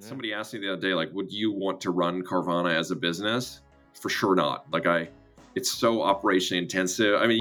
Somebody 0.00 0.32
asked 0.32 0.52
me 0.52 0.60
the 0.60 0.72
other 0.72 0.82
day, 0.82 0.92
like, 0.92 1.12
would 1.12 1.32
you 1.32 1.52
want 1.52 1.80
to 1.82 1.90
run 1.90 2.22
Carvana 2.22 2.74
as 2.74 2.90
a 2.90 2.96
business? 2.96 3.60
For 3.92 4.08
sure 4.08 4.34
not. 4.34 4.66
Like, 4.72 4.86
I, 4.86 5.08
it's 5.54 5.72
so 5.72 5.98
operationally 5.98 6.58
intensive. 6.58 7.14
I 7.20 7.26
mean, 7.28 7.38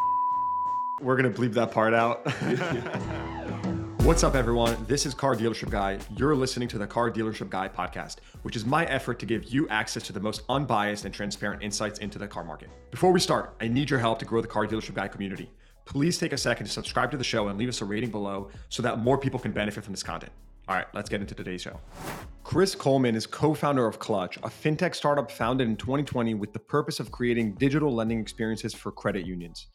we're 1.02 1.16
gonna 1.16 1.32
bleep 1.32 1.54
that 1.54 1.72
part 1.72 1.94
out. 1.94 2.26
What's 4.04 4.24
up, 4.24 4.36
everyone? 4.36 4.78
This 4.88 5.06
is 5.06 5.14
Car 5.14 5.36
Dealership 5.36 5.72
Guy. 5.72 5.98
You're 6.16 6.36
listening 6.36 6.68
to 6.70 6.78
the 6.78 6.86
Car 6.86 7.10
Dealership 7.10 7.50
Guy 7.50 7.68
podcast, 7.70 8.18
which 8.44 8.56
is 8.56 8.66
my 8.66 8.86
effort 8.86 9.18
to 9.20 9.26
give 9.26 9.46
you 9.46 9.68
access 9.70 10.04
to 10.04 10.14
the 10.14 10.20
most 10.20 10.44
unbiased 10.48 11.06
and 11.06 11.14
transparent 11.14 11.64
insights 11.64 12.00
into 12.00 12.20
the 12.20 12.28
car 12.28 12.44
market. 12.44 12.70
Before 12.92 13.12
we 13.12 13.20
start, 13.20 13.56
I 13.62 13.68
need 13.68 13.90
your 13.90 14.00
help 14.00 14.20
to 14.20 14.26
grow 14.26 14.42
the 14.42 14.48
Car 14.48 14.68
Dealership 14.68 14.94
Guy 14.94 15.08
community. 15.08 15.50
Please 15.86 16.18
take 16.18 16.34
a 16.34 16.38
second 16.38 16.68
to 16.68 16.72
subscribe 16.72 17.10
to 17.12 17.18
the 17.18 17.24
show 17.24 17.48
and 17.48 17.58
leave 17.58 17.70
us 17.70 17.82
a 17.82 17.86
rating 17.86 18.12
below 18.12 18.52
so 18.70 18.84
that 18.84 19.00
more 19.00 19.18
people 19.18 19.40
can 19.40 19.52
benefit 19.52 19.84
from 19.84 19.94
this 19.94 20.04
content. 20.04 20.32
All 20.66 20.76
right, 20.76 20.86
let's 20.94 21.10
get 21.10 21.20
into 21.20 21.36
today's 21.36 21.62
show. 21.62 21.78
Chris 22.46 22.74
Coleman 22.74 23.16
is 23.16 23.28
co 23.28 23.54
founder 23.54 23.86
of 23.86 24.00
Clutch, 24.00 24.38
a 24.38 24.50
fintech 24.50 24.96
startup 24.96 25.30
founded 25.30 25.68
in 25.68 25.76
2020 25.76 26.36
with 26.36 26.54
the 26.54 26.60
purpose 26.60 27.02
of 27.02 27.12
creating 27.12 27.56
digital 27.56 27.94
lending 27.94 28.20
experiences 28.20 28.74
for 28.74 28.90
credit 28.90 29.26
unions. 29.26 29.68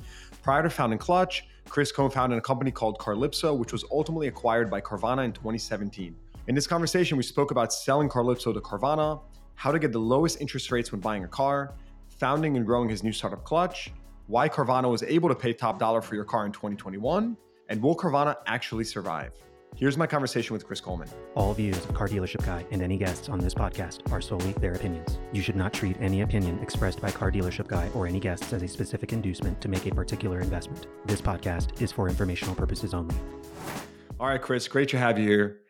Prior 0.43 0.63
to 0.63 0.71
founding 0.71 0.99
Clutch, 0.99 1.47
Chris 1.69 1.93
co 1.93 2.09
founded 2.09 2.39
a 2.39 2.41
company 2.41 2.71
called 2.71 2.99
Carlypso, 2.99 3.57
which 3.57 3.71
was 3.71 3.85
ultimately 3.93 4.29
acquired 4.29 4.71
by 4.71 4.81
Carvana 4.81 5.27
in 5.27 5.33
2017. 5.33 6.17
In 6.47 6.55
this 6.55 6.67
conversation, 6.67 7.19
we 7.19 7.23
spoke 7.23 7.51
about 7.51 7.71
selling 7.71 8.09
Carlypso 8.09 8.55
to 8.55 8.61
Carvana, 8.61 9.21
how 9.57 9.71
to 9.71 9.79
get 9.79 9.93
the 9.93 10.01
lowest 10.01 10.41
interest 10.41 10.73
rates 10.73 10.91
when 10.91 11.03
buying 11.03 11.25
a 11.25 11.29
car, 11.29 11.75
founding 12.09 12.57
and 12.57 12.65
growing 12.65 12.89
his 12.89 13.05
new 13.05 13.13
startup 13.13 13.45
Clutch, 13.45 13.93
why 14.27 14.49
Carvana 14.49 14.91
was 14.91 15.03
able 15.03 15.29
to 15.29 15.35
pay 15.35 15.53
top 15.53 15.79
dollar 15.79 16.01
for 16.01 16.15
your 16.15 16.25
car 16.25 16.47
in 16.47 16.53
2021, 16.53 17.37
and 17.69 17.83
will 17.83 17.95
Carvana 17.95 18.37
actually 18.47 18.85
survive? 18.85 19.33
Here's 19.77 19.97
my 19.97 20.07
conversation 20.07 20.55
with 20.55 20.67
Chris 20.67 20.81
Coleman. 20.81 21.09
All 21.35 21.55
views 21.55 21.77
of 21.77 21.95
Car 21.95 22.09
Dealership 22.09 22.45
Guy 22.45 22.67
and 22.73 22.83
any 22.83 22.97
guests 22.97 23.29
on 23.29 23.39
this 23.39 23.55
podcast 23.55 24.11
are 24.11 24.21
solely 24.21 24.53
their 24.55 24.73
opinions. 24.73 25.19
You 25.33 25.41
should 25.41 25.55
not 25.55 25.73
treat 25.73 25.97
any 26.01 26.23
opinion 26.23 26.59
expressed 26.59 27.01
by 27.01 27.11
Car 27.11 27.31
Dealership 27.31 27.69
Guy 27.69 27.89
or 27.95 28.07
any 28.07 28.19
guests 28.19 28.53
as 28.53 28.63
a 28.63 28.69
specific 28.69 29.13
inducement 29.13 29.61
to 29.61 29.69
make 29.69 29.87
a 29.87 29.95
particular 29.95 30.41
investment. 30.41 30.89
This 31.07 31.21
podcast 31.21 31.81
is 31.81 31.93
for 31.93 32.09
informational 32.09 32.57
purposes 32.57 32.93
only. 32.93 33.15
All 34.19 34.27
right, 34.27 34.43
Chris, 34.43 34.67
great 34.67 34.89
to 34.89 34.99
have 34.99 35.17
you 35.19 35.29
here. 35.29 35.61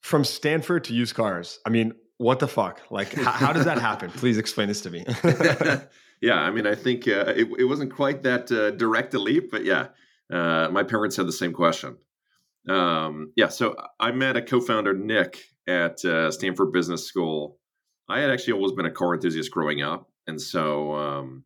From 0.00 0.24
Stanford 0.24 0.84
to 0.84 0.94
used 0.94 1.14
cars. 1.14 1.58
I 1.66 1.70
mean, 1.70 1.92
what 2.16 2.38
the 2.38 2.48
fuck? 2.48 2.80
Like, 2.90 3.12
how, 3.12 3.32
how 3.32 3.52
does 3.52 3.66
that 3.66 3.78
happen? 3.78 4.10
Please 4.16 4.38
explain 4.38 4.68
this 4.68 4.80
to 4.82 4.90
me. 4.90 5.04
yeah, 6.22 6.36
I 6.36 6.50
mean, 6.50 6.66
I 6.66 6.74
think 6.74 7.06
uh, 7.06 7.34
it, 7.36 7.48
it 7.58 7.64
wasn't 7.64 7.92
quite 7.92 8.22
that 8.22 8.50
uh, 8.50 8.70
direct 8.70 9.12
a 9.12 9.18
leap, 9.18 9.50
but 9.50 9.64
yeah, 9.64 9.88
uh, 10.32 10.68
my 10.70 10.84
parents 10.84 11.16
had 11.16 11.26
the 11.26 11.32
same 11.32 11.52
question. 11.52 11.98
Um, 12.68 13.32
yeah, 13.36 13.48
so 13.48 13.74
I 13.98 14.12
met 14.12 14.36
a 14.36 14.42
co-founder, 14.42 14.94
Nick, 14.94 15.44
at 15.66 16.04
uh, 16.04 16.30
Stanford 16.30 16.72
Business 16.72 17.04
School. 17.04 17.58
I 18.08 18.20
had 18.20 18.30
actually 18.30 18.54
always 18.54 18.72
been 18.72 18.86
a 18.86 18.90
car 18.90 19.14
enthusiast 19.14 19.50
growing 19.50 19.82
up, 19.82 20.08
and 20.26 20.40
so 20.40 20.94
um, 20.94 21.44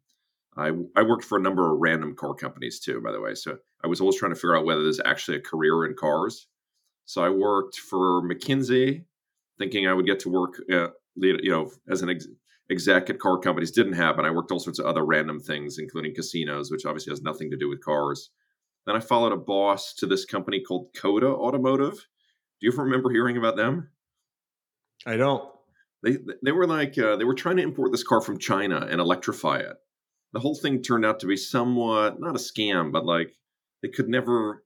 I 0.56 0.72
I 0.96 1.02
worked 1.02 1.24
for 1.24 1.38
a 1.38 1.40
number 1.40 1.72
of 1.72 1.78
random 1.80 2.14
car 2.16 2.34
companies 2.34 2.80
too. 2.80 3.00
By 3.00 3.12
the 3.12 3.20
way, 3.20 3.34
so 3.34 3.58
I 3.84 3.86
was 3.86 4.00
always 4.00 4.16
trying 4.16 4.32
to 4.32 4.36
figure 4.36 4.56
out 4.56 4.64
whether 4.64 4.82
there's 4.82 5.00
actually 5.04 5.36
a 5.38 5.42
career 5.42 5.84
in 5.84 5.94
cars. 5.94 6.48
So 7.04 7.22
I 7.22 7.30
worked 7.30 7.78
for 7.78 8.22
McKinsey, 8.22 9.04
thinking 9.58 9.86
I 9.86 9.92
would 9.92 10.06
get 10.06 10.18
to 10.20 10.28
work, 10.28 10.54
uh, 10.72 10.88
you 11.14 11.50
know, 11.50 11.70
as 11.88 12.02
an 12.02 12.10
ex- 12.10 12.26
exec 12.70 13.10
at 13.10 13.20
car 13.20 13.38
companies. 13.38 13.70
Didn't 13.70 13.92
happen. 13.92 14.24
I 14.24 14.30
worked 14.30 14.50
all 14.50 14.58
sorts 14.58 14.78
of 14.80 14.86
other 14.86 15.04
random 15.04 15.38
things, 15.38 15.78
including 15.78 16.14
casinos, 16.14 16.70
which 16.70 16.84
obviously 16.84 17.12
has 17.12 17.22
nothing 17.22 17.50
to 17.50 17.56
do 17.56 17.68
with 17.68 17.84
cars. 17.84 18.30
Then 18.86 18.96
I 18.96 19.00
followed 19.00 19.32
a 19.32 19.36
boss 19.36 19.94
to 19.94 20.06
this 20.06 20.24
company 20.24 20.60
called 20.60 20.90
Coda 20.94 21.26
Automotive. 21.26 21.94
Do 21.94 22.66
you 22.66 22.72
ever 22.72 22.84
remember 22.84 23.10
hearing 23.10 23.36
about 23.36 23.56
them? 23.56 23.90
I 25.04 25.16
don't. 25.16 25.44
They 26.02 26.18
they 26.42 26.52
were 26.52 26.66
like 26.66 26.96
uh, 26.98 27.16
they 27.16 27.24
were 27.24 27.34
trying 27.34 27.56
to 27.56 27.62
import 27.62 27.90
this 27.90 28.04
car 28.04 28.20
from 28.20 28.38
China 28.38 28.86
and 28.88 29.00
electrify 29.00 29.58
it. 29.58 29.76
The 30.32 30.40
whole 30.40 30.54
thing 30.54 30.82
turned 30.82 31.04
out 31.04 31.20
to 31.20 31.26
be 31.26 31.36
somewhat 31.36 32.20
not 32.20 32.36
a 32.36 32.38
scam, 32.38 32.92
but 32.92 33.04
like 33.04 33.32
they 33.82 33.88
could 33.88 34.08
never 34.08 34.62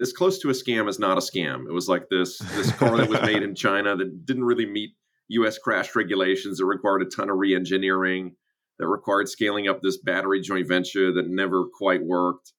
as 0.00 0.12
close 0.12 0.38
to 0.40 0.50
a 0.50 0.52
scam 0.52 0.88
as 0.88 0.98
not 0.98 1.18
a 1.18 1.20
scam. 1.20 1.66
It 1.66 1.72
was 1.72 1.88
like 1.88 2.08
this 2.08 2.38
this 2.38 2.72
car 2.72 2.96
that 2.96 3.08
was 3.08 3.22
made 3.22 3.42
in 3.42 3.54
China 3.56 3.96
that 3.96 4.26
didn't 4.26 4.44
really 4.44 4.66
meet 4.66 4.90
U.S. 5.28 5.58
crash 5.58 5.94
regulations. 5.94 6.58
That 6.58 6.66
required 6.66 7.02
a 7.02 7.06
ton 7.06 7.30
of 7.30 7.36
re-engineering. 7.36 8.34
That 8.78 8.88
required 8.88 9.28
scaling 9.28 9.68
up 9.68 9.80
this 9.80 9.98
battery 9.98 10.40
joint 10.40 10.68
venture 10.68 11.12
that 11.12 11.28
never 11.28 11.64
quite 11.64 12.04
worked. 12.04 12.52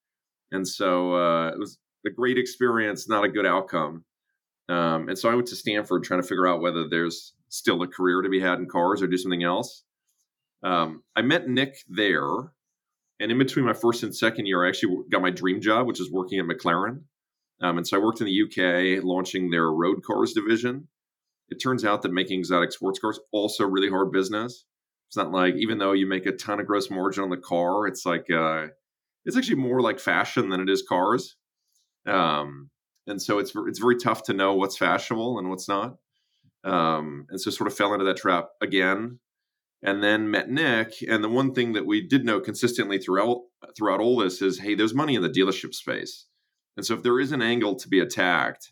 And 0.52 0.68
so 0.68 1.14
uh, 1.14 1.50
it 1.50 1.60
was 1.60 1.78
a 2.06 2.10
great 2.10 2.38
experience, 2.38 3.10
not 3.10 3.26
a 3.26 3.30
good 3.30 3.46
outcome. 3.46 4.06
Um, 4.70 5.10
and 5.10 5.18
so 5.18 5.30
I 5.30 5.36
went 5.36 5.48
to 5.48 5.56
Stanford 5.56 6.04
trying 6.04 6.22
to 6.22 6.28
figure 6.28 6.48
out 6.48 6.62
whether 6.62 6.88
there's 6.88 7.34
still 7.50 7.82
a 7.82 7.88
career 7.88 8.22
to 8.22 8.30
be 8.30 8.40
had 8.40 8.60
in 8.60 8.68
cars 8.68 9.02
or 9.02 9.08
do 9.08 9.18
something 9.18 9.44
else. 9.44 9.84
Um, 10.64 11.04
I 11.16 11.22
met 11.22 11.48
Nick 11.48 11.78
there. 11.88 12.28
And 13.20 13.32
in 13.32 13.38
between 13.38 13.66
my 13.66 13.74
first 13.74 14.04
and 14.04 14.16
second 14.16 14.46
year, 14.46 14.64
I 14.64 14.70
actually 14.70 14.98
got 15.10 15.22
my 15.22 15.32
dream 15.32 15.60
job, 15.60 15.88
which 15.88 16.00
is 16.00 16.12
working 16.12 16.40
at 16.40 16.46
McLaren. 16.46 17.02
Um, 17.62 17.78
and 17.78 17.88
so 17.88 17.98
I 17.98 18.04
worked 18.04 18.22
in 18.22 18.28
the 18.28 18.44
UK 18.44 19.04
launching 19.04 19.50
their 19.50 19.72
road 19.72 20.04
cars 20.04 20.34
division. 20.34 20.88
It 21.50 21.56
turns 21.56 21.84
out 21.84 22.02
that 22.02 22.14
making 22.14 22.40
exotic 22.40 22.72
sports 22.72 23.00
cars 23.00 23.20
also 23.32 23.66
really 23.66 23.90
hard 23.90 24.12
business. 24.12 24.66
It's 25.08 25.18
not 25.18 25.32
like 25.32 25.56
even 25.56 25.78
though 25.78 25.94
you 25.94 26.06
make 26.06 26.26
a 26.26 26.34
ton 26.34 26.60
of 26.60 26.68
gross 26.68 26.92
margin 26.92 27.24
on 27.24 27.30
the 27.30 27.38
car, 27.38 27.88
it's 27.88 28.06
like 28.06 28.30
uh, 28.30 28.68
it's 29.28 29.36
actually 29.36 29.58
more 29.58 29.82
like 29.82 30.00
fashion 30.00 30.50
than 30.50 30.62
it 30.62 30.70
is 30.70 30.82
cars. 30.88 31.36
Um, 32.08 32.70
and 33.06 33.22
so 33.22 33.40
it's 33.40 33.52
it's 33.68 33.80
very 33.80 33.98
tough 33.98 34.24
to 34.24 34.34
know 34.34 34.56
what's 34.56 34.78
fashionable 34.78 35.38
and 35.38 35.50
what's 35.50 35.68
not. 35.68 35.98
Um, 36.64 37.28
and 37.30 37.40
so 37.40 37.52
sort 37.52 37.70
of 37.70 37.78
fell 37.78 37.94
into 37.94 38.06
that 38.06 38.18
trap 38.18 38.48
again, 38.62 39.20
and 39.84 40.02
then 40.02 40.32
met 40.32 40.50
Nick. 40.50 40.94
And 41.08 41.24
the 41.24 41.30
one 41.30 41.54
thing 41.54 41.74
that 41.74 41.86
we 41.86 42.02
did 42.08 42.26
know 42.26 42.40
consistently 42.40 42.98
throughout 42.98 43.42
throughout 43.78 44.00
all 44.00 44.18
this 44.18 44.42
is, 44.42 44.60
hey, 44.60 44.76
there's 44.76 44.94
money 44.94 45.16
in 45.16 45.22
the 45.22 45.30
dealership 45.30 45.74
space, 45.74 46.26
and 46.78 46.86
so 46.86 46.94
if 46.96 47.04
there 47.04 47.20
is 47.20 47.34
an 47.34 47.42
angle 47.42 47.76
to 47.76 47.90
be 47.90 48.00
attacked, 48.00 48.72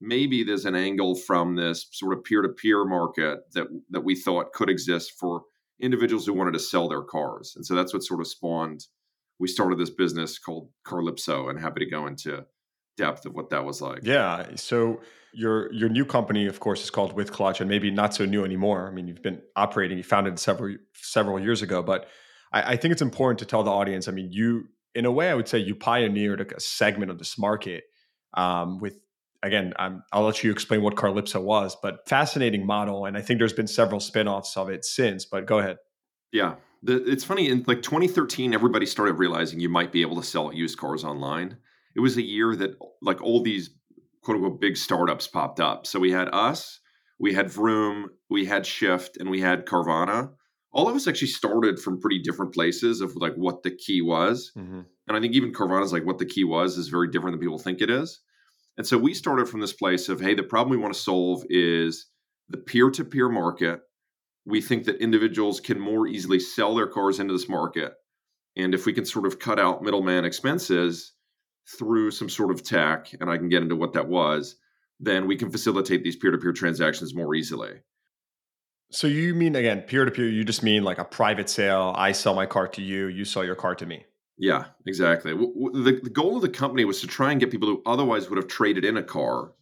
maybe 0.00 0.42
there's 0.42 0.64
an 0.64 0.74
angle 0.74 1.14
from 1.14 1.56
this 1.56 1.86
sort 1.92 2.16
of 2.16 2.24
peer 2.24 2.40
to 2.40 2.48
peer 2.48 2.86
market 2.86 3.40
that 3.52 3.66
that 3.90 4.04
we 4.04 4.14
thought 4.14 4.54
could 4.54 4.70
exist 4.70 5.12
for 5.18 5.42
individuals 5.78 6.24
who 6.24 6.32
wanted 6.32 6.52
to 6.52 6.58
sell 6.58 6.88
their 6.88 7.02
cars, 7.02 7.52
and 7.54 7.66
so 7.66 7.74
that's 7.74 7.92
what 7.92 8.02
sort 8.02 8.20
of 8.20 8.26
spawned 8.26 8.86
we 9.40 9.48
started 9.48 9.78
this 9.78 9.90
business 9.90 10.38
called 10.38 10.70
Carlypso, 10.86 11.48
and 11.48 11.58
happy 11.58 11.84
to 11.84 11.90
go 11.90 12.06
into 12.06 12.44
depth 12.96 13.24
of 13.26 13.34
what 13.34 13.50
that 13.50 13.64
was 13.64 13.80
like. 13.80 14.00
Yeah. 14.02 14.46
So 14.56 15.00
your 15.32 15.72
your 15.72 15.88
new 15.88 16.04
company, 16.04 16.46
of 16.46 16.60
course, 16.60 16.84
is 16.84 16.90
called 16.90 17.16
WithClutch, 17.16 17.60
and 17.60 17.68
maybe 17.68 17.90
not 17.90 18.14
so 18.14 18.26
new 18.26 18.44
anymore. 18.44 18.86
I 18.86 18.90
mean, 18.92 19.08
you've 19.08 19.22
been 19.22 19.40
operating, 19.56 19.96
you 19.96 20.04
founded 20.04 20.38
several 20.38 20.76
several 20.94 21.40
years 21.40 21.62
ago, 21.62 21.82
but 21.82 22.06
I, 22.52 22.74
I 22.74 22.76
think 22.76 22.92
it's 22.92 23.02
important 23.02 23.38
to 23.40 23.46
tell 23.46 23.62
the 23.64 23.70
audience. 23.70 24.06
I 24.06 24.12
mean, 24.12 24.30
you 24.30 24.68
in 24.94 25.06
a 25.06 25.10
way, 25.10 25.30
I 25.30 25.34
would 25.34 25.48
say 25.48 25.58
you 25.58 25.74
pioneered 25.74 26.40
a, 26.40 26.56
a 26.56 26.60
segment 26.60 27.10
of 27.10 27.18
this 27.18 27.38
market 27.38 27.84
um, 28.34 28.78
with. 28.78 28.98
Again, 29.42 29.72
I'm, 29.78 30.02
I'll 30.12 30.24
let 30.24 30.44
you 30.44 30.52
explain 30.52 30.82
what 30.82 30.96
Carlypso 30.96 31.42
was, 31.42 31.74
but 31.82 32.06
fascinating 32.06 32.66
model. 32.66 33.06
And 33.06 33.16
I 33.16 33.22
think 33.22 33.38
there's 33.38 33.54
been 33.54 33.66
several 33.66 33.98
spinoffs 33.98 34.54
of 34.54 34.68
it 34.68 34.84
since, 34.84 35.24
but 35.24 35.46
go 35.46 35.60
ahead. 35.60 35.78
Yeah, 36.30 36.56
the, 36.82 37.02
it's 37.10 37.24
funny 37.24 37.48
in 37.48 37.64
like 37.66 37.82
2013 37.82 38.54
everybody 38.54 38.86
started 38.86 39.14
realizing 39.14 39.60
you 39.60 39.68
might 39.68 39.92
be 39.92 40.02
able 40.02 40.16
to 40.16 40.22
sell 40.22 40.52
used 40.52 40.78
cars 40.78 41.04
online. 41.04 41.56
It 41.94 42.00
was 42.00 42.16
a 42.16 42.22
year 42.22 42.56
that 42.56 42.76
like 43.02 43.20
all 43.22 43.42
these 43.42 43.70
quote 44.22 44.36
unquote 44.36 44.60
big 44.60 44.76
startups 44.76 45.26
popped 45.26 45.60
up. 45.60 45.86
So 45.86 45.98
we 45.98 46.10
had 46.12 46.28
us 46.32 46.80
we 47.18 47.34
had 47.34 47.50
vroom 47.50 48.08
we 48.30 48.46
had 48.46 48.66
shift 48.66 49.18
and 49.18 49.30
we 49.30 49.40
had 49.40 49.66
carvana. 49.66 50.30
All 50.72 50.88
of 50.88 50.94
us 50.94 51.08
actually 51.08 51.28
started 51.28 51.80
from 51.80 52.00
pretty 52.00 52.20
different 52.22 52.54
places 52.54 53.00
of 53.00 53.16
like 53.16 53.34
what 53.34 53.62
the 53.62 53.72
key 53.72 54.00
was. 54.00 54.52
Mm-hmm. 54.56 54.80
and 55.08 55.16
i 55.16 55.20
think 55.20 55.34
even 55.34 55.52
carvana's 55.52 55.92
like 55.92 56.06
what 56.06 56.18
the 56.18 56.26
key 56.26 56.44
was 56.44 56.78
is 56.78 56.88
very 56.88 57.10
different 57.10 57.34
than 57.34 57.40
people 57.40 57.58
think 57.58 57.80
it 57.80 57.90
is. 57.90 58.20
And 58.78 58.86
so 58.86 58.96
we 58.96 59.12
started 59.12 59.48
from 59.48 59.60
this 59.60 59.74
place 59.74 60.08
of 60.08 60.20
hey 60.20 60.34
the 60.34 60.42
problem 60.42 60.70
we 60.70 60.82
want 60.82 60.94
to 60.94 61.00
solve 61.00 61.44
is 61.50 62.06
the 62.48 62.56
peer-to-peer 62.58 63.28
market 63.28 63.80
we 64.46 64.60
think 64.60 64.84
that 64.84 65.02
individuals 65.02 65.60
can 65.60 65.78
more 65.78 66.06
easily 66.06 66.40
sell 66.40 66.74
their 66.74 66.86
cars 66.86 67.20
into 67.20 67.32
this 67.32 67.48
market. 67.48 67.92
And 68.56 68.74
if 68.74 68.86
we 68.86 68.92
can 68.92 69.04
sort 69.04 69.26
of 69.26 69.38
cut 69.38 69.58
out 69.58 69.82
middleman 69.82 70.24
expenses 70.24 71.12
through 71.78 72.10
some 72.10 72.28
sort 72.28 72.50
of 72.50 72.62
tech, 72.62 73.12
and 73.20 73.30
I 73.30 73.36
can 73.36 73.48
get 73.48 73.62
into 73.62 73.76
what 73.76 73.92
that 73.92 74.08
was, 74.08 74.56
then 74.98 75.26
we 75.26 75.36
can 75.36 75.50
facilitate 75.50 76.02
these 76.02 76.16
peer 76.16 76.30
to 76.30 76.38
peer 76.38 76.52
transactions 76.52 77.14
more 77.14 77.34
easily. 77.34 77.80
So 78.92 79.06
you 79.06 79.34
mean 79.34 79.54
again 79.54 79.82
peer 79.82 80.04
to 80.04 80.10
peer? 80.10 80.28
You 80.28 80.44
just 80.44 80.62
mean 80.62 80.82
like 80.82 80.98
a 80.98 81.04
private 81.04 81.48
sale. 81.48 81.94
I 81.96 82.12
sell 82.12 82.34
my 82.34 82.46
car 82.46 82.66
to 82.68 82.82
you. 82.82 83.06
You 83.06 83.24
sell 83.24 83.44
your 83.44 83.54
car 83.54 83.74
to 83.76 83.86
me. 83.86 84.04
Yeah, 84.36 84.64
exactly. 84.86 85.32
The, 85.32 86.00
the 86.02 86.10
goal 86.10 86.36
of 86.36 86.42
the 86.42 86.48
company 86.48 86.84
was 86.84 87.00
to 87.02 87.06
try 87.06 87.30
and 87.30 87.38
get 87.38 87.50
people 87.50 87.68
who 87.68 87.82
otherwise 87.86 88.28
would 88.28 88.38
have 88.38 88.48
traded 88.48 88.84
in 88.84 88.96
a 88.96 89.02
car 89.02 89.52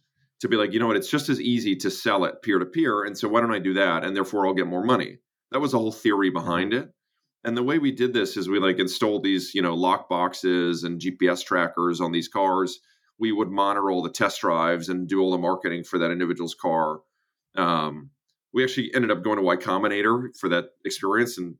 to 0.41 0.47
be 0.47 0.55
like, 0.55 0.73
you 0.73 0.79
know 0.79 0.87
what, 0.87 0.95
it's 0.95 1.09
just 1.09 1.29
as 1.29 1.41
easy 1.41 1.75
to 1.77 1.91
sell 1.91 2.25
it 2.25 2.41
peer 2.41 2.59
to 2.59 2.65
peer. 2.65 3.03
And 3.03 3.17
so 3.17 3.27
why 3.27 3.41
don't 3.41 3.53
I 3.53 3.59
do 3.59 3.73
that? 3.73 4.03
And 4.03 4.15
therefore 4.15 4.47
I'll 4.47 4.53
get 4.53 4.67
more 4.67 4.83
money. 4.83 5.17
That 5.51 5.59
was 5.59 5.71
the 5.71 5.79
whole 5.79 5.91
theory 5.91 6.29
behind 6.29 6.73
it. 6.73 6.89
And 7.43 7.55
the 7.55 7.63
way 7.63 7.79
we 7.79 7.91
did 7.91 8.13
this 8.13 8.37
is 8.37 8.49
we 8.49 8.59
like 8.59 8.79
installed 8.79 9.23
these, 9.23 9.55
you 9.55 9.61
know, 9.61 9.73
lock 9.73 10.09
boxes 10.09 10.83
and 10.83 10.99
GPS 10.99 11.43
trackers 11.43 12.01
on 12.01 12.11
these 12.11 12.27
cars. 12.27 12.79
We 13.17 13.31
would 13.31 13.49
monitor 13.49 13.89
all 13.89 14.01
the 14.01 14.09
test 14.09 14.41
drives 14.41 14.89
and 14.89 15.07
do 15.07 15.21
all 15.21 15.31
the 15.31 15.37
marketing 15.37 15.83
for 15.83 15.99
that 15.99 16.11
individual's 16.11 16.55
car. 16.55 16.99
Um, 17.55 18.11
we 18.53 18.63
actually 18.63 18.93
ended 18.93 19.11
up 19.11 19.23
going 19.23 19.37
to 19.37 19.43
Y 19.43 19.57
Combinator 19.57 20.35
for 20.37 20.49
that 20.49 20.65
experience, 20.85 21.37
and 21.37 21.55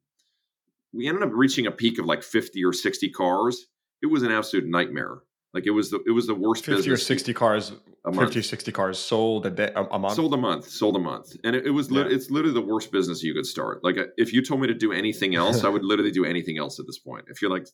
we 0.93 1.07
ended 1.07 1.23
up 1.23 1.31
reaching 1.33 1.67
a 1.67 1.71
peak 1.71 1.99
of 1.99 2.05
like 2.05 2.23
50 2.23 2.63
or 2.65 2.73
60 2.73 3.09
cars. 3.11 3.67
It 4.01 4.07
was 4.07 4.23
an 4.23 4.31
absolute 4.31 4.65
nightmare. 4.65 5.19
Like 5.53 5.65
it 5.65 5.71
was 5.71 5.89
the 5.89 5.99
it 6.05 6.11
was 6.11 6.27
the 6.27 6.35
worst 6.35 6.65
50 6.65 6.89
or 6.91 6.97
60 6.97 7.33
cars 7.33 7.71
a 8.05 8.13
50 8.13 8.41
60 8.41 8.71
cars 8.71 8.97
sold 8.99 9.45
a 9.45 9.49
day 9.49 9.71
a, 9.75 9.97
month? 9.99 10.15
Sold 10.15 10.33
a 10.33 10.37
month 10.37 10.69
sold 10.69 10.95
a 10.95 10.99
month. 10.99 11.35
And 11.43 11.55
it, 11.55 11.65
it 11.67 11.71
was 11.71 11.89
Yeah. 11.91 12.05
it's 12.07 12.29
literally 12.29 12.53
the 12.53 12.65
worst 12.65 12.91
business 12.91 13.23
you 13.23 13.33
could 13.33 13.45
start. 13.45 13.83
Like 13.83 13.97
uh, 13.97 14.05
if 14.17 14.31
you 14.33 14.41
told 14.43 14.61
me 14.61 14.67
to 14.67 14.73
do 14.73 14.91
anything 14.93 15.35
else 15.35 15.63
i 15.63 15.69
would 15.69 15.83
literally 15.91 16.11
do 16.11 16.23
anything 16.25 16.57
else 16.59 16.79
at 16.79 16.85
this 16.85 16.99
point. 16.99 17.25
If 17.29 17.41
you're 17.41 17.51
like 17.51 17.67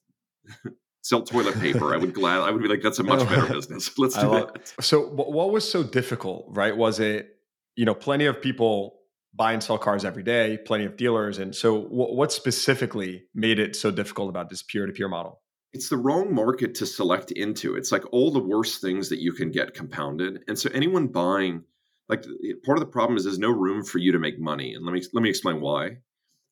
sell 1.02 1.22
toilet 1.22 1.54
paper 1.60 1.94
i 1.94 1.98
would 1.98 2.14
glad 2.14 2.40
i 2.42 2.50
would 2.50 2.62
be 2.64 2.68
like 2.68 2.82
that's 2.82 2.98
a 3.00 3.04
much 3.04 3.20
better 3.30 3.54
business. 3.54 3.98
Let's 3.98 4.16
do 4.16 4.28
love- 4.28 4.54
that. 4.54 4.74
so 4.84 5.02
what 5.08 5.52
was 5.52 5.70
so 5.70 5.84
difficult 5.84 6.46
right 6.50 6.76
was 6.76 7.00
it 7.00 7.30
you 7.76 7.86
know 7.86 7.94
plenty 7.94 8.26
of 8.26 8.42
people 8.42 9.00
buy 9.34 9.52
and 9.54 9.62
sell 9.62 9.78
cars 9.78 10.04
every 10.06 10.24
day 10.24 10.58
plenty 10.66 10.86
of 10.86 10.98
dealers 10.98 11.38
and 11.38 11.54
so 11.56 11.82
wh- 11.82 12.14
what 12.20 12.32
specifically 12.32 13.24
made 13.36 13.60
it 13.60 13.76
so 13.76 13.92
difficult 13.92 14.30
about 14.30 14.50
this 14.50 14.64
peer-to-peer 14.64 15.08
model 15.10 15.42
it's 15.76 15.90
the 15.90 15.98
wrong 15.98 16.34
market 16.34 16.74
to 16.76 16.86
select 16.86 17.32
into. 17.32 17.76
It's 17.76 17.92
like 17.92 18.06
all 18.14 18.32
the 18.32 18.40
worst 18.40 18.80
things 18.80 19.10
that 19.10 19.20
you 19.20 19.34
can 19.34 19.52
get 19.52 19.74
compounded. 19.74 20.42
And 20.48 20.58
so 20.58 20.70
anyone 20.74 21.08
buying, 21.08 21.64
like 22.08 22.24
part 22.64 22.78
of 22.78 22.80
the 22.80 22.90
problem 22.90 23.18
is 23.18 23.26
there's 23.26 23.38
no 23.38 23.52
room 23.52 23.84
for 23.84 23.98
you 23.98 24.14
to 24.14 24.20
make 24.20 24.40
money. 24.40 24.74
And 24.74 24.86
let 24.86 24.94
me 24.94 25.04
let 25.12 25.22
me 25.22 25.30
explain 25.30 25.60
why. 25.60 25.98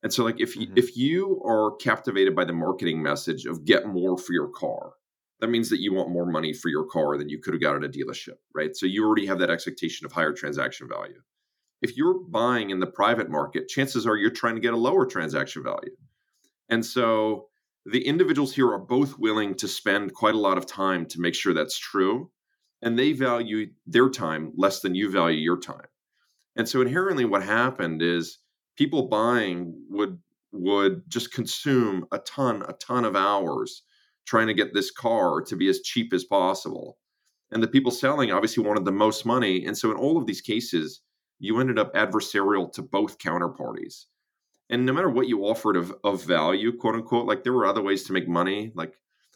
And 0.03 0.13
so 0.13 0.25
like 0.25 0.41
if 0.41 0.57
you, 0.57 0.67
Mhm. 0.67 0.77
if 0.77 0.97
you 0.97 1.41
are 1.45 1.71
captivated 1.77 2.35
by 2.35 2.43
the 2.43 2.51
marketing 2.51 3.01
message 3.01 3.45
of 3.45 3.63
get 3.63 3.87
more 3.87 4.17
for 4.17 4.33
your 4.33 4.49
car, 4.49 4.91
that 5.39 5.47
means 5.47 5.69
that 5.69 5.79
you 5.79 5.93
want 5.93 6.09
more 6.09 6.25
money 6.25 6.51
for 6.51 6.67
your 6.67 6.83
car 6.85 7.17
than 7.17 7.29
you 7.29 7.39
could 7.39 7.53
have 7.53 7.61
got 7.61 7.77
at 7.77 7.83
a 7.85 7.89
dealership, 7.89 8.39
right? 8.53 8.75
So 8.75 8.85
you 8.85 9.05
already 9.05 9.25
have 9.25 9.39
that 9.39 9.49
expectation 9.49 10.05
of 10.05 10.11
higher 10.11 10.33
transaction 10.33 10.89
value. 10.89 11.21
If 11.81 11.95
you're 11.95 12.19
buying 12.19 12.71
in 12.71 12.81
the 12.81 12.87
private 12.87 13.29
market, 13.29 13.69
chances 13.69 14.05
are 14.05 14.17
you're 14.17 14.31
trying 14.31 14.55
to 14.55 14.61
get 14.61 14.73
a 14.73 14.77
lower 14.77 15.05
transaction 15.05 15.63
value. 15.63 15.95
And 16.67 16.85
so 16.85 17.49
the 17.85 18.05
individuals 18.05 18.53
here 18.53 18.71
are 18.71 18.79
both 18.79 19.19
willing 19.19 19.55
to 19.55 19.67
spend 19.67 20.13
quite 20.13 20.35
a 20.35 20.39
lot 20.39 20.57
of 20.57 20.65
time 20.65 21.05
to 21.07 21.19
make 21.19 21.35
sure 21.35 21.53
that's 21.53 21.77
true 21.77 22.31
and 22.81 22.97
they 22.97 23.13
value 23.13 23.67
their 23.85 24.09
time 24.09 24.51
less 24.55 24.81
than 24.81 24.95
you 24.95 25.09
value 25.09 25.39
your 25.39 25.59
time. 25.59 25.87
And 26.55 26.67
so 26.67 26.81
inherently 26.81 27.25
what 27.25 27.43
happened 27.43 28.01
is 28.01 28.39
people 28.77 29.07
buying 29.07 29.73
would 29.89 30.19
would 30.51 31.01
just 31.07 31.33
consume 31.33 32.05
a 32.11 32.19
ton 32.19 32.63
a 32.67 32.73
ton 32.73 33.05
of 33.05 33.15
hours 33.15 33.83
trying 34.25 34.47
to 34.47 34.53
get 34.53 34.73
this 34.73 34.91
car 34.91 35.41
to 35.41 35.55
be 35.55 35.67
as 35.67 35.81
cheap 35.81 36.13
as 36.13 36.23
possible. 36.23 36.97
And 37.51 37.61
the 37.61 37.67
people 37.67 37.91
selling 37.91 38.31
obviously 38.31 38.63
wanted 38.63 38.85
the 38.85 38.91
most 38.91 39.25
money 39.25 39.65
and 39.65 39.77
so 39.77 39.91
in 39.91 39.97
all 39.97 40.17
of 40.17 40.25
these 40.25 40.41
cases 40.41 41.01
you 41.39 41.59
ended 41.59 41.79
up 41.79 41.93
adversarial 41.95 42.71
to 42.73 42.81
both 42.81 43.17
counterparties 43.17 44.05
and 44.69 44.85
no 44.85 44.93
matter 44.93 45.09
what 45.09 45.27
you 45.27 45.45
offered 45.45 45.75
of, 45.75 45.93
of 46.03 46.23
value 46.23 46.75
quote 46.77 46.95
unquote 46.95 47.27
like 47.27 47.43
there 47.43 47.53
were 47.53 47.65
other 47.65 47.81
ways 47.81 48.03
to 48.03 48.13
make 48.13 48.27
money. 48.27 48.71
Like 48.75 48.93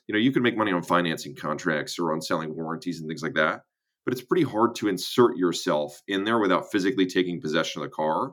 you 0.08 0.14
know 0.14 0.20
you 0.20 0.32
could 0.32 0.44
make 0.44 0.58
money 0.58 0.72
on 0.72 0.84
financing 0.84 1.36
contracts 1.36 2.00
or 2.00 2.14
on 2.14 2.22
selling 2.22 2.56
warranties 2.56 3.00
and 3.00 3.08
things 3.08 3.24
like 3.24 3.36
that 3.36 3.62
but 4.08 4.14
it's 4.14 4.24
pretty 4.24 4.44
hard 4.44 4.74
to 4.74 4.88
insert 4.88 5.36
yourself 5.36 6.02
in 6.08 6.24
there 6.24 6.40
without 6.40 6.72
physically 6.72 7.06
taking 7.06 7.42
possession 7.42 7.82
of 7.82 7.90
the 7.90 7.94
car. 7.94 8.32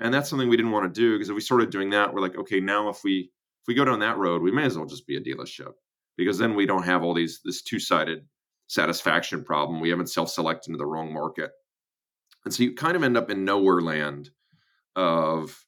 And 0.00 0.12
that's 0.12 0.30
something 0.30 0.48
we 0.48 0.56
didn't 0.56 0.72
want 0.72 0.86
to 0.86 1.00
do 1.00 1.12
because 1.12 1.28
if 1.28 1.34
we 1.34 1.42
started 1.42 1.68
doing 1.68 1.90
that 1.90 2.14
we're 2.14 2.22
like 2.22 2.38
okay 2.38 2.60
now 2.60 2.88
if 2.88 3.04
we 3.04 3.30
if 3.60 3.68
we 3.68 3.74
go 3.74 3.84
down 3.84 3.98
that 3.98 4.16
road 4.16 4.40
we 4.40 4.50
may 4.50 4.64
as 4.64 4.74
well 4.74 4.86
just 4.86 5.06
be 5.06 5.18
a 5.18 5.20
dealership. 5.20 5.72
Because 6.16 6.38
then 6.38 6.54
we 6.54 6.64
don't 6.64 6.84
have 6.84 7.02
all 7.02 7.12
these 7.12 7.40
this 7.44 7.60
two-sided 7.60 8.26
satisfaction 8.68 9.44
problem. 9.44 9.80
We 9.80 9.90
haven't 9.90 10.08
self-selected 10.08 10.70
into 10.70 10.78
the 10.78 10.86
wrong 10.86 11.12
market. 11.12 11.50
And 12.46 12.54
so 12.54 12.62
you 12.62 12.74
kind 12.74 12.96
of 12.96 13.02
end 13.02 13.18
up 13.18 13.28
in 13.28 13.44
nowhere 13.44 13.82
land 13.82 14.30
of 14.96 15.62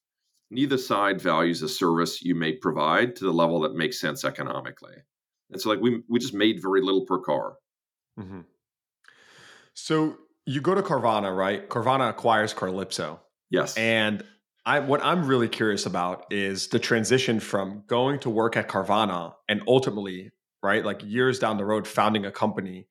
neither 0.54 0.78
side 0.78 1.20
values 1.20 1.60
the 1.60 1.68
service 1.68 2.22
you 2.22 2.34
may 2.34 2.52
provide 2.52 3.16
to 3.16 3.24
the 3.24 3.32
level 3.32 3.60
that 3.60 3.74
makes 3.74 4.00
sense 4.00 4.24
economically. 4.24 4.94
And 5.50 5.60
so 5.60 5.68
like 5.70 5.80
we 5.80 6.02
we 6.08 6.18
just 6.18 6.34
made 6.34 6.62
very 6.62 6.80
little 6.80 7.04
per 7.04 7.18
car. 7.18 7.56
Mm-hmm. 8.18 8.40
So 9.74 10.16
you 10.46 10.60
go 10.60 10.74
to 10.74 10.82
Carvana, 10.82 11.36
right? 11.36 11.68
Carvana 11.68 12.08
acquires 12.08 12.54
Carlypso, 12.54 13.18
Yes. 13.50 13.76
and 13.76 14.22
I 14.66 14.80
what 14.80 15.04
I'm 15.04 15.26
really 15.26 15.48
curious 15.48 15.86
about 15.86 16.26
is 16.30 16.68
the 16.68 16.78
transition 16.78 17.40
from 17.40 17.82
going 17.86 18.18
to 18.20 18.30
work 18.30 18.56
at 18.56 18.68
Carvana 18.68 19.34
and 19.48 19.62
ultimately, 19.68 20.30
right, 20.62 20.84
like 20.84 21.02
years 21.04 21.38
down 21.38 21.56
the 21.56 21.64
road, 21.64 21.86
founding 21.86 22.24
a 22.24 22.30
company 22.30 22.86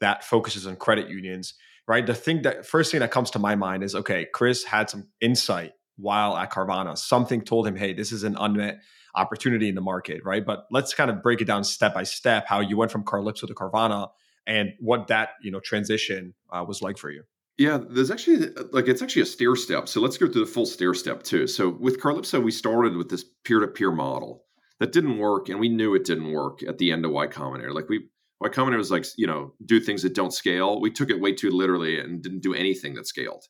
that 0.00 0.24
focuses 0.24 0.66
on 0.66 0.76
credit 0.76 1.08
unions. 1.08 1.54
Right. 1.88 2.04
The 2.04 2.14
thing 2.14 2.42
that 2.42 2.66
first 2.66 2.90
thing 2.90 3.00
that 3.00 3.12
comes 3.12 3.30
to 3.32 3.38
my 3.38 3.54
mind 3.54 3.82
is 3.84 3.94
okay, 3.94 4.26
Chris 4.32 4.64
had 4.64 4.90
some 4.90 5.08
insight 5.20 5.72
while 5.96 6.36
at 6.36 6.52
Carvana. 6.52 6.96
Something 6.96 7.42
told 7.42 7.66
him, 7.66 7.76
hey, 7.76 7.92
this 7.92 8.12
is 8.12 8.22
an 8.22 8.36
unmet 8.38 8.80
opportunity 9.14 9.68
in 9.68 9.74
the 9.74 9.80
market, 9.80 10.22
right? 10.24 10.44
But 10.44 10.66
let's 10.70 10.94
kind 10.94 11.10
of 11.10 11.22
break 11.22 11.40
it 11.40 11.46
down 11.46 11.64
step 11.64 11.94
by 11.94 12.02
step 12.02 12.46
how 12.46 12.60
you 12.60 12.76
went 12.76 12.92
from 12.92 13.04
Carlypso 13.04 13.46
to 13.46 13.54
Carvana 13.54 14.08
and 14.46 14.70
what 14.78 15.08
that 15.08 15.30
you 15.42 15.50
know 15.50 15.60
transition 15.60 16.34
uh, 16.52 16.64
was 16.66 16.82
like 16.82 16.98
for 16.98 17.10
you. 17.10 17.24
Yeah, 17.58 17.78
there's 17.88 18.10
actually 18.10 18.50
like 18.72 18.86
it's 18.86 19.00
actually 19.00 19.22
a 19.22 19.26
stair 19.26 19.56
step. 19.56 19.88
So 19.88 20.00
let's 20.00 20.18
go 20.18 20.30
through 20.30 20.44
the 20.44 20.50
full 20.50 20.66
stair 20.66 20.92
step 20.92 21.22
too. 21.22 21.46
So 21.46 21.70
with 21.70 22.00
Carlypso, 22.00 22.42
we 22.42 22.50
started 22.50 22.96
with 22.96 23.08
this 23.08 23.24
peer-to-peer 23.44 23.90
model 23.90 24.44
that 24.78 24.92
didn't 24.92 25.18
work, 25.18 25.48
and 25.48 25.58
we 25.58 25.70
knew 25.70 25.94
it 25.94 26.04
didn't 26.04 26.32
work 26.32 26.62
at 26.62 26.78
the 26.78 26.92
end 26.92 27.06
of 27.06 27.12
Y 27.12 27.26
Combinator. 27.28 27.74
Like 27.74 27.88
we 27.88 28.08
Y 28.40 28.48
Combinator 28.50 28.76
was 28.76 28.90
like, 28.90 29.06
you 29.16 29.26
know, 29.26 29.54
do 29.64 29.80
things 29.80 30.02
that 30.02 30.14
don't 30.14 30.34
scale. 30.34 30.80
We 30.80 30.90
took 30.90 31.08
it 31.08 31.20
way 31.20 31.32
too 31.32 31.50
literally 31.50 31.98
and 31.98 32.22
didn't 32.22 32.42
do 32.42 32.52
anything 32.52 32.94
that 32.94 33.06
scaled. 33.06 33.44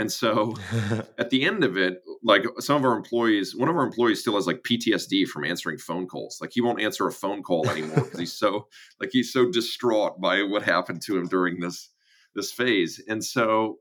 And 0.00 0.10
so 0.10 0.56
at 1.18 1.28
the 1.28 1.44
end 1.44 1.62
of 1.62 1.76
it, 1.76 2.02
like 2.24 2.46
some 2.58 2.76
of 2.76 2.84
our 2.86 2.96
employees, 2.96 3.54
one 3.54 3.68
of 3.68 3.76
our 3.76 3.84
employees 3.84 4.20
still 4.20 4.36
has 4.36 4.46
like 4.46 4.62
PTSD 4.62 5.28
from 5.28 5.44
answering 5.44 5.76
phone 5.76 6.06
calls. 6.06 6.38
Like 6.40 6.52
he 6.54 6.62
won't 6.62 6.80
answer 6.80 7.06
a 7.06 7.12
phone 7.12 7.42
call 7.42 7.68
anymore 7.68 8.04
because 8.04 8.18
he's 8.18 8.32
so 8.32 8.66
like 9.00 9.10
he's 9.12 9.30
so 9.30 9.50
distraught 9.50 10.18
by 10.18 10.42
what 10.42 10.62
happened 10.62 11.02
to 11.02 11.18
him 11.18 11.26
during 11.26 11.60
this 11.60 11.90
this 12.34 12.50
phase. 12.50 12.98
And 13.08 13.22
so 13.22 13.80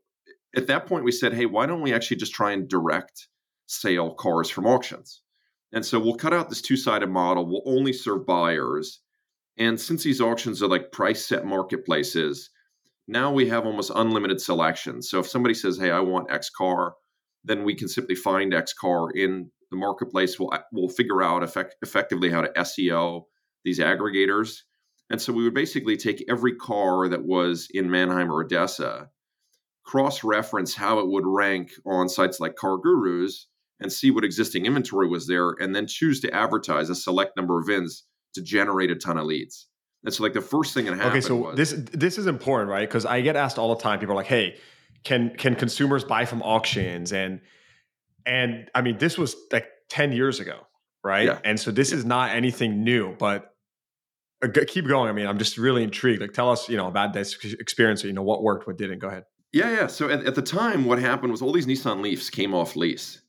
at 0.53 0.67
that 0.67 0.87
point 0.87 1.05
we 1.05 1.13
said, 1.13 1.33
hey, 1.33 1.45
why 1.45 1.65
don't 1.65 1.81
we 1.81 1.93
actually 1.93 2.17
just 2.17 2.33
try 2.33 2.51
and 2.51 2.67
direct 2.67 3.29
sale 3.67 4.13
cars 4.13 4.49
from 4.49 4.67
auctions? 4.67 5.21
And 5.71 5.85
so 5.85 5.99
we'll 5.99 6.15
cut 6.15 6.33
out 6.33 6.49
this 6.49 6.61
two-sided 6.61 7.09
model. 7.09 7.45
We'll 7.45 7.77
only 7.77 7.93
serve 7.93 8.25
buyers. 8.25 8.99
And 9.57 9.79
since 9.79 10.03
these 10.03 10.19
auctions 10.19 10.61
are 10.61 10.67
like 10.67 10.91
price 10.91 11.23
set 11.23 11.45
marketplaces, 11.45 12.49
now 13.09 13.31
we 13.31 13.49
have 13.49 13.65
almost 13.65 13.91
unlimited 13.95 14.39
selection. 14.39 15.01
So 15.01 15.19
if 15.19 15.27
somebody 15.27 15.55
says, 15.55 15.77
"Hey, 15.77 15.91
I 15.91 15.99
want 15.99 16.31
X 16.31 16.49
car," 16.49 16.95
then 17.43 17.63
we 17.63 17.73
can 17.73 17.87
simply 17.87 18.15
find 18.15 18.53
X 18.53 18.73
car 18.73 19.09
in 19.11 19.51
the 19.71 19.77
marketplace. 19.77 20.39
We'll 20.39 20.53
uh, 20.53 20.61
we'll 20.71 20.89
figure 20.89 21.21
out 21.21 21.43
effect, 21.43 21.75
effectively 21.81 22.29
how 22.29 22.41
to 22.41 22.53
SEO 22.55 23.23
these 23.65 23.79
aggregators. 23.79 24.59
And 25.09 25.19
so 25.19 25.33
we 25.33 25.43
would 25.43 25.55
basically 25.55 25.97
take 25.97 26.23
every 26.29 26.55
car 26.55 27.09
that 27.09 27.25
was 27.25 27.67
in 27.71 27.89
Manheim 27.89 28.31
or 28.31 28.45
ADESA, 28.45 29.07
cross-reference 29.83 30.75
how 30.75 30.99
it 30.99 31.07
would 31.07 31.25
rank 31.25 31.71
on 31.87 32.09
sites 32.09 32.39
like 32.39 32.55
CarGurus, 32.55 33.45
and 33.79 33.91
see 33.91 34.11
what 34.11 34.23
existing 34.23 34.67
inventory 34.67 35.07
was 35.07 35.25
there, 35.25 35.55
and 35.59 35.75
then 35.75 35.87
choose 35.87 36.19
to 36.19 36.33
advertise 36.33 36.91
a 36.91 36.95
select 36.95 37.35
number 37.35 37.59
of 37.59 37.65
VINs 37.65 38.03
to 38.35 38.41
generate 38.43 38.91
a 38.91 38.95
ton 38.95 39.17
of 39.17 39.25
leads. 39.25 39.67
And 40.03 40.13
so, 40.13 40.23
like 40.23 40.33
the 40.33 40.41
first 40.41 40.73
thing 40.73 40.85
that 40.85 40.95
happened. 40.95 41.11
Okay, 41.11 41.21
so 41.21 41.35
was, 41.35 41.57
this 41.57 41.73
this 41.91 42.17
is 42.17 42.25
important, 42.25 42.69
right? 42.69 42.87
Because 42.87 43.05
I 43.05 43.21
get 43.21 43.35
asked 43.35 43.57
all 43.57 43.75
the 43.75 43.81
time. 43.81 43.99
People 43.99 44.13
are 44.13 44.17
like, 44.17 44.27
"Hey, 44.27 44.57
can 45.03 45.31
can 45.37 45.55
consumers 45.55 46.03
buy 46.03 46.25
from 46.25 46.41
auctions?" 46.41 47.11
And 47.11 47.41
and 48.25 48.69
I 48.73 48.81
mean, 48.81 48.97
this 48.97 49.17
was 49.17 49.35
like 49.51 49.67
ten 49.89 50.11
years 50.11 50.39
ago, 50.39 50.67
right? 51.03 51.25
Yeah. 51.25 51.39
And 51.43 51.59
so 51.59 51.71
this 51.71 51.91
is 51.91 52.05
not 52.05 52.31
anything 52.31 52.83
new. 52.83 53.15
But 53.17 53.53
uh, 54.41 54.47
keep 54.67 54.87
going. 54.87 55.09
I 55.09 55.13
mean, 55.13 55.27
I'm 55.27 55.37
just 55.37 55.57
really 55.57 55.83
intrigued. 55.83 56.21
Like, 56.21 56.31
tell 56.31 56.49
us, 56.49 56.69
you 56.69 56.77
know, 56.77 56.87
about 56.87 57.13
this 57.13 57.37
experience. 57.59 58.03
You 58.03 58.13
know, 58.13 58.23
what 58.23 58.41
worked, 58.41 58.67
what 58.67 58.77
didn't. 58.77 58.99
Go 58.99 59.07
ahead. 59.07 59.23
Yeah, 59.51 59.71
yeah. 59.71 59.87
So 59.87 60.09
at, 60.09 60.25
at 60.25 60.35
the 60.35 60.41
time, 60.41 60.85
what 60.85 60.99
happened 60.99 61.31
was 61.31 61.41
all 61.41 61.51
these 61.51 61.65
Nissan 61.65 62.01
Leafs 62.01 62.29
came 62.29 62.53
off 62.53 62.75
lease, 62.75 63.21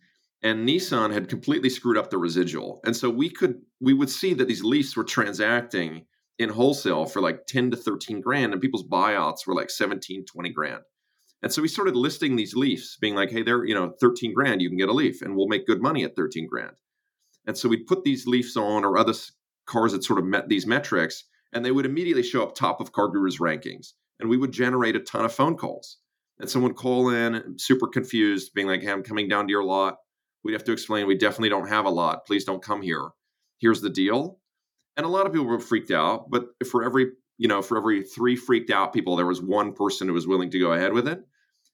and 0.43 0.69
Nissan 0.69 1.13
had 1.13 1.29
completely 1.29 1.71
screwed 1.71 1.97
up 1.97 2.11
the 2.11 2.19
residual. 2.19 2.81
And 2.85 2.97
so 2.97 3.11
we 3.11 3.29
could 3.29 3.57
we 3.81 3.93
would 3.93 4.11
see 4.11 4.35
that 4.35 4.47
these 4.47 4.63
Leafs 4.63 4.97
were 4.97 5.05
transacting 5.05 6.07
in 6.41 6.49
wholesale 6.49 7.05
for 7.05 7.21
like 7.21 7.47
10 7.47 7.71
to 7.71 7.77
13 7.77 8.23
grand, 8.23 8.53
and 8.53 8.63
people's 8.63 8.89
buyouts 8.89 9.47
were 9.47 9.55
like 9.55 9.69
17, 9.69 10.25
20 10.25 10.49
grand. 10.49 10.81
And 11.43 11.53
so 11.53 11.61
we 11.61 11.69
started 11.69 11.95
listing 11.95 12.35
these 12.35 12.57
Leafs, 12.57 12.97
being 12.99 13.15
like, 13.15 13.31
hey, 13.31 13.43
they're, 13.43 13.67
you 13.67 13.75
know, 13.75 13.93
13 14.01 14.33
grand, 14.33 14.63
you 14.63 14.71
can 14.71 14.79
get 14.79 14.89
a 14.89 14.93
Leaf, 14.93 15.21
and 15.21 15.37
we'll 15.37 15.49
make 15.49 15.67
good 15.67 15.83
money 15.83 16.03
at 16.03 16.17
13 16.17 16.49
grand. 16.49 16.77
And 17.47 17.59
so 17.59 17.69
we'd 17.69 17.87
put 17.87 18.05
these 18.05 18.27
Leafs 18.27 18.57
on 18.57 18.87
or 18.87 18.97
other 18.97 19.13
cars 19.67 19.93
that 19.93 20.03
sort 20.03 20.19
of 20.19 20.25
met 20.25 20.49
these 20.49 20.67
metrics, 20.67 21.25
and 21.53 21.63
they 21.63 21.73
would 21.73 21.85
immediately 21.85 22.23
show 22.23 22.43
up 22.43 22.55
top 22.55 22.81
of 22.81 22.93
CarGurus' 22.93 23.39
rankings. 23.39 23.93
And 24.19 24.31
we 24.31 24.39
would 24.39 24.53
generate 24.53 24.97
a 24.97 25.01
ton 25.01 25.27
of 25.27 25.35
phone 25.35 25.59
calls. 25.59 25.99
And 26.39 26.49
someone 26.49 26.73
call 26.73 27.11
in, 27.11 27.59
super 27.59 27.87
confused, 27.87 28.53
being 28.55 28.67
like, 28.67 28.81
hey, 28.81 28.91
I'm 28.91 29.03
coming 29.03 29.29
down 29.29 29.47
to 29.47 29.51
your 29.51 29.65
lot. 29.65 29.97
We'd 30.43 30.55
have 30.55 30.65
to 30.65 30.73
explain, 30.73 31.07
we 31.07 31.19
definitely 31.19 31.51
don't 31.51 31.69
have 31.69 31.85
a 31.85 31.91
lot. 31.91 32.25
Please 32.27 32.45
don't 32.45 32.63
come 32.63 32.81
here. 32.81 33.11
Here's 33.59 33.83
the 33.83 33.91
deal. 33.91 34.40
And 35.01 35.07
a 35.07 35.09
lot 35.09 35.25
of 35.25 35.33
people 35.33 35.47
were 35.47 35.59
freaked 35.59 35.91
out, 35.91 36.31
but 36.31 36.49
for 36.71 36.85
every, 36.85 37.13
you 37.39 37.49
know, 37.49 37.63
for 37.63 37.79
every 37.79 38.03
three 38.03 38.37
freaked 38.37 38.71
out 38.71 38.93
people, 38.93 39.17
there 39.17 39.25
was 39.25 39.41
one 39.41 39.73
person 39.73 40.07
who 40.07 40.13
was 40.13 40.27
willing 40.27 40.51
to 40.51 40.59
go 40.59 40.75
ahead 40.75 40.93
with 40.93 41.09
it. 41.09 41.23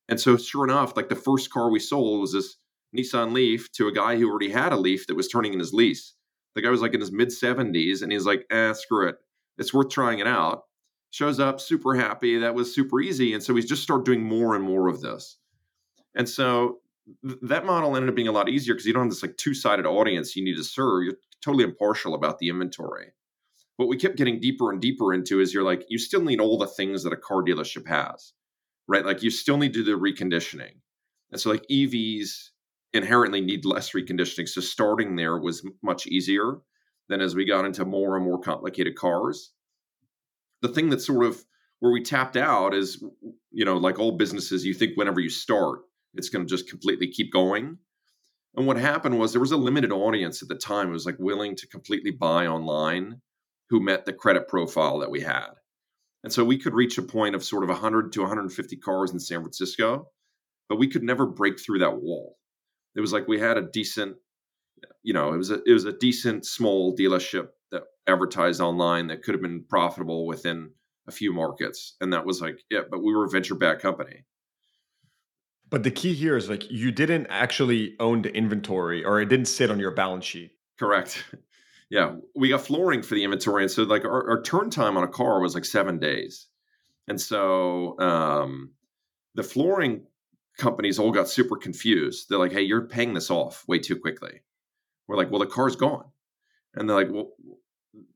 And 0.08 0.20
so, 0.20 0.36
sure 0.36 0.62
enough, 0.62 0.96
like 0.96 1.08
the 1.08 1.16
first 1.16 1.50
car 1.50 1.68
we 1.68 1.80
sold 1.80 2.20
was 2.20 2.34
this 2.34 2.54
Nissan 2.96 3.32
Leaf 3.32 3.72
to 3.72 3.88
a 3.88 3.92
guy 3.92 4.16
who 4.16 4.30
already 4.30 4.50
had 4.50 4.72
a 4.72 4.76
Leaf 4.76 5.08
that 5.08 5.16
was 5.16 5.26
turning 5.26 5.52
in 5.52 5.58
his 5.58 5.74
lease. 5.74 6.14
The 6.54 6.62
guy 6.62 6.70
was 6.70 6.82
like 6.82 6.94
in 6.94 7.00
his 7.00 7.10
mid 7.10 7.30
70s 7.30 8.00
and 8.00 8.12
he's 8.12 8.26
like, 8.26 8.46
eh, 8.52 8.72
screw 8.74 9.08
it. 9.08 9.16
It's 9.58 9.74
worth 9.74 9.90
trying 9.90 10.20
it 10.20 10.28
out. 10.28 10.62
Shows 11.10 11.40
up 11.40 11.60
super 11.60 11.96
happy. 11.96 12.38
That 12.38 12.54
was 12.54 12.72
super 12.72 13.00
easy. 13.00 13.34
And 13.34 13.42
so 13.42 13.56
he's 13.56 13.66
just 13.66 13.82
started 13.82 14.06
doing 14.06 14.22
more 14.22 14.54
and 14.54 14.62
more 14.62 14.86
of 14.86 15.00
this. 15.00 15.36
And 16.14 16.28
so 16.28 16.78
th- 17.26 17.40
that 17.42 17.66
model 17.66 17.96
ended 17.96 18.08
up 18.08 18.14
being 18.14 18.28
a 18.28 18.32
lot 18.32 18.48
easier 18.48 18.74
because 18.74 18.86
you 18.86 18.92
don't 18.92 19.02
have 19.02 19.10
this 19.10 19.22
like 19.24 19.36
two 19.36 19.52
sided 19.52 19.84
audience 19.84 20.36
you 20.36 20.44
need 20.44 20.58
to 20.58 20.62
serve. 20.62 21.02
You're 21.02 21.16
totally 21.42 21.64
impartial 21.64 22.14
about 22.14 22.38
the 22.38 22.48
inventory. 22.48 23.12
What 23.76 23.88
we 23.88 23.96
kept 23.96 24.16
getting 24.16 24.40
deeper 24.40 24.72
and 24.72 24.80
deeper 24.80 25.12
into 25.12 25.40
is 25.40 25.52
you're 25.52 25.62
like, 25.62 25.84
you 25.88 25.98
still 25.98 26.22
need 26.22 26.40
all 26.40 26.58
the 26.58 26.66
things 26.66 27.02
that 27.02 27.12
a 27.12 27.16
car 27.16 27.42
dealership 27.42 27.86
has, 27.86 28.32
right? 28.88 29.04
Like 29.04 29.22
you 29.22 29.30
still 29.30 29.58
need 29.58 29.74
to 29.74 29.84
do 29.84 29.92
the 29.92 30.00
reconditioning. 30.00 30.80
And 31.30 31.40
so, 31.40 31.50
like 31.50 31.66
EVs 31.70 32.50
inherently 32.92 33.40
need 33.40 33.64
less 33.64 33.92
reconditioning. 33.92 34.48
So, 34.48 34.60
starting 34.60 35.16
there 35.16 35.38
was 35.38 35.66
much 35.82 36.06
easier 36.06 36.58
than 37.08 37.20
as 37.20 37.34
we 37.34 37.44
got 37.44 37.64
into 37.64 37.84
more 37.84 38.16
and 38.16 38.24
more 38.24 38.40
complicated 38.40 38.96
cars. 38.96 39.52
The 40.62 40.68
thing 40.68 40.90
that 40.90 41.00
sort 41.00 41.24
of 41.24 41.44
where 41.80 41.92
we 41.92 42.02
tapped 42.02 42.36
out 42.36 42.74
is, 42.74 43.02
you 43.50 43.64
know, 43.64 43.76
like 43.76 43.98
all 43.98 44.12
businesses, 44.12 44.64
you 44.64 44.74
think 44.74 44.96
whenever 44.96 45.20
you 45.20 45.28
start, 45.28 45.80
it's 46.14 46.30
going 46.30 46.46
to 46.46 46.50
just 46.50 46.68
completely 46.68 47.08
keep 47.08 47.32
going. 47.32 47.78
And 48.56 48.66
what 48.66 48.78
happened 48.78 49.18
was 49.18 49.32
there 49.32 49.40
was 49.40 49.52
a 49.52 49.56
limited 49.56 49.92
audience 49.92 50.42
at 50.42 50.48
the 50.48 50.54
time 50.54 50.86
who 50.86 50.92
was 50.92 51.06
like 51.06 51.18
willing 51.18 51.54
to 51.56 51.66
completely 51.66 52.10
buy 52.10 52.46
online 52.46 53.20
who 53.68 53.80
met 53.80 54.04
the 54.04 54.12
credit 54.12 54.48
profile 54.48 54.98
that 55.00 55.10
we 55.10 55.20
had. 55.20 55.48
And 56.24 56.32
so 56.32 56.44
we 56.44 56.58
could 56.58 56.74
reach 56.74 56.98
a 56.98 57.02
point 57.02 57.34
of 57.34 57.44
sort 57.44 57.62
of 57.62 57.68
100 57.68 58.12
to 58.12 58.20
150 58.20 58.76
cars 58.76 59.12
in 59.12 59.20
San 59.20 59.40
Francisco, 59.40 60.08
but 60.68 60.78
we 60.78 60.88
could 60.88 61.02
never 61.02 61.26
break 61.26 61.60
through 61.60 61.80
that 61.80 62.00
wall. 62.00 62.36
It 62.94 63.00
was 63.00 63.12
like 63.12 63.28
we 63.28 63.38
had 63.38 63.58
a 63.58 63.62
decent, 63.62 64.16
you 65.02 65.12
know, 65.12 65.32
it 65.32 65.36
was 65.36 65.50
a 65.50 65.62
it 65.66 65.72
was 65.72 65.84
a 65.84 65.92
decent 65.92 66.46
small 66.46 66.96
dealership 66.96 67.48
that 67.70 67.84
advertised 68.06 68.60
online 68.60 69.08
that 69.08 69.22
could 69.22 69.34
have 69.34 69.42
been 69.42 69.64
profitable 69.68 70.26
within 70.26 70.70
a 71.06 71.12
few 71.12 71.32
markets, 71.32 71.94
and 72.00 72.12
that 72.12 72.24
was 72.24 72.40
like 72.40 72.60
yeah. 72.70 72.80
But 72.90 73.04
we 73.04 73.14
were 73.14 73.26
a 73.26 73.30
venture 73.30 73.54
backed 73.54 73.82
company, 73.82 74.24
but 75.70 75.82
the 75.82 75.90
key 75.90 76.14
here 76.14 76.36
is 76.36 76.48
like 76.48 76.70
you 76.70 76.92
didn't 76.92 77.26
actually 77.26 77.96
own 77.98 78.22
the 78.22 78.32
inventory 78.34 79.04
or 79.04 79.20
it 79.20 79.26
didn't 79.26 79.46
sit 79.46 79.70
on 79.70 79.78
your 79.78 79.90
balance 79.90 80.24
sheet. 80.24 80.52
Correct. 80.78 81.24
Yeah, 81.88 82.16
we 82.34 82.48
got 82.48 82.62
flooring 82.62 83.02
for 83.02 83.14
the 83.14 83.22
inventory, 83.22 83.62
and 83.62 83.70
so 83.70 83.84
like 83.84 84.04
our, 84.04 84.28
our 84.30 84.42
turn 84.42 84.70
time 84.70 84.96
on 84.96 85.04
a 85.04 85.08
car 85.08 85.40
was 85.40 85.54
like 85.54 85.64
seven 85.64 86.00
days, 86.00 86.48
and 87.06 87.20
so 87.20 87.96
um, 88.00 88.72
the 89.36 89.44
flooring 89.44 90.04
companies 90.58 90.98
all 90.98 91.12
got 91.12 91.28
super 91.28 91.56
confused. 91.56 92.26
They're 92.28 92.40
like, 92.40 92.50
"Hey, 92.50 92.62
you're 92.62 92.88
paying 92.88 93.14
this 93.14 93.30
off 93.30 93.64
way 93.68 93.78
too 93.78 93.96
quickly." 94.00 94.40
We're 95.06 95.16
like, 95.16 95.30
"Well, 95.30 95.38
the 95.38 95.46
car's 95.46 95.76
gone," 95.76 96.06
and 96.74 96.88
they're 96.88 96.96
like, 96.96 97.12
"Well." 97.12 97.30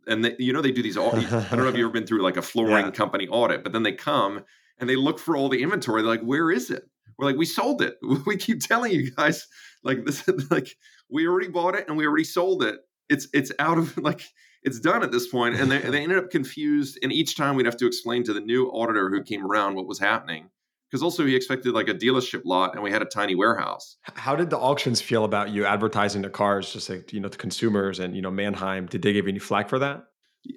And 0.09 0.25
they, 0.25 0.35
you 0.41 0.53
know 0.53 0.63
they 0.63 0.73
do 0.73 0.83
these. 0.83 0.99
I 0.99 1.03
don't 1.03 1.31
know 1.53 1.69
if 1.69 1.77
you've 1.77 1.85
ever 1.85 1.89
been 1.93 2.07
through 2.07 2.23
like 2.23 2.37
a 2.37 2.43
flooring 2.43 2.87
yeah. 2.87 2.91
company 2.91 3.29
audit, 3.29 3.63
but 3.63 3.73
then 3.73 3.85
they 3.85 3.93
come 3.93 4.45
and 4.79 4.91
they 4.91 4.97
look 4.97 5.21
for 5.21 5.37
all 5.37 5.49
the 5.49 5.63
inventory. 5.63 6.03
They're 6.03 6.11
like, 6.11 6.23
"Where 6.23 6.51
is 6.51 6.71
it?" 6.71 6.91
We're 7.19 7.27
like, 7.27 7.37
we 7.37 7.47
sold 7.47 7.83
it. 7.83 7.97
We 8.27 8.37
keep 8.37 8.61
telling 8.61 8.93
you 8.93 9.11
guys, 9.11 9.47
like 9.83 10.05
this, 10.05 10.29
like 10.51 10.77
we 11.11 11.27
already 11.27 11.49
bought 11.49 11.75
it 11.75 11.89
and 11.89 11.97
we 11.97 12.07
already 12.07 12.25
sold 12.25 12.63
it. 12.63 12.77
It's 13.09 13.29
it's 13.33 13.53
out 13.59 13.79
of 13.79 13.97
like 14.11 14.23
it's 14.63 14.81
done 14.81 15.03
at 15.03 15.11
this 15.11 15.29
point. 15.29 15.57
And 15.57 15.71
they, 15.71 15.79
they 15.79 16.03
ended 16.03 16.19
up 16.19 16.31
confused. 16.31 16.99
And 17.03 17.13
each 17.13 17.37
time 17.37 17.57
we'd 17.57 17.67
have 17.67 17.77
to 17.79 17.87
explain 17.87 18.25
to 18.25 18.33
the 18.33 18.41
new 18.41 18.67
auditor 18.69 19.09
who 19.09 19.23
came 19.23 19.45
around 19.45 19.75
what 19.75 19.87
was 19.87 19.99
happening. 19.99 20.51
Because 20.91 21.03
also 21.05 21.25
he 21.25 21.37
expected 21.37 21.73
like 21.73 21.89
a 21.89 21.95
dealership 21.95 22.43
lot 22.45 22.75
and 22.75 22.83
we 22.83 22.91
had 22.91 23.01
a 23.01 23.07
tiny 23.07 23.37
warehouse. 23.37 23.97
How 24.03 24.35
did 24.35 24.51
the 24.51 24.59
auctions 24.59 25.01
feel 25.01 25.25
about 25.25 25.51
you 25.51 25.65
advertising 25.65 26.23
the 26.23 26.31
cars 26.31 26.73
just 26.73 26.91
like, 26.91 27.13
you 27.13 27.21
know, 27.21 27.29
to 27.29 27.39
consumers 27.39 28.01
and, 28.01 28.17
you 28.17 28.23
know, 28.23 28.31
Manheim? 28.31 28.87
Did 28.87 29.03
they 29.03 29.13
give 29.13 29.27
you 29.27 29.31
any 29.31 29.39
flack 29.39 29.69
for 29.69 29.79
that? 29.79 30.03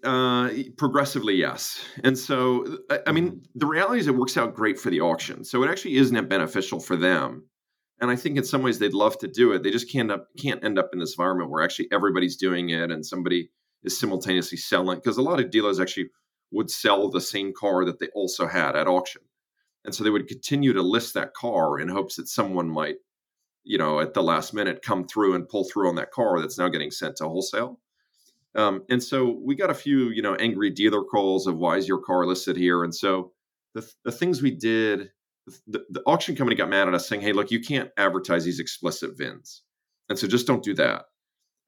Uh, 0.04 0.50
progressively, 0.78 1.36
yes. 1.36 1.84
And 2.04 2.18
so, 2.18 2.66
I 3.06 3.12
mean, 3.12 3.28
mm-hmm. 3.28 3.40
the 3.56 3.66
reality 3.66 4.00
is 4.00 4.08
it 4.08 4.16
works 4.16 4.38
out 4.38 4.56
great 4.56 4.80
for 4.80 4.90
the 4.90 5.02
auction. 5.02 5.44
So 5.44 5.62
it 5.64 5.70
actually 5.70 5.96
is 5.96 6.12
net 6.12 6.30
beneficial 6.30 6.80
for 6.80 6.96
them. 6.96 7.48
And 8.00 8.10
I 8.10 8.16
think 8.16 8.38
in 8.38 8.44
some 8.44 8.64
ways 8.64 8.80
they'd 8.80 8.94
love 8.94 9.18
to 9.20 9.28
do 9.28 9.52
it. 9.52 9.64
They 9.64 9.72
just 9.72 9.92
can't 9.92 10.12
up, 10.12 10.28
can't 10.38 10.64
end 10.64 10.80
up 10.80 10.90
in 10.94 11.00
this 11.00 11.14
environment 11.14 11.50
where 11.50 11.64
actually 11.64 11.90
everybody's 11.92 12.38
doing 12.38 12.70
it 12.70 12.92
and 12.92 13.06
somebody 13.06 13.50
is 13.84 13.98
simultaneously 13.98 14.58
selling. 14.58 14.98
Because 14.98 15.18
a 15.18 15.22
lot 15.22 15.40
of 15.40 15.52
dealers 15.52 15.80
actually 15.80 16.10
would 16.52 16.70
sell 16.70 17.10
the 17.10 17.22
same 17.22 17.52
car 17.58 17.84
that 17.86 18.00
they 18.00 18.08
also 18.16 18.48
had 18.48 18.76
at 18.76 18.88
auction. 18.88 19.22
And 19.86 19.94
so 19.94 20.04
they 20.04 20.10
would 20.10 20.28
continue 20.28 20.74
to 20.74 20.82
list 20.82 21.14
that 21.14 21.34
car 21.34 21.80
in 21.80 21.90
hopes 21.90 22.16
that 22.16 22.30
someone 22.30 22.70
might, 22.70 22.96
you 23.64 23.78
know, 23.78 24.00
at 24.00 24.14
the 24.14 24.24
last 24.24 24.54
minute 24.54 24.82
come 24.82 25.06
through 25.06 25.36
and 25.36 25.48
pull 25.48 25.66
through 25.66 25.90
on 25.90 25.96
that 25.96 26.12
car 26.12 26.40
that's 26.40 26.58
now 26.58 26.70
getting 26.70 26.92
sent 26.92 27.18
to 27.18 27.26
wholesale. 27.26 27.80
Um, 28.56 28.84
and 28.90 29.02
so 29.02 29.40
we 29.44 29.56
got 29.56 29.70
a 29.70 29.76
few, 29.76 30.10
you 30.10 30.22
know, 30.22 30.36
angry 30.36 30.70
dealer 30.70 31.04
calls 31.04 31.48
of 31.48 31.58
why 31.58 31.78
is 31.78 31.88
your 31.88 32.02
car 32.02 32.26
listed 32.26 32.56
here? 32.56 32.84
And 32.84 32.94
so 32.94 33.32
the, 33.74 33.88
the 34.06 34.12
things 34.12 34.42
we 34.42 34.52
did, 34.52 35.12
the, 35.68 35.84
the 35.90 36.04
auction 36.06 36.36
company 36.36 36.56
got 36.56 36.70
mad 36.70 36.88
at 36.88 36.94
us 36.94 37.08
saying, 37.08 37.22
hey, 37.22 37.34
look, 37.34 37.52
you 37.52 37.62
can't 37.62 37.90
advertise 37.98 38.46
these 38.46 38.60
explicit 38.60 39.18
VINs. 39.18 39.64
And 40.10 40.20
so 40.20 40.28
just 40.28 40.48
don't 40.48 40.64
do 40.64 40.76
that. 40.76 41.06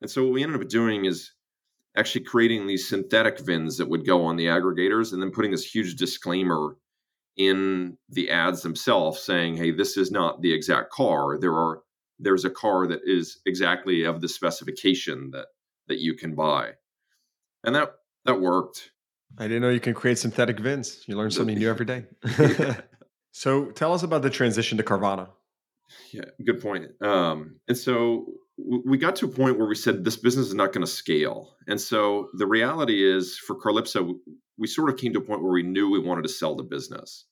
And 0.01 0.11
so 0.11 0.23
what 0.23 0.33
we 0.33 0.43
ended 0.43 0.61
up 0.61 0.69
doing 0.69 1.05
is 1.05 1.31
actually 1.97 2.25
creating 2.25 2.67
these 2.67 2.87
synthetic 2.87 3.39
VINs 3.39 3.77
that 3.77 3.89
would 3.89 4.05
go 4.05 4.25
on 4.25 4.35
the 4.35 4.45
aggregators 4.45 5.13
and 5.13 5.21
then 5.21 5.31
putting 5.31 5.51
this 5.51 5.65
huge 5.65 5.95
disclaimer 5.95 6.75
in 7.37 7.97
the 8.09 8.29
ads 8.29 8.61
themselves 8.61 9.21
saying, 9.21 9.57
hey, 9.57 9.71
this 9.71 9.97
is 9.97 10.11
not 10.11 10.41
the 10.41 10.53
exact 10.53 10.91
car. 10.91 11.37
There 11.39 11.53
are 11.53 11.81
there's 12.17 12.45
a 12.45 12.49
car 12.49 12.87
that 12.87 13.01
is 13.03 13.41
exactly 13.45 14.03
of 14.03 14.21
the 14.21 14.29
specification 14.29 15.31
that 15.31 15.47
that 15.87 15.99
you 15.99 16.15
can 16.15 16.35
buy. 16.35 16.71
And 17.63 17.75
that 17.75 17.93
that 18.25 18.39
worked. 18.39 18.91
I 19.37 19.43
didn't 19.43 19.61
know 19.61 19.69
you 19.69 19.79
can 19.79 19.93
create 19.93 20.17
synthetic 20.17 20.59
VINs. 20.59 21.03
You 21.07 21.17
learn 21.17 21.31
something 21.31 21.57
new 21.57 21.69
every 21.69 21.85
day. 21.85 22.05
so 23.31 23.65
tell 23.71 23.93
us 23.93 24.03
about 24.03 24.21
the 24.21 24.29
transition 24.29 24.77
to 24.77 24.83
Carvana. 24.83 25.29
Yeah, 26.11 26.25
good 26.45 26.61
point. 26.61 26.89
Um, 27.01 27.59
and 27.67 27.77
so 27.77 28.25
we 28.57 28.97
got 28.97 29.15
to 29.17 29.25
a 29.25 29.29
point 29.29 29.57
where 29.57 29.67
we 29.67 29.75
said 29.75 30.03
this 30.03 30.15
business 30.15 30.47
is 30.47 30.53
not 30.53 30.71
going 30.71 30.85
to 30.85 30.91
scale. 30.91 31.55
And 31.67 31.79
so 31.79 32.29
the 32.37 32.47
reality 32.47 33.03
is 33.03 33.37
for 33.37 33.55
Carlypso, 33.55 34.13
we 34.57 34.67
sort 34.67 34.89
of 34.89 34.97
came 34.97 35.11
to 35.13 35.19
a 35.19 35.23
point 35.23 35.43
where 35.43 35.51
we 35.51 35.63
knew 35.63 35.91
we 35.91 35.99
wanted 35.99 36.23
to 36.23 36.29
sell 36.29 36.55
the 36.55 36.63
business. 36.63 37.25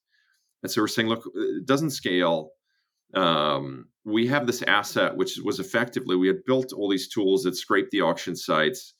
And 0.61 0.71
so 0.71 0.81
we're 0.81 0.87
saying, 0.87 1.07
look, 1.07 1.23
it 1.33 1.65
doesn't 1.65 1.91
scale 1.91 2.51
um, 3.13 3.87
we 4.05 4.27
have 4.27 4.45
this 4.45 4.61
asset 4.63 5.15
which 5.15 5.37
was 5.43 5.59
effectively 5.59 6.15
we 6.15 6.27
had 6.27 6.43
built 6.45 6.73
all 6.73 6.89
these 6.89 7.07
tools 7.07 7.43
that 7.43 7.55
scrape 7.55 7.89
the 7.89 8.01
auction 8.01 8.35
sites 8.35 8.93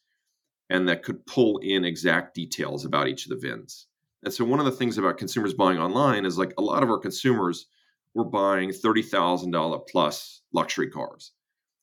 and 0.69 0.88
that 0.88 1.03
could 1.03 1.25
pull 1.25 1.60
in 1.60 1.83
exact 1.83 2.33
details 2.33 2.86
about 2.86 3.07
each 3.07 3.25
of 3.25 3.29
the 3.29 3.48
VINs. 3.48 3.88
And 4.24 4.33
so 4.33 4.45
one 4.45 4.60
of 4.60 4.65
the 4.65 4.72
things 4.72 4.98
about 4.98 5.17
consumers 5.17 5.53
buying 5.53 5.77
online 5.77 6.25
is 6.25 6.38
like 6.38 6.53
a 6.57 6.62
lot 6.62 6.83
of 6.83 6.89
our 6.89 6.98
consumers 6.98 7.67
were 8.13 8.24
buying 8.24 8.69
$30,000 8.69 9.88
plus 9.89 10.41
luxury 10.53 10.89
cars. 10.89 11.33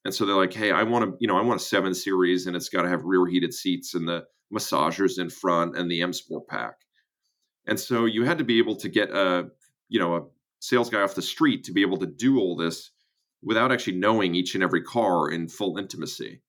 And 0.05 0.15
so 0.15 0.25
they're 0.25 0.35
like, 0.37 0.55
"Hey, 0.55 0.71
I 0.71 0.83
want 0.85 1.05
to, 1.05 1.17
you 1.21 1.29
know, 1.29 1.37
I 1.37 1.43
want 1.43 1.61
a 1.61 1.65
7 1.65 1.95
series 1.95 2.47
and 2.47 2.57
it's 2.57 2.71
got 2.71 2.83
to 2.83 2.89
have 2.89 3.05
rear 3.05 3.27
heated 3.27 3.53
seats 3.53 3.95
and 3.95 4.09
the 4.09 4.25
massagers 4.53 5.19
in 5.19 5.29
front 5.29 5.77
and 5.77 5.91
the 5.91 6.01
M 6.01 6.15
Sport 6.15 6.49
pack." 6.49 6.77
And 7.67 7.79
so 7.79 8.07
you 8.07 8.25
had 8.25 8.39
to 8.39 8.45
be 8.45 8.59
able 8.59 8.77
to 8.77 8.89
get 8.89 9.11
a, 9.11 9.51
you 9.91 10.01
know, 10.01 10.17
a 10.17 10.23
sales 10.61 10.89
guy 10.89 11.03
off 11.03 11.15
the 11.15 11.23
street 11.23 11.65
to 11.65 11.73
be 11.73 11.83
able 11.83 11.99
to 11.99 12.07
do 12.07 12.39
all 12.39 12.57
this 12.57 12.91
without 13.43 13.73
actually 13.73 13.97
knowing 13.97 14.35
each 14.35 14.55
and 14.55 14.63
every 14.63 14.83
car 14.83 15.31
in 15.31 15.49
full 15.49 15.79
intimacy. 15.79 16.43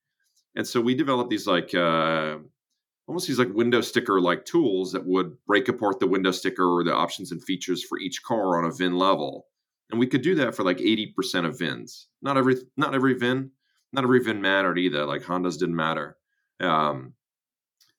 And 0.55 0.67
so 0.67 0.81
we 0.81 0.95
developed 0.95 1.29
these 1.29 1.47
like 1.47 1.73
uh, 1.73 2.37
almost 3.07 3.27
these 3.27 3.39
like 3.39 3.53
window 3.53 3.81
sticker 3.81 4.19
like 4.19 4.45
tools 4.45 4.91
that 4.91 5.05
would 5.05 5.37
break 5.45 5.67
apart 5.69 5.99
the 5.99 6.07
window 6.07 6.31
sticker 6.31 6.65
or 6.65 6.83
the 6.83 6.93
options 6.93 7.31
and 7.31 7.43
features 7.43 7.83
for 7.83 7.99
each 7.99 8.23
car 8.23 8.57
on 8.57 8.65
a 8.65 8.73
VIN 8.73 8.97
level. 8.97 9.47
And 9.89 9.99
we 9.99 10.07
could 10.07 10.21
do 10.21 10.35
that 10.35 10.55
for 10.55 10.63
like 10.63 10.77
80% 10.77 11.45
of 11.45 11.57
VINs. 11.57 12.07
Not 12.21 12.37
every 12.37 12.55
not 12.77 12.95
every 12.95 13.13
VIN, 13.13 13.51
not 13.93 14.03
every 14.03 14.19
VIN 14.19 14.41
mattered 14.41 14.77
either. 14.77 15.05
Like 15.05 15.23
Honda's 15.23 15.57
didn't 15.57 15.75
matter. 15.75 16.17
Um, 16.59 17.13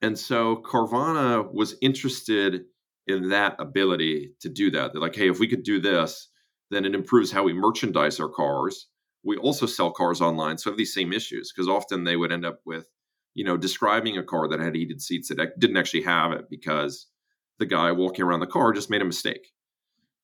and 0.00 0.18
so 0.18 0.56
Carvana 0.56 1.52
was 1.52 1.76
interested 1.80 2.64
in 3.06 3.30
that 3.30 3.56
ability 3.58 4.34
to 4.40 4.48
do 4.48 4.70
that. 4.70 4.92
They're 4.92 5.02
like, 5.02 5.16
hey, 5.16 5.28
if 5.28 5.38
we 5.38 5.48
could 5.48 5.62
do 5.62 5.80
this, 5.80 6.28
then 6.72 6.84
it 6.84 6.94
improves 6.94 7.30
how 7.30 7.42
we 7.42 7.52
merchandise 7.52 8.18
our 8.18 8.28
cars. 8.28 8.86
We 9.24 9.36
also 9.36 9.66
sell 9.66 9.90
cars 9.90 10.20
online, 10.20 10.58
so 10.58 10.70
have 10.70 10.78
these 10.78 10.94
same 10.94 11.12
issues 11.12 11.52
because 11.52 11.68
often 11.68 12.04
they 12.04 12.16
would 12.16 12.32
end 12.32 12.46
up 12.46 12.60
with, 12.64 12.88
you 13.34 13.44
know, 13.44 13.56
describing 13.56 14.16
a 14.16 14.22
car 14.22 14.48
that 14.48 14.58
had 14.58 14.74
heated 14.74 15.00
seats 15.00 15.28
that 15.28 15.58
didn't 15.58 15.76
actually 15.76 16.02
have 16.02 16.32
it 16.32 16.46
because 16.50 17.06
the 17.58 17.66
guy 17.66 17.92
walking 17.92 18.24
around 18.24 18.40
the 18.40 18.46
car 18.46 18.72
just 18.72 18.90
made 18.90 19.02
a 19.02 19.04
mistake. 19.04 19.52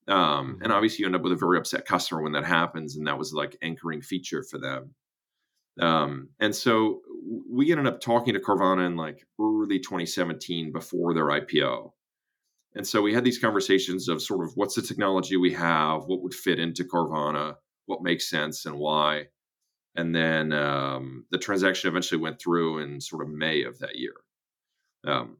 Um, 0.09 0.17
and 0.17 0.63
mm-hmm. 0.63 0.73
obviously, 0.73 1.03
you 1.03 1.07
end 1.07 1.17
up 1.17 1.23
with 1.23 1.33
a 1.33 1.37
very 1.37 1.59
upset 1.59 1.85
customer 1.85 2.23
when 2.23 2.33
that 2.33 2.45
happens, 2.45 2.97
and 2.97 3.07
that 3.07 3.19
was 3.19 3.33
like 3.33 3.57
anchoring 3.63 4.01
feature 4.01 4.43
for 4.43 4.59
them. 4.59 4.95
Um, 5.79 6.31
and 6.41 6.55
so 6.55 7.03
we 7.49 7.71
ended 7.71 7.87
up 7.87 8.01
talking 8.01 8.35
to 8.35 8.41
Carvana 8.41 8.87
in 8.87 8.97
like 8.97 9.25
early 9.41 9.79
2017 9.79 10.73
before 10.73 11.15
their 11.15 11.27
IPO 11.27 11.93
And 12.75 12.87
so 12.87 13.03
we 13.03 13.15
had 13.15 13.25
these 13.25 13.39
conversations 13.39 14.09
of 14.09 14.23
sort 14.23 14.45
of 14.45 14.53
what's 14.55 14.75
the 14.75 14.83
technology 14.83 15.37
we 15.37 15.53
have, 15.55 16.05
what 16.05 16.23
would 16.23 16.35
fit 16.35 16.59
into 16.59 16.85
Carvana, 16.85 17.55
what 17.87 18.03
makes 18.03 18.29
sense, 18.29 18.67
and 18.67 18.79
why. 18.79 19.25
And 19.97 20.15
then 20.15 20.53
um, 20.53 21.25
the 21.31 21.39
transaction 21.39 21.89
eventually 21.89 22.21
went 22.21 22.41
through 22.41 22.79
in 22.79 23.01
sort 23.01 23.23
of 23.23 23.31
May 23.31 23.65
of 23.65 23.79
that 23.81 23.97
year. 23.97 24.13
Um, 25.07 25.39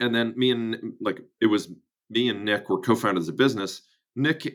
and 0.00 0.14
then 0.14 0.34
me 0.36 0.50
and 0.50 0.94
like 1.00 1.20
it 1.40 1.46
was 1.46 1.72
me 2.10 2.28
and 2.28 2.44
Nick 2.44 2.68
were 2.68 2.80
co-founders 2.80 3.28
of 3.28 3.36
the 3.36 3.42
business. 3.42 3.82
Nick 4.16 4.46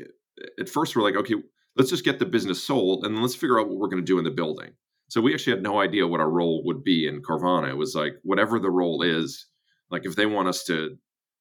at 0.60 0.70
first 0.70 0.96
we're 0.96 1.03
like, 1.03 1.15
okay, 1.15 1.36
let's 1.75 1.89
just 1.89 2.06
get 2.06 2.20
the 2.20 2.25
business 2.25 2.62
sold 2.62 3.06
and 3.06 3.15
then 3.15 3.22
let's 3.22 3.36
figure 3.36 3.60
out 3.60 3.70
what 3.70 3.77
we're 3.77 3.88
going 3.88 4.03
to 4.03 4.06
do 4.06 4.17
in 4.17 4.24
the 4.24 4.32
building. 4.32 4.72
So 5.10 5.22
we 5.22 5.34
actually 5.34 5.53
had 5.53 5.63
no 5.63 5.79
idea 5.79 6.06
what 6.06 6.20
our 6.20 6.29
role 6.29 6.63
would 6.65 6.84
be 6.84 7.08
in 7.08 7.22
Carvana. 7.22 7.70
It 7.70 7.77
was 7.77 7.96
like 7.96 8.15
whatever 8.24 8.60
the 8.60 8.70
role 8.70 9.01
is, 9.01 9.48
like 9.89 10.06
if 10.06 10.15
they 10.15 10.25
want 10.25 10.50
us 10.50 10.65
to, 10.65 10.98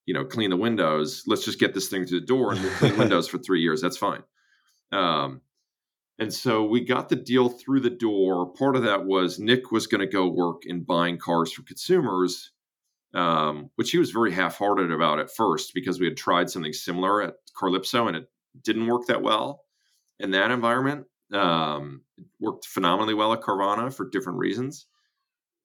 you 0.07 0.13
know, 0.13 0.25
clean 0.25 0.49
the 0.49 0.57
windows, 0.57 1.23
let's 1.27 1.45
just 1.45 1.59
get 1.59 1.73
this 1.73 1.89
thing 1.89 2.05
to 2.05 2.19
the 2.19 2.25
door 2.25 2.53
and 2.53 2.61
we'll 2.61 2.71
clean 2.71 2.97
windows 2.97 3.27
for 3.27 3.37
three 3.37 3.61
years. 3.61 3.81
That's 3.81 3.97
fine. 3.97 4.23
Um, 4.91 5.41
and 6.17 6.33
so 6.33 6.65
we 6.65 6.81
got 6.81 7.09
the 7.09 7.15
deal 7.17 7.49
through 7.49 7.81
the 7.81 7.91
door. 7.91 8.51
Part 8.53 8.77
of 8.77 8.83
that 8.83 9.05
was 9.05 9.37
Nick 9.37 9.71
was 9.71 9.85
going 9.85 9.99
to 9.99 10.07
go 10.07 10.25
work 10.25 10.65
in 10.65 10.83
buying 10.83 11.17
cars 11.17 11.51
for 11.51 11.61
consumers, 11.61 12.51
um, 13.13 13.69
which 13.75 13.91
he 13.91 13.97
was 13.99 14.11
very 14.11 14.31
half 14.31 14.57
hearted 14.57 14.91
about 14.91 15.19
at 15.19 15.29
first 15.29 15.73
because 15.75 15.99
we 15.99 16.07
had 16.07 16.17
tried 16.17 16.49
something 16.49 16.73
similar 16.73 17.21
at 17.21 17.35
Carlypso 17.61 18.07
and 18.07 18.15
it 18.15 18.29
didn't 18.63 18.87
work 18.87 19.07
that 19.07 19.21
well 19.21 19.65
in 20.19 20.31
that 20.31 20.51
environment. 20.51 21.05
Um, 21.33 22.03
worked 22.39 22.65
phenomenally 22.65 23.13
well 23.13 23.33
at 23.33 23.41
Carvana 23.41 23.93
for 23.93 24.09
different 24.09 24.39
reasons. 24.39 24.87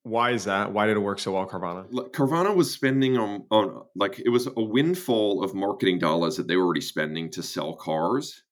Why 0.05 0.33
is 0.33 0.45
that? 0.45 0.73
Why 0.73 0.87
did 0.87 0.97
it 0.97 1.01
work 1.01 1.21
so 1.21 1.33
well, 1.33 1.47
Carvana? 1.47 1.89
Carvana 2.11 2.55
was 2.55 2.73
spending 2.73 3.17
on, 3.17 3.45
on 3.51 3.85
like 3.95 4.19
it 4.19 4.31
was 4.31 4.49
a 4.49 4.63
windfall 4.63 5.45
of 5.45 5.55
marketing 5.55 6.01
dollars 6.01 6.37
that 6.37 6.49
they 6.49 6.57
were 6.57 6.65
already 6.65 6.81
spending 6.81 7.31
to 7.31 7.43
sell 7.43 7.75
cars. 7.77 8.43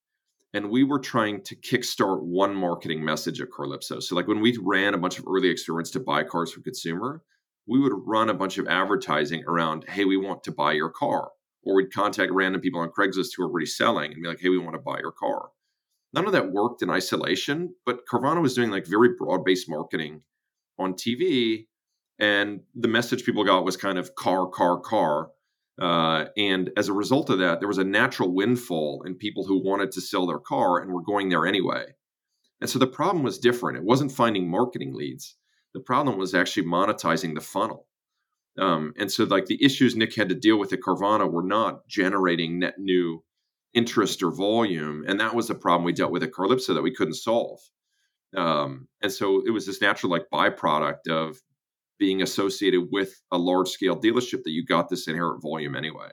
And 0.52 0.70
we 0.70 0.84
were 0.84 0.98
trying 0.98 1.42
to 1.44 1.56
kickstart 1.56 2.22
one 2.22 2.54
marketing 2.54 3.04
message 3.04 3.40
at 3.40 3.50
Carlypso. 3.50 4.02
So, 4.02 4.14
like 4.14 4.28
when 4.28 4.40
we 4.40 4.56
ran 4.60 4.94
a 4.94 4.98
bunch 4.98 5.18
of 5.18 5.26
early 5.28 5.48
experiments 5.48 5.90
to 5.92 6.00
buy 6.00 6.24
cars 6.24 6.52
for 6.52 6.60
consumer, 6.60 7.22
we 7.66 7.80
would 7.80 7.92
run 8.04 8.30
a 8.30 8.34
bunch 8.34 8.58
of 8.58 8.66
advertising 8.66 9.44
around, 9.46 9.84
hey, 9.88 10.04
we 10.04 10.16
want 10.16 10.44
to 10.44 10.52
buy 10.52 10.72
your 10.72 10.90
car. 10.90 11.30
Or 11.64 11.74
we'd 11.74 11.92
contact 11.92 12.32
random 12.32 12.60
people 12.60 12.80
on 12.80 12.90
Craigslist 12.90 13.32
who 13.36 13.42
were 13.42 13.50
already 13.50 13.66
selling 13.66 14.12
and 14.12 14.22
be 14.22 14.28
like, 14.28 14.40
hey, 14.40 14.48
we 14.48 14.58
want 14.58 14.74
to 14.74 14.80
buy 14.80 14.98
your 14.98 15.12
car 15.12 15.50
none 16.12 16.26
of 16.26 16.32
that 16.32 16.50
worked 16.50 16.82
in 16.82 16.90
isolation, 16.90 17.72
but 17.86 18.00
Carvana 18.10 18.42
was 18.42 18.54
doing 18.54 18.70
like 18.70 18.86
very 18.86 19.10
broad 19.16 19.44
based 19.44 19.68
marketing 19.68 20.22
on 20.80 20.94
TV. 20.94 21.66
And 22.18 22.60
the 22.74 22.88
message 22.88 23.24
people 23.24 23.44
got 23.44 23.64
was 23.64 23.76
kind 23.76 23.98
of 23.98 24.14
car, 24.14 24.48
car, 24.48 24.80
car. 24.80 25.30
Uh, 25.80 26.26
and 26.36 26.70
as 26.76 26.88
a 26.88 26.92
result 26.92 27.30
of 27.30 27.38
that, 27.38 27.60
there 27.60 27.68
was 27.68 27.78
a 27.78 27.84
natural 27.84 28.34
windfall 28.34 29.02
in 29.06 29.14
people 29.14 29.46
who 29.46 29.64
wanted 29.64 29.92
to 29.92 30.00
sell 30.00 30.26
their 30.26 30.38
car 30.38 30.78
and 30.78 30.92
were 30.92 31.02
going 31.02 31.28
there 31.28 31.46
anyway. 31.46 31.84
And 32.60 32.68
so 32.68 32.78
the 32.78 32.86
problem 32.86 33.22
was 33.22 33.38
different. 33.38 33.78
It 33.78 33.84
wasn't 33.84 34.12
finding 34.12 34.50
marketing 34.50 34.94
leads. 34.94 35.36
The 35.72 35.80
problem 35.80 36.18
was 36.18 36.34
actually 36.34 36.66
monetizing 36.66 37.34
the 37.34 37.40
funnel. 37.40 37.86
Um, 38.58 38.92
and 38.98 39.10
so, 39.10 39.24
like 39.24 39.46
the 39.46 39.64
issues 39.64 39.96
Nick 39.96 40.14
had 40.14 40.28
to 40.28 40.34
deal 40.34 40.58
with 40.58 40.72
at 40.72 40.80
Carvana 40.80 41.30
were 41.30 41.44
not 41.44 41.86
generating 41.88 42.58
net 42.58 42.78
new 42.78 43.22
interest 43.72 44.22
or 44.22 44.32
volume. 44.32 45.04
And 45.06 45.20
that 45.20 45.34
was 45.34 45.48
a 45.48 45.54
problem 45.54 45.84
we 45.84 45.92
dealt 45.92 46.12
with 46.12 46.22
at 46.22 46.32
Carlypso 46.32 46.74
that 46.74 46.82
we 46.82 46.94
couldn't 46.94 47.14
solve. 47.14 47.60
Um, 48.36 48.88
and 49.02 49.12
so 49.12 49.42
it 49.46 49.50
was 49.50 49.66
this 49.66 49.80
natural 49.80 50.10
like 50.10 50.26
byproduct 50.32 51.08
of 51.08 51.38
being 51.98 52.22
associated 52.22 52.88
with 52.90 53.12
a 53.30 53.38
large 53.38 53.68
scale 53.68 53.98
dealership 53.98 54.42
that 54.44 54.50
you 54.50 54.64
got 54.64 54.88
this 54.88 55.06
inherent 55.08 55.42
volume 55.42 55.76
anyway. 55.76 56.08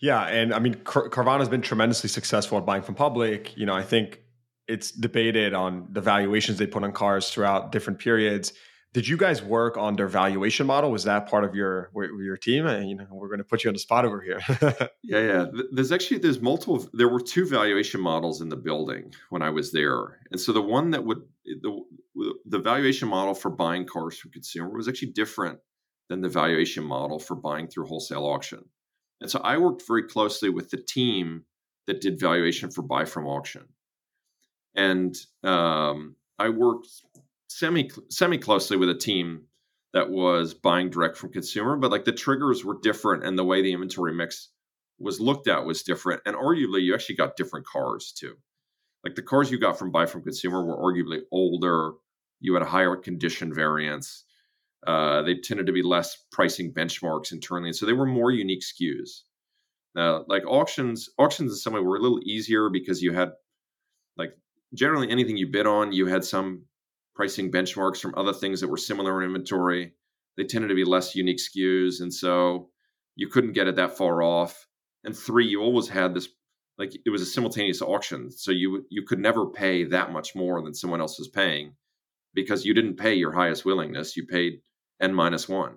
Yeah, 0.00 0.22
and 0.26 0.52
I 0.52 0.58
mean 0.58 0.74
Car- 0.74 1.08
Carvana 1.08 1.38
has 1.38 1.48
been 1.48 1.62
tremendously 1.62 2.08
successful 2.08 2.58
at 2.58 2.66
buying 2.66 2.82
from 2.82 2.94
public. 2.94 3.56
You 3.56 3.66
know, 3.66 3.74
I 3.74 3.82
think 3.82 4.20
it's 4.68 4.90
debated 4.90 5.54
on 5.54 5.88
the 5.90 6.00
valuations 6.00 6.58
they 6.58 6.66
put 6.66 6.84
on 6.84 6.92
cars 6.92 7.30
throughout 7.30 7.72
different 7.72 7.98
periods 7.98 8.52
did 8.94 9.08
you 9.08 9.16
guys 9.16 9.42
work 9.42 9.76
on 9.76 9.96
their 9.96 10.06
valuation 10.06 10.66
model? 10.68 10.92
Was 10.92 11.02
that 11.02 11.28
part 11.28 11.42
of 11.42 11.54
your 11.54 11.90
your 11.94 12.36
team? 12.36 12.64
And 12.64 12.88
you 12.88 12.94
know, 12.94 13.06
we're 13.10 13.26
going 13.26 13.38
to 13.38 13.44
put 13.44 13.64
you 13.64 13.68
on 13.68 13.74
the 13.74 13.80
spot 13.80 14.04
over 14.04 14.20
here. 14.20 14.40
yeah, 15.02 15.18
yeah. 15.18 15.46
There's 15.72 15.90
actually 15.90 16.18
there's 16.18 16.40
multiple. 16.40 16.88
There 16.92 17.08
were 17.08 17.20
two 17.20 17.44
valuation 17.46 18.00
models 18.00 18.40
in 18.40 18.48
the 18.48 18.56
building 18.56 19.12
when 19.30 19.42
I 19.42 19.50
was 19.50 19.72
there, 19.72 20.20
and 20.30 20.40
so 20.40 20.52
the 20.52 20.62
one 20.62 20.92
that 20.92 21.04
would 21.04 21.22
the 21.44 21.82
the 22.46 22.60
valuation 22.60 23.08
model 23.08 23.34
for 23.34 23.50
buying 23.50 23.84
cars 23.84 24.16
from 24.16 24.30
consumer 24.30 24.70
was 24.70 24.88
actually 24.88 25.10
different 25.10 25.58
than 26.08 26.20
the 26.20 26.28
valuation 26.28 26.84
model 26.84 27.18
for 27.18 27.34
buying 27.34 27.66
through 27.66 27.86
wholesale 27.86 28.24
auction. 28.24 28.64
And 29.20 29.28
so 29.28 29.40
I 29.40 29.58
worked 29.58 29.82
very 29.88 30.04
closely 30.04 30.50
with 30.50 30.70
the 30.70 30.76
team 30.76 31.46
that 31.88 32.00
did 32.00 32.20
valuation 32.20 32.70
for 32.70 32.82
buy 32.82 33.06
from 33.06 33.26
auction, 33.26 33.64
and 34.76 35.16
um, 35.42 36.14
I 36.38 36.50
worked 36.50 36.88
semi 37.48 37.90
semi 38.10 38.38
closely 38.38 38.76
with 38.76 38.90
a 38.90 38.94
team 38.94 39.46
that 39.92 40.10
was 40.10 40.54
buying 40.54 40.90
direct 40.90 41.16
from 41.16 41.32
consumer, 41.32 41.76
but 41.76 41.90
like 41.90 42.04
the 42.04 42.12
triggers 42.12 42.64
were 42.64 42.78
different 42.82 43.24
and 43.24 43.38
the 43.38 43.44
way 43.44 43.62
the 43.62 43.72
inventory 43.72 44.12
mix 44.12 44.50
was 44.98 45.20
looked 45.20 45.48
at 45.48 45.64
was 45.64 45.82
different. 45.82 46.20
And 46.26 46.36
arguably, 46.36 46.82
you 46.82 46.94
actually 46.94 47.16
got 47.16 47.36
different 47.36 47.66
cars 47.66 48.12
too. 48.12 48.34
Like 49.04 49.14
the 49.14 49.22
cars 49.22 49.50
you 49.50 49.58
got 49.58 49.78
from 49.78 49.92
buy 49.92 50.06
from 50.06 50.22
consumer 50.22 50.64
were 50.64 50.76
arguably 50.76 51.20
older. 51.30 51.92
You 52.40 52.54
had 52.54 52.62
a 52.62 52.66
higher 52.66 52.96
condition 52.96 53.54
variance. 53.54 54.24
Uh, 54.86 55.22
they 55.22 55.36
tended 55.36 55.66
to 55.66 55.72
be 55.72 55.82
less 55.82 56.16
pricing 56.32 56.72
benchmarks 56.72 57.32
internally, 57.32 57.72
so 57.72 57.86
they 57.86 57.92
were 57.92 58.06
more 58.06 58.30
unique 58.30 58.62
SKUs. 58.62 59.22
Uh, 59.96 60.24
like 60.26 60.42
auctions, 60.46 61.08
auctions 61.18 61.52
in 61.52 61.56
some 61.56 61.72
way 61.72 61.80
were 61.80 61.96
a 61.96 62.00
little 62.00 62.20
easier 62.24 62.68
because 62.68 63.00
you 63.00 63.12
had 63.12 63.30
like 64.16 64.32
generally 64.74 65.08
anything 65.08 65.36
you 65.36 65.46
bid 65.46 65.66
on, 65.66 65.92
you 65.92 66.06
had 66.06 66.24
some 66.24 66.64
pricing 67.14 67.50
benchmarks 67.50 68.00
from 68.00 68.14
other 68.16 68.32
things 68.32 68.60
that 68.60 68.68
were 68.68 68.76
similar 68.76 69.22
in 69.22 69.28
inventory. 69.28 69.92
They 70.36 70.44
tended 70.44 70.68
to 70.68 70.74
be 70.74 70.84
less 70.84 71.14
unique 71.14 71.38
SKUs, 71.38 72.00
and 72.00 72.12
so 72.12 72.70
you 73.14 73.28
couldn't 73.28 73.52
get 73.52 73.68
it 73.68 73.76
that 73.76 73.96
far 73.96 74.22
off. 74.22 74.66
And 75.04 75.16
three, 75.16 75.46
you 75.46 75.60
always 75.60 75.88
had 75.88 76.14
this 76.14 76.28
like 76.76 76.94
it 77.06 77.10
was 77.10 77.22
a 77.22 77.26
simultaneous 77.26 77.82
auction, 77.82 78.30
so 78.30 78.50
you 78.50 78.84
you 78.90 79.02
could 79.02 79.20
never 79.20 79.46
pay 79.46 79.84
that 79.84 80.12
much 80.12 80.34
more 80.34 80.60
than 80.62 80.74
someone 80.74 81.00
else 81.00 81.18
was 81.18 81.28
paying 81.28 81.74
because 82.34 82.64
you 82.64 82.74
didn't 82.74 82.96
pay 82.96 83.14
your 83.14 83.32
highest 83.32 83.64
willingness. 83.64 84.16
You 84.16 84.26
paid 84.26 84.60
n 85.00 85.14
minus 85.14 85.48
one. 85.48 85.76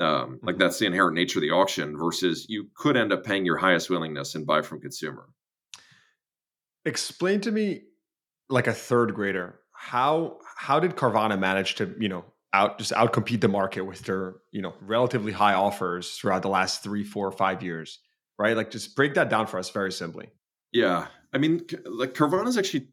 Um, 0.00 0.40
like 0.42 0.56
mm-hmm. 0.56 0.62
that's 0.62 0.78
the 0.78 0.86
inherent 0.86 1.14
nature 1.14 1.38
of 1.38 1.42
the 1.42 1.52
auction 1.52 1.96
versus 1.96 2.46
you 2.48 2.68
could 2.74 2.96
end 2.96 3.12
up 3.12 3.24
paying 3.24 3.46
your 3.46 3.58
highest 3.58 3.88
willingness 3.88 4.34
and 4.34 4.46
buy 4.46 4.60
from 4.62 4.80
consumer. 4.80 5.28
Explain 6.84 7.40
to 7.42 7.52
me, 7.52 7.84
like 8.50 8.66
a 8.66 8.74
third 8.74 9.14
grader, 9.14 9.60
how 9.84 10.38
how 10.56 10.80
did 10.80 10.96
Carvana 10.96 11.38
manage 11.38 11.74
to 11.74 11.94
you 11.98 12.08
know 12.08 12.24
out 12.54 12.78
just 12.78 12.92
outcompete 12.92 13.42
the 13.42 13.48
market 13.48 13.82
with 13.82 14.00
their 14.02 14.36
you 14.50 14.62
know 14.62 14.72
relatively 14.80 15.30
high 15.30 15.52
offers 15.52 16.12
throughout 16.12 16.40
the 16.40 16.48
last 16.48 16.82
three, 16.82 17.04
four, 17.04 17.30
five 17.30 17.62
years? 17.62 17.98
Right, 18.38 18.56
like 18.56 18.70
just 18.70 18.96
break 18.96 19.14
that 19.14 19.28
down 19.28 19.46
for 19.46 19.58
us 19.58 19.70
very 19.70 19.92
simply. 19.92 20.30
Yeah, 20.72 21.06
I 21.32 21.38
mean, 21.38 21.66
like 21.84 22.14
Carvana 22.14 22.48
is 22.48 22.56
actually 22.56 22.88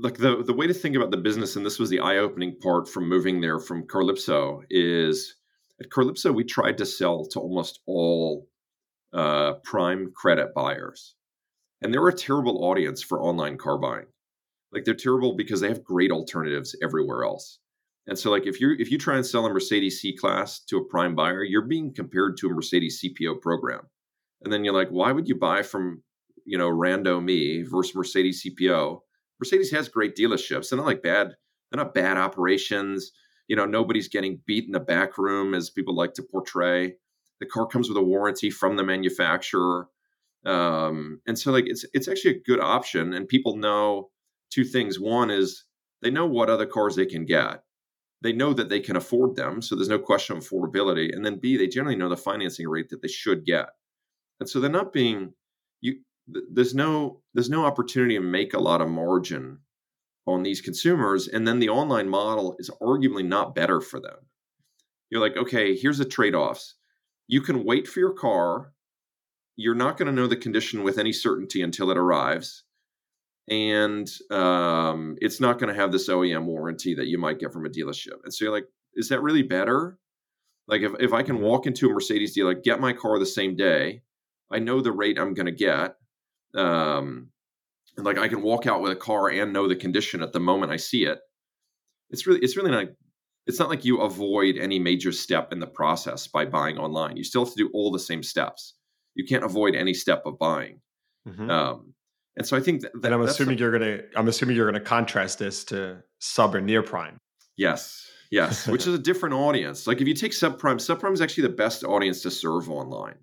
like 0.00 0.16
the 0.16 0.44
the 0.44 0.54
way 0.54 0.68
to 0.68 0.74
think 0.74 0.94
about 0.94 1.10
the 1.10 1.16
business, 1.16 1.56
and 1.56 1.66
this 1.66 1.80
was 1.80 1.90
the 1.90 2.00
eye 2.00 2.18
opening 2.18 2.56
part 2.60 2.88
from 2.88 3.08
moving 3.08 3.40
there 3.40 3.58
from 3.58 3.82
Carlypso 3.82 4.62
is 4.70 5.34
at 5.80 5.90
Carlypso 5.90 6.32
we 6.32 6.44
tried 6.44 6.78
to 6.78 6.86
sell 6.86 7.26
to 7.26 7.40
almost 7.40 7.80
all 7.86 8.48
uh, 9.12 9.54
prime 9.64 10.12
credit 10.14 10.54
buyers, 10.54 11.16
and 11.82 11.92
they're 11.92 12.06
a 12.06 12.14
terrible 12.14 12.64
audience 12.64 13.02
for 13.02 13.20
online 13.20 13.58
car 13.58 13.76
buying 13.76 14.06
like 14.72 14.84
they're 14.84 14.94
terrible 14.94 15.34
because 15.34 15.60
they 15.60 15.68
have 15.68 15.84
great 15.84 16.10
alternatives 16.10 16.76
everywhere 16.82 17.24
else. 17.24 17.58
And 18.06 18.18
so 18.18 18.30
like 18.30 18.46
if 18.46 18.60
you 18.60 18.74
if 18.78 18.90
you 18.90 18.98
try 18.98 19.16
and 19.16 19.26
sell 19.26 19.46
a 19.46 19.52
Mercedes 19.52 20.00
C 20.00 20.16
class 20.16 20.60
to 20.64 20.78
a 20.78 20.84
prime 20.84 21.14
buyer, 21.14 21.44
you're 21.44 21.62
being 21.62 21.92
compared 21.92 22.36
to 22.38 22.48
a 22.48 22.54
Mercedes 22.54 23.02
CPO 23.02 23.40
program. 23.40 23.82
And 24.42 24.52
then 24.52 24.64
you're 24.64 24.74
like, 24.74 24.88
why 24.88 25.12
would 25.12 25.28
you 25.28 25.34
buy 25.34 25.62
from, 25.62 26.02
you 26.44 26.56
know, 26.56 26.70
rando 26.70 27.22
me 27.22 27.62
versus 27.62 27.94
Mercedes 27.94 28.44
CPO? 28.44 29.00
Mercedes 29.40 29.70
has 29.72 29.88
great 29.88 30.16
dealerships. 30.16 30.70
They're 30.70 30.78
not 30.78 30.86
like 30.86 31.02
bad, 31.02 31.34
they're 31.70 31.84
not 31.84 31.94
bad 31.94 32.16
operations. 32.16 33.12
You 33.46 33.56
know, 33.56 33.66
nobody's 33.66 34.08
getting 34.08 34.40
beat 34.46 34.66
in 34.66 34.72
the 34.72 34.80
back 34.80 35.18
room 35.18 35.54
as 35.54 35.70
people 35.70 35.94
like 35.94 36.14
to 36.14 36.22
portray. 36.22 36.94
The 37.40 37.46
car 37.46 37.66
comes 37.66 37.88
with 37.88 37.98
a 37.98 38.02
warranty 38.02 38.50
from 38.50 38.76
the 38.76 38.84
manufacturer. 38.84 39.88
Um, 40.44 41.20
and 41.26 41.38
so 41.38 41.52
like 41.52 41.64
it's 41.66 41.84
it's 41.92 42.08
actually 42.08 42.36
a 42.36 42.40
good 42.40 42.60
option 42.60 43.12
and 43.12 43.28
people 43.28 43.56
know 43.56 44.10
two 44.50 44.64
things. 44.64 44.98
One 45.00 45.30
is 45.30 45.64
they 46.02 46.10
know 46.10 46.26
what 46.26 46.50
other 46.50 46.66
cars 46.66 46.96
they 46.96 47.06
can 47.06 47.24
get. 47.24 47.62
They 48.22 48.32
know 48.32 48.52
that 48.52 48.68
they 48.68 48.80
can 48.80 48.96
afford 48.96 49.36
them, 49.36 49.62
so 49.62 49.76
there's 49.76 49.88
no 49.88 49.98
question 49.98 50.36
of 50.36 50.44
affordability. 50.44 51.14
And 51.14 51.24
then 51.24 51.38
B, 51.38 51.56
they 51.56 51.68
generally 51.68 51.96
know 51.96 52.08
the 52.08 52.16
financing 52.16 52.68
rate 52.68 52.88
that 52.90 53.00
they 53.02 53.08
should 53.08 53.44
get. 53.44 53.68
And 54.40 54.48
so 54.48 54.60
they're 54.60 54.70
not 54.70 54.92
being 54.92 55.34
you 55.80 56.00
there's 56.26 56.74
no 56.74 57.22
there's 57.34 57.50
no 57.50 57.64
opportunity 57.64 58.14
to 58.16 58.20
make 58.20 58.54
a 58.54 58.60
lot 58.60 58.80
of 58.80 58.88
margin 58.88 59.58
on 60.26 60.42
these 60.42 60.60
consumers 60.60 61.26
and 61.28 61.46
then 61.48 61.58
the 61.58 61.70
online 61.70 62.08
model 62.08 62.54
is 62.58 62.70
arguably 62.82 63.24
not 63.24 63.54
better 63.54 63.80
for 63.80 63.98
them. 64.00 64.16
You're 65.10 65.20
like, 65.22 65.36
okay, 65.36 65.74
here's 65.76 65.98
the 65.98 66.04
trade-offs. 66.04 66.74
you 67.28 67.40
can 67.40 67.64
wait 67.64 67.86
for 67.88 68.00
your 68.00 68.12
car. 68.12 68.72
You're 69.56 69.74
not 69.74 69.96
going 69.96 70.06
to 70.06 70.12
know 70.12 70.26
the 70.26 70.36
condition 70.36 70.82
with 70.82 70.98
any 70.98 71.12
certainty 71.12 71.62
until 71.62 71.90
it 71.90 71.98
arrives. 71.98 72.64
And 73.50 74.10
um, 74.30 75.16
it's 75.20 75.40
not 75.40 75.58
going 75.58 75.72
to 75.72 75.80
have 75.80 75.92
this 75.92 76.08
OEM 76.08 76.44
warranty 76.44 76.94
that 76.94 77.06
you 77.06 77.18
might 77.18 77.38
get 77.38 77.52
from 77.52 77.66
a 77.66 77.70
dealership. 77.70 78.18
And 78.24 78.32
so 78.32 78.44
you're 78.44 78.54
like, 78.54 78.66
is 78.94 79.08
that 79.08 79.22
really 79.22 79.42
better? 79.42 79.98
Like 80.66 80.82
if, 80.82 80.92
if 81.00 81.12
I 81.12 81.22
can 81.22 81.40
walk 81.40 81.66
into 81.66 81.88
a 81.88 81.92
Mercedes 81.92 82.34
dealer, 82.34 82.54
get 82.54 82.80
my 82.80 82.92
car 82.92 83.18
the 83.18 83.26
same 83.26 83.56
day, 83.56 84.02
I 84.50 84.58
know 84.58 84.80
the 84.80 84.92
rate 84.92 85.18
I'm 85.18 85.34
going 85.34 85.46
to 85.46 85.52
get. 85.52 85.96
Um, 86.54 87.30
and 87.96 88.06
like 88.06 88.18
I 88.18 88.28
can 88.28 88.42
walk 88.42 88.66
out 88.66 88.80
with 88.80 88.92
a 88.92 88.96
car 88.96 89.28
and 89.28 89.52
know 89.52 89.66
the 89.66 89.76
condition 89.76 90.22
at 90.22 90.32
the 90.32 90.40
moment 90.40 90.72
I 90.72 90.76
see 90.76 91.04
it. 91.04 91.18
It's 92.10 92.26
really 92.26 92.40
it's 92.40 92.56
really 92.56 92.70
not 92.70 92.86
it's 93.46 93.58
not 93.58 93.68
like 93.68 93.84
you 93.84 94.00
avoid 94.00 94.56
any 94.56 94.78
major 94.78 95.10
step 95.10 95.52
in 95.52 95.58
the 95.58 95.66
process 95.66 96.26
by 96.26 96.44
buying 96.44 96.78
online. 96.78 97.16
You 97.16 97.24
still 97.24 97.44
have 97.44 97.54
to 97.54 97.64
do 97.64 97.70
all 97.74 97.90
the 97.90 97.98
same 97.98 98.22
steps. 98.22 98.74
You 99.14 99.24
can't 99.24 99.44
avoid 99.44 99.74
any 99.74 99.94
step 99.94 100.22
of 100.26 100.38
buying. 100.38 100.80
Mm-hmm. 101.26 101.50
Um, 101.50 101.94
and 102.38 102.46
so 102.46 102.56
I 102.56 102.60
think 102.60 102.82
that, 102.82 102.92
that 102.94 103.12
and 103.12 103.14
I'm 103.14 103.20
assuming 103.22 103.58
you're 103.58 103.72
gonna 103.72 104.00
I'm 104.16 104.28
assuming 104.28 104.56
you're 104.56 104.70
gonna 104.70 104.84
contrast 104.84 105.38
this 105.38 105.64
to 105.64 106.02
sub 106.20 106.54
or 106.54 106.60
near 106.60 106.82
prime. 106.82 107.18
Yes, 107.56 108.06
yes, 108.30 108.66
which 108.66 108.86
is 108.86 108.94
a 108.94 108.98
different 108.98 109.34
audience. 109.34 109.86
Like 109.86 110.00
if 110.00 110.08
you 110.08 110.14
take 110.14 110.32
subprime, 110.32 110.76
subprime 110.76 111.12
is 111.12 111.20
actually 111.20 111.48
the 111.48 111.54
best 111.54 111.84
audience 111.84 112.22
to 112.22 112.30
serve 112.30 112.70
online. 112.70 113.16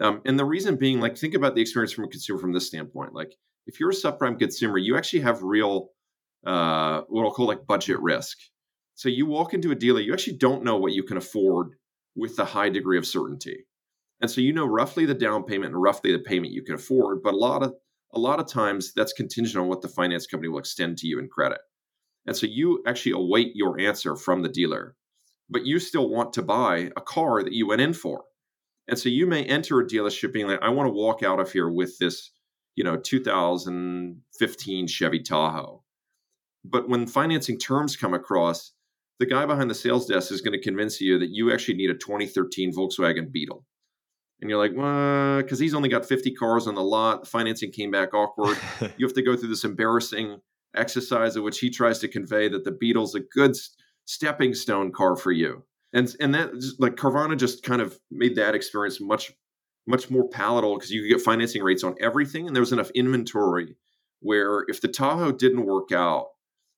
Um, 0.00 0.20
and 0.24 0.38
the 0.38 0.44
reason 0.44 0.76
being, 0.76 1.00
like, 1.00 1.16
think 1.16 1.34
about 1.34 1.54
the 1.54 1.60
experience 1.60 1.92
from 1.92 2.04
a 2.04 2.08
consumer 2.08 2.40
from 2.40 2.52
this 2.52 2.66
standpoint. 2.66 3.14
Like, 3.14 3.36
if 3.66 3.78
you're 3.78 3.90
a 3.90 3.94
subprime 3.94 4.38
consumer, 4.38 4.76
you 4.78 4.96
actually 4.96 5.20
have 5.20 5.42
real, 5.42 5.90
uh, 6.44 7.02
what 7.08 7.24
I'll 7.24 7.30
call 7.30 7.46
like 7.46 7.66
budget 7.66 8.00
risk. 8.00 8.38
So 8.96 9.08
you 9.08 9.26
walk 9.26 9.54
into 9.54 9.70
a 9.70 9.76
dealer, 9.76 10.00
you 10.00 10.12
actually 10.12 10.38
don't 10.38 10.64
know 10.64 10.76
what 10.76 10.92
you 10.92 11.04
can 11.04 11.16
afford 11.16 11.74
with 12.16 12.38
a 12.38 12.44
high 12.44 12.68
degree 12.68 12.98
of 12.98 13.06
certainty. 13.06 13.66
And 14.20 14.30
so 14.30 14.40
you 14.40 14.52
know 14.52 14.66
roughly 14.66 15.06
the 15.06 15.14
down 15.14 15.44
payment 15.44 15.72
and 15.72 15.82
roughly 15.82 16.12
the 16.12 16.18
payment 16.18 16.52
you 16.52 16.62
can 16.62 16.74
afford, 16.74 17.22
but 17.22 17.34
a 17.34 17.36
lot 17.36 17.62
of 17.62 17.74
a 18.14 18.18
lot 18.18 18.40
of 18.40 18.46
times 18.46 18.92
that's 18.94 19.12
contingent 19.12 19.60
on 19.60 19.68
what 19.68 19.82
the 19.82 19.88
finance 19.88 20.26
company 20.26 20.48
will 20.48 20.58
extend 20.58 20.98
to 20.98 21.06
you 21.06 21.18
in 21.18 21.28
credit. 21.28 21.58
And 22.26 22.36
so 22.36 22.46
you 22.46 22.82
actually 22.86 23.12
await 23.12 23.56
your 23.56 23.80
answer 23.80 24.16
from 24.16 24.42
the 24.42 24.48
dealer, 24.48 24.94
but 25.50 25.66
you 25.66 25.78
still 25.78 26.08
want 26.08 26.32
to 26.34 26.42
buy 26.42 26.90
a 26.96 27.00
car 27.00 27.42
that 27.42 27.52
you 27.52 27.66
went 27.66 27.80
in 27.80 27.92
for. 27.92 28.24
And 28.88 28.98
so 28.98 29.08
you 29.08 29.26
may 29.26 29.44
enter 29.44 29.80
a 29.80 29.86
dealership 29.86 30.32
being 30.32 30.48
like, 30.48 30.62
I 30.62 30.68
want 30.68 30.88
to 30.88 30.92
walk 30.92 31.22
out 31.22 31.40
of 31.40 31.50
here 31.50 31.68
with 31.68 31.98
this 31.98 32.30
you 32.74 32.84
know 32.84 32.96
2015 32.96 34.86
Chevy 34.86 35.22
Tahoe. 35.22 35.82
But 36.64 36.88
when 36.88 37.06
financing 37.06 37.58
terms 37.58 37.96
come 37.96 38.14
across, 38.14 38.72
the 39.18 39.26
guy 39.26 39.46
behind 39.46 39.68
the 39.68 39.74
sales 39.74 40.06
desk 40.06 40.30
is 40.32 40.40
going 40.40 40.58
to 40.58 40.62
convince 40.62 41.00
you 41.00 41.18
that 41.18 41.30
you 41.30 41.52
actually 41.52 41.74
need 41.74 41.90
a 41.90 41.94
2013 41.94 42.72
Volkswagen 42.72 43.32
Beetle. 43.32 43.64
And 44.42 44.50
you're 44.50 44.58
like, 44.58 44.76
well, 44.76 45.40
because 45.40 45.60
he's 45.60 45.72
only 45.72 45.88
got 45.88 46.04
50 46.04 46.34
cars 46.34 46.66
on 46.66 46.74
the 46.74 46.82
lot. 46.82 47.28
Financing 47.28 47.70
came 47.70 47.92
back 47.92 48.12
awkward. 48.12 48.58
you 48.98 49.06
have 49.06 49.14
to 49.14 49.22
go 49.22 49.36
through 49.36 49.50
this 49.50 49.62
embarrassing 49.62 50.40
exercise 50.74 51.36
in 51.36 51.44
which 51.44 51.60
he 51.60 51.70
tries 51.70 52.00
to 52.00 52.08
convey 52.08 52.48
that 52.48 52.64
the 52.64 52.72
Beetle's 52.72 53.14
a 53.14 53.20
good 53.20 53.56
stepping 54.04 54.52
stone 54.52 54.90
car 54.90 55.14
for 55.14 55.30
you. 55.30 55.62
And 55.92 56.12
and 56.20 56.34
that 56.34 56.50
like 56.80 56.96
Carvana 56.96 57.38
just 57.38 57.62
kind 57.62 57.80
of 57.80 57.98
made 58.10 58.34
that 58.34 58.56
experience 58.56 59.00
much 59.00 59.32
much 59.86 60.10
more 60.10 60.28
palatable 60.28 60.76
because 60.76 60.90
you 60.90 61.02
could 61.02 61.10
get 61.10 61.20
financing 61.20 61.62
rates 61.62 61.84
on 61.84 61.94
everything 62.00 62.46
and 62.46 62.56
there 62.56 62.62
was 62.62 62.72
enough 62.72 62.90
inventory 62.96 63.76
where 64.20 64.64
if 64.68 64.80
the 64.80 64.88
Tahoe 64.88 65.32
didn't 65.32 65.66
work 65.66 65.92
out, 65.92 66.28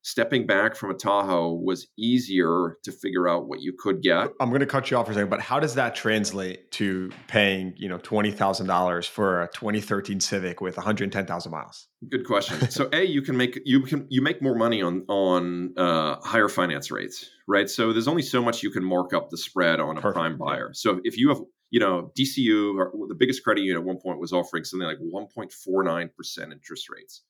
stepping 0.04 0.46
back 0.46 0.76
from 0.76 0.90
a 0.90 0.94
Tahoe 0.94 1.54
was 1.54 1.88
easier 1.98 2.76
to 2.84 2.92
figure 2.92 3.26
out 3.26 3.48
what 3.48 3.62
you 3.62 3.72
could 3.76 4.02
get. 4.02 4.28
I'm 4.38 4.50
going 4.50 4.60
to 4.60 4.66
cut 4.66 4.90
you 4.90 4.98
off 4.98 5.06
for 5.06 5.12
a 5.12 5.14
second, 5.14 5.30
but 5.30 5.40
how 5.40 5.58
does 5.58 5.74
that 5.74 5.94
translate 5.94 6.70
to 6.72 7.10
paying, 7.26 7.74
you 7.76 7.88
know, 7.88 7.98
twenty 7.98 8.30
thousand 8.30 8.66
dollars 8.66 9.06
for 9.06 9.42
a 9.42 9.48
2013 9.48 10.20
Civic 10.20 10.60
with 10.60 10.76
110,000 10.76 11.50
miles? 11.50 11.88
Good 12.08 12.26
question. 12.26 12.70
so, 12.70 12.88
a 12.92 13.04
you 13.04 13.22
can 13.22 13.36
make 13.36 13.58
you 13.64 13.82
can 13.82 14.06
you 14.10 14.22
make 14.22 14.40
more 14.40 14.54
money 14.54 14.82
on 14.82 15.04
on 15.08 15.72
uh, 15.76 16.16
higher 16.22 16.48
finance 16.48 16.90
rates, 16.90 17.30
right? 17.48 17.68
So 17.68 17.92
there's 17.92 18.08
only 18.08 18.22
so 18.22 18.42
much 18.42 18.62
you 18.62 18.70
can 18.70 18.84
mark 18.84 19.14
up 19.14 19.30
the 19.30 19.38
spread 19.38 19.80
on 19.80 19.96
a 19.96 20.00
Perfect. 20.00 20.14
prime 20.14 20.38
buyer. 20.38 20.70
So 20.74 21.00
if 21.02 21.16
you 21.16 21.30
have 21.30 21.40
you 21.70 21.80
know, 21.80 22.12
DCU, 22.16 22.76
or 22.76 22.92
the 23.08 23.16
biggest 23.16 23.42
credit 23.42 23.62
union 23.62 23.78
at 23.78 23.84
one 23.84 23.96
point 23.96 24.20
was 24.20 24.32
offering 24.32 24.62
something 24.62 24.86
like 24.86 24.98
1.49% 24.98 26.52
interest 26.52 26.88
rates. 26.88 27.22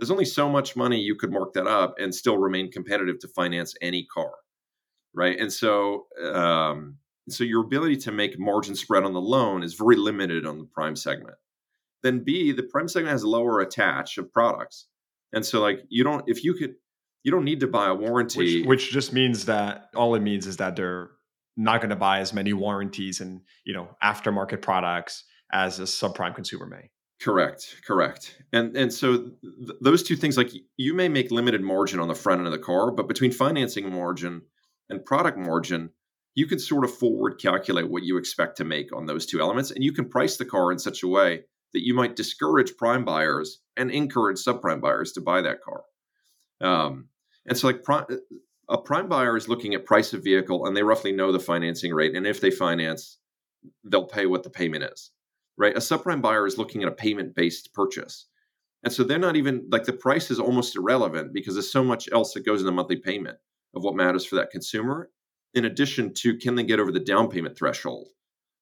There's 0.00 0.10
only 0.10 0.24
so 0.24 0.48
much 0.48 0.76
money 0.76 0.98
you 0.98 1.14
could 1.14 1.30
mark 1.30 1.52
that 1.52 1.66
up 1.66 1.96
and 1.98 2.14
still 2.14 2.38
remain 2.38 2.70
competitive 2.70 3.18
to 3.20 3.28
finance 3.28 3.74
any 3.82 4.06
car, 4.06 4.32
right? 5.14 5.38
And 5.38 5.52
so, 5.52 6.06
um, 6.32 6.96
so 7.28 7.44
your 7.44 7.62
ability 7.62 7.98
to 7.98 8.12
make 8.12 8.38
margin 8.38 8.74
spread 8.74 9.04
on 9.04 9.12
the 9.12 9.20
loan 9.20 9.62
is 9.62 9.74
very 9.74 9.96
limited 9.96 10.46
on 10.46 10.58
the 10.58 10.64
prime 10.64 10.96
segment. 10.96 11.36
Then 12.02 12.24
B, 12.24 12.52
the 12.52 12.62
prime 12.62 12.88
segment 12.88 13.12
has 13.12 13.24
lower 13.24 13.60
attach 13.60 14.16
of 14.16 14.32
products, 14.32 14.86
and 15.34 15.44
so 15.44 15.60
like 15.60 15.82
you 15.90 16.02
don't 16.02 16.24
if 16.26 16.42
you 16.42 16.54
could 16.54 16.76
you 17.24 17.30
don't 17.30 17.44
need 17.44 17.60
to 17.60 17.66
buy 17.66 17.88
a 17.88 17.94
warranty, 17.94 18.60
which, 18.60 18.66
which 18.66 18.90
just 18.90 19.12
means 19.12 19.44
that 19.44 19.90
all 19.94 20.14
it 20.14 20.20
means 20.20 20.46
is 20.46 20.56
that 20.56 20.76
they're 20.76 21.10
not 21.58 21.82
going 21.82 21.90
to 21.90 21.96
buy 21.96 22.20
as 22.20 22.32
many 22.32 22.54
warranties 22.54 23.20
and 23.20 23.42
you 23.64 23.74
know 23.74 23.88
aftermarket 24.02 24.62
products 24.62 25.24
as 25.52 25.78
a 25.78 25.82
subprime 25.82 26.34
consumer 26.34 26.66
may 26.66 26.90
correct 27.20 27.76
correct. 27.86 28.38
And 28.52 28.76
and 28.76 28.92
so 28.92 29.18
th- 29.18 29.78
those 29.80 30.02
two 30.02 30.16
things 30.16 30.36
like 30.36 30.50
you 30.76 30.94
may 30.94 31.08
make 31.08 31.30
limited 31.30 31.62
margin 31.62 32.00
on 32.00 32.08
the 32.08 32.14
front 32.14 32.38
end 32.40 32.46
of 32.46 32.52
the 32.52 32.58
car 32.58 32.90
but 32.90 33.08
between 33.08 33.32
financing 33.32 33.92
margin 33.92 34.42
and 34.88 35.04
product 35.04 35.38
margin 35.38 35.90
you 36.34 36.46
can 36.46 36.58
sort 36.58 36.84
of 36.84 36.94
forward 36.94 37.38
calculate 37.40 37.90
what 37.90 38.04
you 38.04 38.16
expect 38.16 38.56
to 38.56 38.64
make 38.64 38.94
on 38.94 39.06
those 39.06 39.26
two 39.26 39.40
elements 39.40 39.70
and 39.70 39.84
you 39.84 39.92
can 39.92 40.08
price 40.08 40.36
the 40.36 40.44
car 40.44 40.72
in 40.72 40.78
such 40.78 41.02
a 41.02 41.08
way 41.08 41.42
that 41.72 41.84
you 41.84 41.94
might 41.94 42.16
discourage 42.16 42.76
prime 42.76 43.04
buyers 43.04 43.60
and 43.76 43.90
encourage 43.90 44.38
subprime 44.38 44.80
buyers 44.80 45.12
to 45.12 45.20
buy 45.20 45.40
that 45.40 45.58
car. 45.62 45.84
Um, 46.60 47.08
and 47.46 47.56
so 47.56 47.68
like 47.68 47.84
a 48.68 48.78
prime 48.78 49.08
buyer 49.08 49.36
is 49.36 49.48
looking 49.48 49.74
at 49.74 49.84
price 49.84 50.12
of 50.12 50.24
vehicle 50.24 50.66
and 50.66 50.76
they 50.76 50.82
roughly 50.82 51.12
know 51.12 51.32
the 51.32 51.40
financing 51.40 51.92
rate 51.92 52.14
and 52.14 52.26
if 52.26 52.40
they 52.40 52.50
finance 52.50 53.18
they'll 53.84 54.06
pay 54.06 54.26
what 54.26 54.42
the 54.42 54.50
payment 54.50 54.84
is 54.84 55.10
right? 55.56 55.76
A 55.76 55.80
subprime 55.80 56.22
buyer 56.22 56.46
is 56.46 56.58
looking 56.58 56.82
at 56.82 56.88
a 56.88 56.92
payment 56.92 57.34
based 57.34 57.72
purchase. 57.74 58.26
And 58.82 58.92
so 58.92 59.04
they're 59.04 59.18
not 59.18 59.36
even 59.36 59.66
like 59.70 59.84
the 59.84 59.92
price 59.92 60.30
is 60.30 60.40
almost 60.40 60.76
irrelevant 60.76 61.34
because 61.34 61.54
there's 61.54 61.70
so 61.70 61.84
much 61.84 62.08
else 62.12 62.32
that 62.34 62.46
goes 62.46 62.60
in 62.60 62.66
the 62.66 62.72
monthly 62.72 62.96
payment 62.96 63.38
of 63.74 63.84
what 63.84 63.94
matters 63.94 64.24
for 64.24 64.36
that 64.36 64.50
consumer 64.50 65.10
in 65.54 65.64
addition 65.64 66.14
to 66.14 66.36
can 66.36 66.54
they 66.54 66.62
get 66.62 66.80
over 66.80 66.92
the 66.92 67.00
down 67.00 67.28
payment 67.28 67.56
threshold 67.56 68.08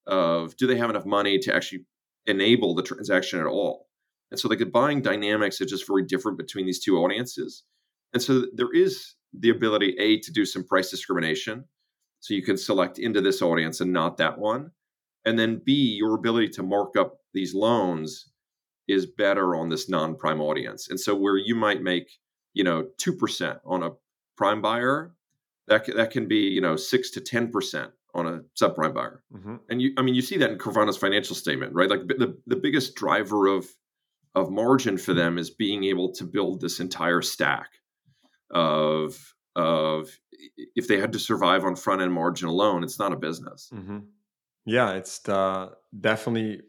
of 0.07 0.57
do 0.57 0.67
they 0.67 0.77
have 0.77 0.91
enough 0.91 1.07
money 1.07 1.39
to 1.39 1.55
actually 1.55 1.85
enable 2.27 2.75
the 2.75 2.83
transaction 2.83 3.39
at 3.39 3.47
all? 3.47 3.87
And 4.31 4.41
so 4.41 4.49
like 4.49 4.59
the 4.59 4.67
buying 4.67 5.03
dynamics 5.03 5.61
are 5.61 5.67
just 5.67 5.87
very 5.87 6.05
different 6.05 6.39
between 6.39 6.67
these 6.67 6.83
two 6.83 6.99
audiences. 6.99 7.65
And 8.13 8.23
so 8.23 8.47
there 8.55 8.73
is 8.73 9.15
the 9.39 9.51
ability 9.51 9.97
a 9.99 10.19
to 10.21 10.33
do 10.33 10.45
some 10.45 10.65
price 10.65 10.91
discrimination. 10.91 11.65
So 12.21 12.35
you 12.35 12.43
can 12.43 12.57
select 12.57 12.99
into 12.99 13.21
this 13.21 13.43
audience 13.43 13.81
and 13.81 13.93
not 13.93 14.17
that 14.17 14.39
one 14.39 14.73
and 15.25 15.39
then 15.39 15.61
b 15.65 15.73
your 15.73 16.15
ability 16.15 16.49
to 16.49 16.63
mark 16.63 16.97
up 16.97 17.19
these 17.35 17.55
loans 17.55 18.31
is 18.87 19.07
better 19.07 19.55
on 19.55 19.69
this 19.69 19.89
non-prime 19.89 20.41
audience 20.41 20.89
and 20.89 20.99
so 20.99 21.15
where 21.15 21.37
you 21.37 21.55
might 21.55 21.83
make 21.83 22.19
you 22.55 22.65
know 22.65 22.87
2% 22.99 23.61
on 23.65 23.83
a 23.83 23.91
prime 24.37 24.63
buyer 24.63 25.13
that, 25.67 25.87
that 25.95 26.11
can 26.11 26.27
be 26.27 26.39
you 26.39 26.61
know 26.61 26.77
6 26.77 27.11
to 27.11 27.21
10% 27.21 27.91
on 28.15 28.27
a 28.27 28.41
subprime 28.61 28.95
buyer 28.95 29.23
mm-hmm. 29.35 29.57
and 29.69 29.83
you 29.83 29.93
i 29.99 30.03
mean 30.03 30.15
you 30.15 30.23
see 30.23 30.39
that 30.39 30.51
in 30.51 30.59
carvana's 30.59 30.97
financial 30.97 31.37
statement 31.37 31.75
right 31.75 31.91
like 31.91 32.07
the, 32.07 32.37
the 32.47 32.57
biggest 32.57 32.95
driver 32.95 33.47
of 33.47 33.67
of 34.35 34.51
margin 34.51 34.97
for 34.97 35.13
them 35.13 35.37
is 35.37 35.51
being 35.51 35.85
able 35.85 36.11
to 36.13 36.25
build 36.25 36.61
this 36.61 36.81
entire 36.81 37.21
stack 37.21 37.69
of 38.51 39.35
of 39.57 40.09
if 40.75 40.89
they 40.89 40.99
had 40.99 41.13
to 41.13 41.19
survive 41.19 41.65
on 41.65 41.77
front 41.77 42.01
end 42.01 42.13
margin 42.13 42.49
alone, 42.49 42.85
it's 42.85 42.99
not 42.99 43.13
a 43.13 43.17
business. 43.17 43.71
Mm-hmm. 43.75 43.99
Yeah, 44.69 44.93
it's 44.93 45.21
the, 45.21 45.73
definitely 45.99 46.63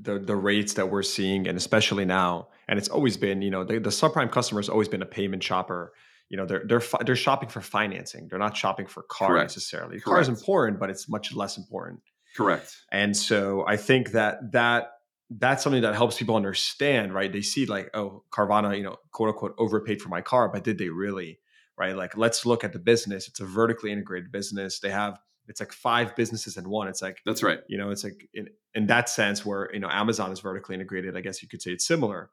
the 0.00 0.18
the 0.18 0.36
rates 0.36 0.74
that 0.74 0.90
we're 0.90 1.02
seeing, 1.02 1.46
and 1.46 1.56
especially 1.56 2.04
now, 2.04 2.48
and 2.68 2.78
it's 2.78 2.88
always 2.88 3.16
been, 3.16 3.42
you 3.42 3.50
know, 3.50 3.64
the, 3.64 3.78
the 3.78 3.90
subprime 3.90 4.30
customer 4.30 4.60
has 4.60 4.68
always 4.68 4.88
been 4.88 5.02
a 5.02 5.06
payment 5.06 5.42
shopper. 5.42 5.92
You 6.28 6.36
know, 6.36 6.46
they're 6.46 6.64
they're 6.66 6.82
they're 7.04 7.16
shopping 7.16 7.48
for 7.48 7.60
financing. 7.60 8.28
They're 8.28 8.38
not 8.38 8.56
shopping 8.56 8.86
for 8.86 9.02
car 9.04 9.28
Correct. 9.28 9.44
necessarily. 9.50 9.94
Correct. 9.94 10.04
Car 10.04 10.20
is 10.20 10.28
important, 10.28 10.80
but 10.80 10.90
it's 10.90 11.08
much 11.08 11.34
less 11.34 11.56
important. 11.56 12.00
Correct. 12.36 12.76
And 12.90 13.16
so 13.16 13.64
I 13.66 13.76
think 13.76 14.12
that 14.12 14.52
that 14.52 14.90
that's 15.30 15.62
something 15.62 15.82
that 15.82 15.94
helps 15.94 16.18
people 16.18 16.36
understand, 16.36 17.14
right? 17.14 17.32
They 17.32 17.42
see 17.42 17.66
like, 17.66 17.90
oh, 17.94 18.24
Carvana, 18.30 18.76
you 18.76 18.82
know, 18.82 18.96
quote 19.12 19.30
unquote, 19.30 19.54
overpaid 19.58 20.02
for 20.02 20.08
my 20.08 20.20
car, 20.20 20.48
but 20.48 20.64
did 20.64 20.78
they 20.78 20.88
really? 20.88 21.38
right? 21.76 21.96
Like, 21.96 22.16
let's 22.16 22.46
look 22.46 22.64
at 22.64 22.72
the 22.72 22.78
business. 22.78 23.28
It's 23.28 23.40
a 23.40 23.44
vertically 23.44 23.92
integrated 23.92 24.30
business. 24.30 24.80
They 24.80 24.90
have 24.90 25.18
it's 25.48 25.60
like 25.60 25.72
five 25.72 26.16
businesses 26.16 26.56
in 26.56 26.68
one. 26.68 26.88
It's 26.88 27.02
like 27.02 27.20
that's 27.26 27.42
right. 27.42 27.60
You 27.68 27.78
know, 27.78 27.90
it's 27.90 28.04
like 28.04 28.28
in, 28.34 28.48
in 28.74 28.86
that 28.86 29.08
sense 29.08 29.44
where 29.44 29.70
you 29.72 29.80
know 29.80 29.88
Amazon 29.90 30.32
is 30.32 30.40
vertically 30.40 30.74
integrated. 30.74 31.16
I 31.16 31.20
guess 31.20 31.42
you 31.42 31.48
could 31.48 31.62
say 31.62 31.72
it's 31.72 31.86
similar, 31.86 32.30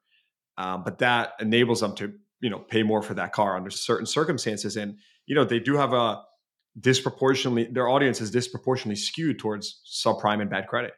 um, 0.57 0.83
but 0.83 0.99
that 0.99 1.33
enables 1.39 1.81
them 1.81 1.95
to 1.95 2.13
you 2.39 2.49
know 2.49 2.59
pay 2.59 2.83
more 2.83 3.01
for 3.01 3.13
that 3.15 3.33
car 3.33 3.55
under 3.55 3.69
certain 3.69 4.05
circumstances. 4.05 4.77
And 4.77 4.97
you 5.25 5.35
know 5.35 5.43
they 5.43 5.59
do 5.59 5.77
have 5.77 5.93
a 5.93 6.21
disproportionately 6.79 7.65
their 7.65 7.89
audience 7.89 8.21
is 8.21 8.31
disproportionately 8.31 8.95
skewed 8.95 9.39
towards 9.39 9.81
subprime 9.85 10.41
and 10.41 10.49
bad 10.49 10.67
credit. 10.67 10.93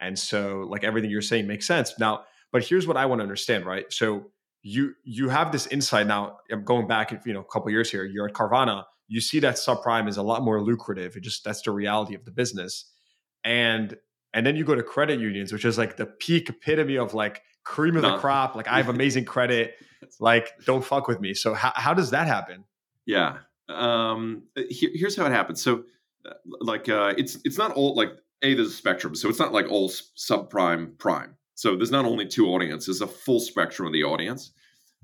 And 0.00 0.18
so 0.18 0.66
like 0.68 0.84
everything 0.84 1.10
you're 1.10 1.20
saying 1.20 1.46
makes 1.46 1.66
sense. 1.66 1.98
Now, 1.98 2.24
but 2.52 2.64
here's 2.64 2.86
what 2.86 2.96
I 2.96 3.06
want 3.06 3.18
to 3.20 3.22
understand, 3.22 3.66
right? 3.66 3.92
So 3.92 4.30
you 4.62 4.94
you 5.04 5.28
have 5.28 5.52
this 5.52 5.66
insight 5.66 6.06
now. 6.06 6.38
I'm 6.50 6.64
going 6.64 6.86
back, 6.86 7.12
you 7.24 7.32
know, 7.32 7.40
a 7.40 7.52
couple 7.52 7.70
years 7.70 7.90
here. 7.90 8.04
You're 8.04 8.28
at 8.28 8.34
Carvana. 8.34 8.84
You 9.10 9.20
see 9.20 9.40
that 9.40 9.56
subprime 9.56 10.08
is 10.08 10.16
a 10.16 10.22
lot 10.22 10.42
more 10.42 10.62
lucrative. 10.62 11.16
It 11.16 11.20
just 11.20 11.44
that's 11.44 11.62
the 11.62 11.70
reality 11.70 12.14
of 12.14 12.24
the 12.24 12.30
business. 12.30 12.90
And 13.44 13.96
and 14.32 14.46
then 14.46 14.56
you 14.56 14.64
go 14.64 14.74
to 14.74 14.82
credit 14.82 15.20
unions, 15.20 15.52
which 15.52 15.64
is 15.64 15.76
like 15.76 15.96
the 15.96 16.06
peak 16.06 16.48
epitome 16.48 16.96
of 16.96 17.12
like 17.12 17.42
cream 17.64 17.96
of 17.96 18.02
no. 18.02 18.12
the 18.12 18.18
crop. 18.18 18.54
Like 18.54 18.68
I 18.68 18.76
have 18.76 18.88
amazing 18.88 19.24
credit. 19.24 19.74
Like 20.18 20.48
don't 20.64 20.82
fuck 20.82 21.08
with 21.08 21.20
me. 21.20 21.34
So 21.34 21.52
how 21.52 21.72
how 21.74 21.92
does 21.92 22.10
that 22.12 22.26
happen? 22.26 22.64
Yeah. 23.04 23.36
Um. 23.68 24.44
Here, 24.56 24.88
here's 24.94 25.14
how 25.14 25.26
it 25.26 25.30
happens. 25.30 25.60
So, 25.60 25.84
uh, 26.24 26.32
like, 26.58 26.88
uh, 26.88 27.12
it's 27.18 27.36
it's 27.44 27.58
not 27.58 27.72
all 27.72 27.94
like 27.94 28.12
a 28.42 28.54
there's 28.54 28.68
a 28.68 28.72
spectrum. 28.72 29.14
So 29.14 29.28
it's 29.28 29.38
not 29.38 29.52
like 29.52 29.68
all 29.68 29.90
subprime 29.90 30.96
prime 30.96 31.36
so 31.60 31.76
there's 31.76 31.90
not 31.90 32.06
only 32.06 32.26
two 32.26 32.46
audiences, 32.46 33.02
a 33.02 33.06
full 33.06 33.38
spectrum 33.38 33.86
of 33.86 33.92
the 33.92 34.02
audience. 34.02 34.52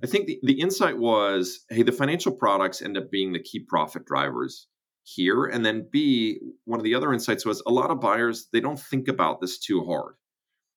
I 0.03 0.07
think 0.07 0.27
the, 0.27 0.39
the 0.43 0.61
insight 0.61 0.99
was 0.99 1.65
hey, 1.71 1.83
the 1.83 1.93
financial 1.93 2.33
products 2.33 2.83
end 2.83 2.99
up 2.99 3.11
being 3.11 3.33
the 3.33 3.43
key 3.43 3.61
profit 3.61 4.05
drivers 4.05 4.69
here. 5.05 5.47
And 5.47 5.65
then 5.65 5.89
B, 5.91 6.41
one 6.65 6.81
of 6.81 6.85
the 6.85 6.95
other 6.95 7.13
insights 7.13 7.47
was 7.47 7.63
a 7.67 7.73
lot 7.73 7.91
of 7.91 8.01
buyers, 8.01 8.49
they 8.53 8.61
don't 8.61 8.79
think 8.79 9.09
about 9.09 9.41
this 9.41 9.59
too 9.59 9.85
hard. 9.85 10.17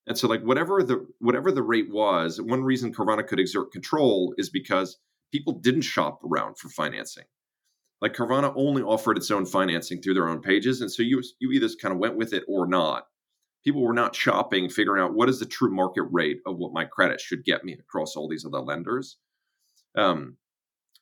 And 0.07 0.17
so 0.17 0.27
like 0.27 0.41
whatever 0.41 0.83
the 0.83 1.05
whatever 1.19 1.51
the 1.51 1.63
rate 1.63 1.91
was, 1.91 2.41
one 2.41 2.63
reason 2.63 2.93
Carvana 2.93 3.27
could 3.27 3.39
exert 3.39 3.71
control 3.71 4.33
is 4.37 4.49
because 4.49 4.97
people 5.31 5.53
didn't 5.53 5.81
shop 5.81 6.21
around 6.23 6.57
for 6.57 6.69
financing. 6.69 7.25
Like 8.01 8.13
Carvana 8.13 8.53
only 8.55 8.81
offered 8.81 9.17
its 9.17 9.29
own 9.29 9.45
financing 9.45 10.01
through 10.01 10.13
their 10.13 10.29
own 10.29 10.41
pages. 10.41 10.81
And 10.81 10.91
so 10.91 11.03
you 11.03 11.21
you 11.39 11.51
either 11.51 11.67
kind 11.81 11.93
of 11.93 11.99
went 11.99 12.15
with 12.15 12.33
it 12.33 12.43
or 12.47 12.67
not 12.67 13.05
people 13.63 13.81
were 13.81 13.93
not 13.93 14.15
shopping, 14.15 14.69
figuring 14.69 15.01
out 15.01 15.13
what 15.13 15.29
is 15.29 15.39
the 15.39 15.45
true 15.45 15.71
market 15.71 16.03
rate 16.11 16.39
of 16.45 16.57
what 16.57 16.73
my 16.73 16.85
credit 16.85 17.19
should 17.19 17.43
get 17.43 17.63
me 17.63 17.73
across 17.73 18.15
all 18.15 18.27
these 18.27 18.45
other 18.45 18.59
lenders. 18.59 19.17
Um, 19.95 20.37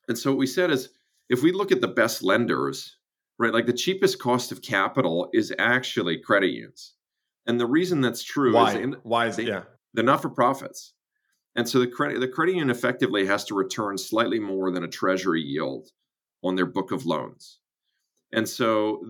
and 0.08 0.18
so 0.18 0.30
what 0.30 0.38
we 0.38 0.46
said 0.46 0.70
is 0.70 0.90
if 1.28 1.42
we 1.42 1.52
look 1.52 1.72
at 1.72 1.80
the 1.80 1.88
best 1.88 2.22
lenders, 2.22 2.96
right, 3.38 3.52
like 3.52 3.66
the 3.66 3.72
cheapest 3.72 4.18
cost 4.18 4.50
of 4.50 4.62
capital 4.62 5.28
is 5.32 5.52
actually 5.58 6.18
credit 6.18 6.50
unions. 6.50 6.94
And 7.46 7.60
the 7.60 7.66
reason 7.66 8.00
that's 8.00 8.22
true 8.22 8.54
Why? 8.54 8.76
is 8.76 8.94
Why 9.02 9.26
is 9.26 9.36
they, 9.36 9.44
yeah. 9.44 9.62
they're 9.94 10.04
not 10.04 10.22
for 10.22 10.28
profits. 10.28 10.94
And 11.56 11.68
so 11.68 11.80
the 11.80 11.86
credit 11.86 12.20
the 12.20 12.28
credit 12.28 12.52
union 12.52 12.70
effectively 12.70 13.26
has 13.26 13.44
to 13.46 13.54
return 13.54 13.98
slightly 13.98 14.38
more 14.38 14.70
than 14.70 14.84
a 14.84 14.88
treasury 14.88 15.42
yield 15.42 15.88
on 16.44 16.56
their 16.56 16.66
book 16.66 16.92
of 16.92 17.06
loans. 17.06 17.58
And 18.32 18.48
so 18.48 19.02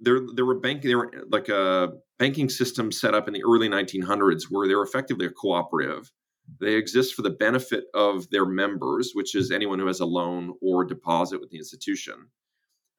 there 0.00 0.20
there 0.34 0.44
were 0.44 0.58
bank 0.58 0.82
there 0.82 0.98
were 0.98 1.12
like 1.30 1.48
a 1.48 1.92
banking 2.18 2.50
system 2.50 2.92
set 2.92 3.14
up 3.14 3.26
in 3.26 3.34
the 3.34 3.42
early 3.42 3.68
1900s 3.68 4.44
where 4.50 4.68
they're 4.68 4.82
effectively 4.82 5.26
a 5.26 5.30
cooperative. 5.30 6.12
They 6.60 6.74
exist 6.74 7.14
for 7.14 7.22
the 7.22 7.30
benefit 7.30 7.84
of 7.94 8.28
their 8.30 8.44
members, 8.44 9.12
which 9.14 9.34
is 9.34 9.50
anyone 9.50 9.78
who 9.78 9.86
has 9.86 10.00
a 10.00 10.06
loan 10.06 10.54
or 10.60 10.84
deposit 10.84 11.40
with 11.40 11.50
the 11.50 11.58
institution. 11.58 12.28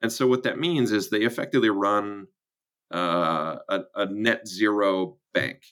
And 0.01 0.11
so 0.11 0.25
what 0.25 0.43
that 0.43 0.57
means 0.57 0.91
is 0.91 1.09
they 1.09 1.21
effectively 1.21 1.69
run 1.69 2.27
uh, 2.93 3.57
a, 3.69 3.81
a, 3.95 4.05
net 4.07 4.47
zero 4.47 5.17
bank. 5.33 5.63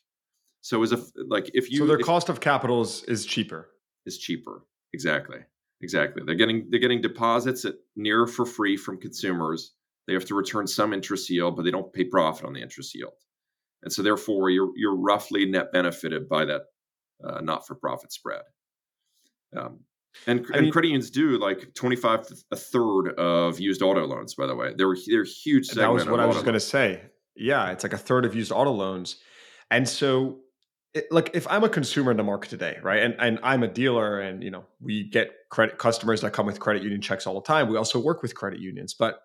So 0.62 0.84
as 0.84 0.92
a 0.92 1.02
like 1.28 1.50
if 1.54 1.72
you 1.72 1.80
so 1.80 1.88
their 1.88 2.00
if, 2.00 2.06
cost 2.06 2.30
of 2.30 2.42
capital 2.42 2.82
is, 2.82 3.04
is 3.06 3.26
cheaper 3.26 3.70
is 4.06 4.18
cheaper 4.18 4.66
exactly 4.94 5.40
exactly 5.82 6.24
they're 6.26 6.36
getting 6.36 6.68
they're 6.70 6.80
getting 6.80 7.02
deposits 7.02 7.66
at 7.66 7.76
near 7.96 8.28
for 8.28 8.46
free 8.46 8.76
from 8.76 9.00
consumers 9.00 9.74
they 10.10 10.14
have 10.14 10.26
to 10.26 10.36
return 10.36 10.68
some 10.68 10.94
interest 10.94 11.30
yield, 11.30 11.56
but 11.56 11.64
they 11.64 11.72
don't 11.72 11.94
pay 11.94 12.04
profit 12.04 12.46
on 12.46 12.54
the 12.54 12.62
interest 12.62 12.96
yield. 12.96 13.14
And 13.84 13.94
so, 13.94 14.02
therefore, 14.02 14.50
you're, 14.50 14.72
you're 14.76 14.96
roughly 14.96 15.46
net 15.46 15.72
benefited 15.72 16.28
by 16.28 16.46
that 16.46 16.64
uh, 17.24 17.42
not 17.42 17.66
for 17.66 17.76
profit 17.76 18.12
spread. 18.12 18.42
Um, 19.56 19.80
and, 20.28 20.46
and 20.54 20.64
mean, 20.64 20.72
credit 20.72 20.88
unions 20.88 21.10
do 21.10 21.38
like 21.38 21.74
25 21.76 22.28
a 22.52 22.56
third 22.56 23.10
of 23.18 23.60
used 23.60 23.82
auto 23.82 24.06
loans, 24.06 24.34
by 24.34 24.48
the 24.48 24.56
way. 24.56 24.74
They're, 24.76 24.96
they're 25.08 25.24
huge 25.24 25.70
That 25.70 25.94
was 25.94 26.06
what 26.08 26.20
I 26.20 26.26
was 26.26 26.42
going 26.42 26.54
to 26.54 26.60
say. 26.60 27.02
Yeah, 27.36 27.72
it's 27.72 27.84
like 27.84 27.94
a 27.94 27.98
third 27.98 28.26
of 28.26 28.36
used 28.36 28.52
auto 28.52 28.72
loans. 28.72 29.18
And 29.72 29.88
so, 29.88 30.40
it, 30.94 31.12
like 31.12 31.32
if 31.34 31.48
I'm 31.48 31.64
a 31.64 31.70
consumer 31.70 32.12
in 32.12 32.18
the 32.18 32.24
market 32.24 32.50
today, 32.50 32.78
right, 32.82 33.02
and 33.04 33.16
and 33.20 33.40
I'm 33.44 33.62
a 33.62 33.68
dealer, 33.68 34.20
and 34.20 34.44
you 34.44 34.50
know 34.50 34.66
we 34.82 35.04
get 35.04 35.32
credit 35.50 35.78
customers 35.78 36.22
that 36.22 36.34
come 36.34 36.48
with 36.48 36.60
credit 36.60 36.82
union 36.82 37.00
checks 37.00 37.28
all 37.28 37.36
the 37.36 37.46
time. 37.46 37.70
We 37.70 37.78
also 37.78 38.00
work 38.00 38.24
with 38.24 38.34
credit 38.34 38.60
unions, 38.60 38.96
but 38.96 39.22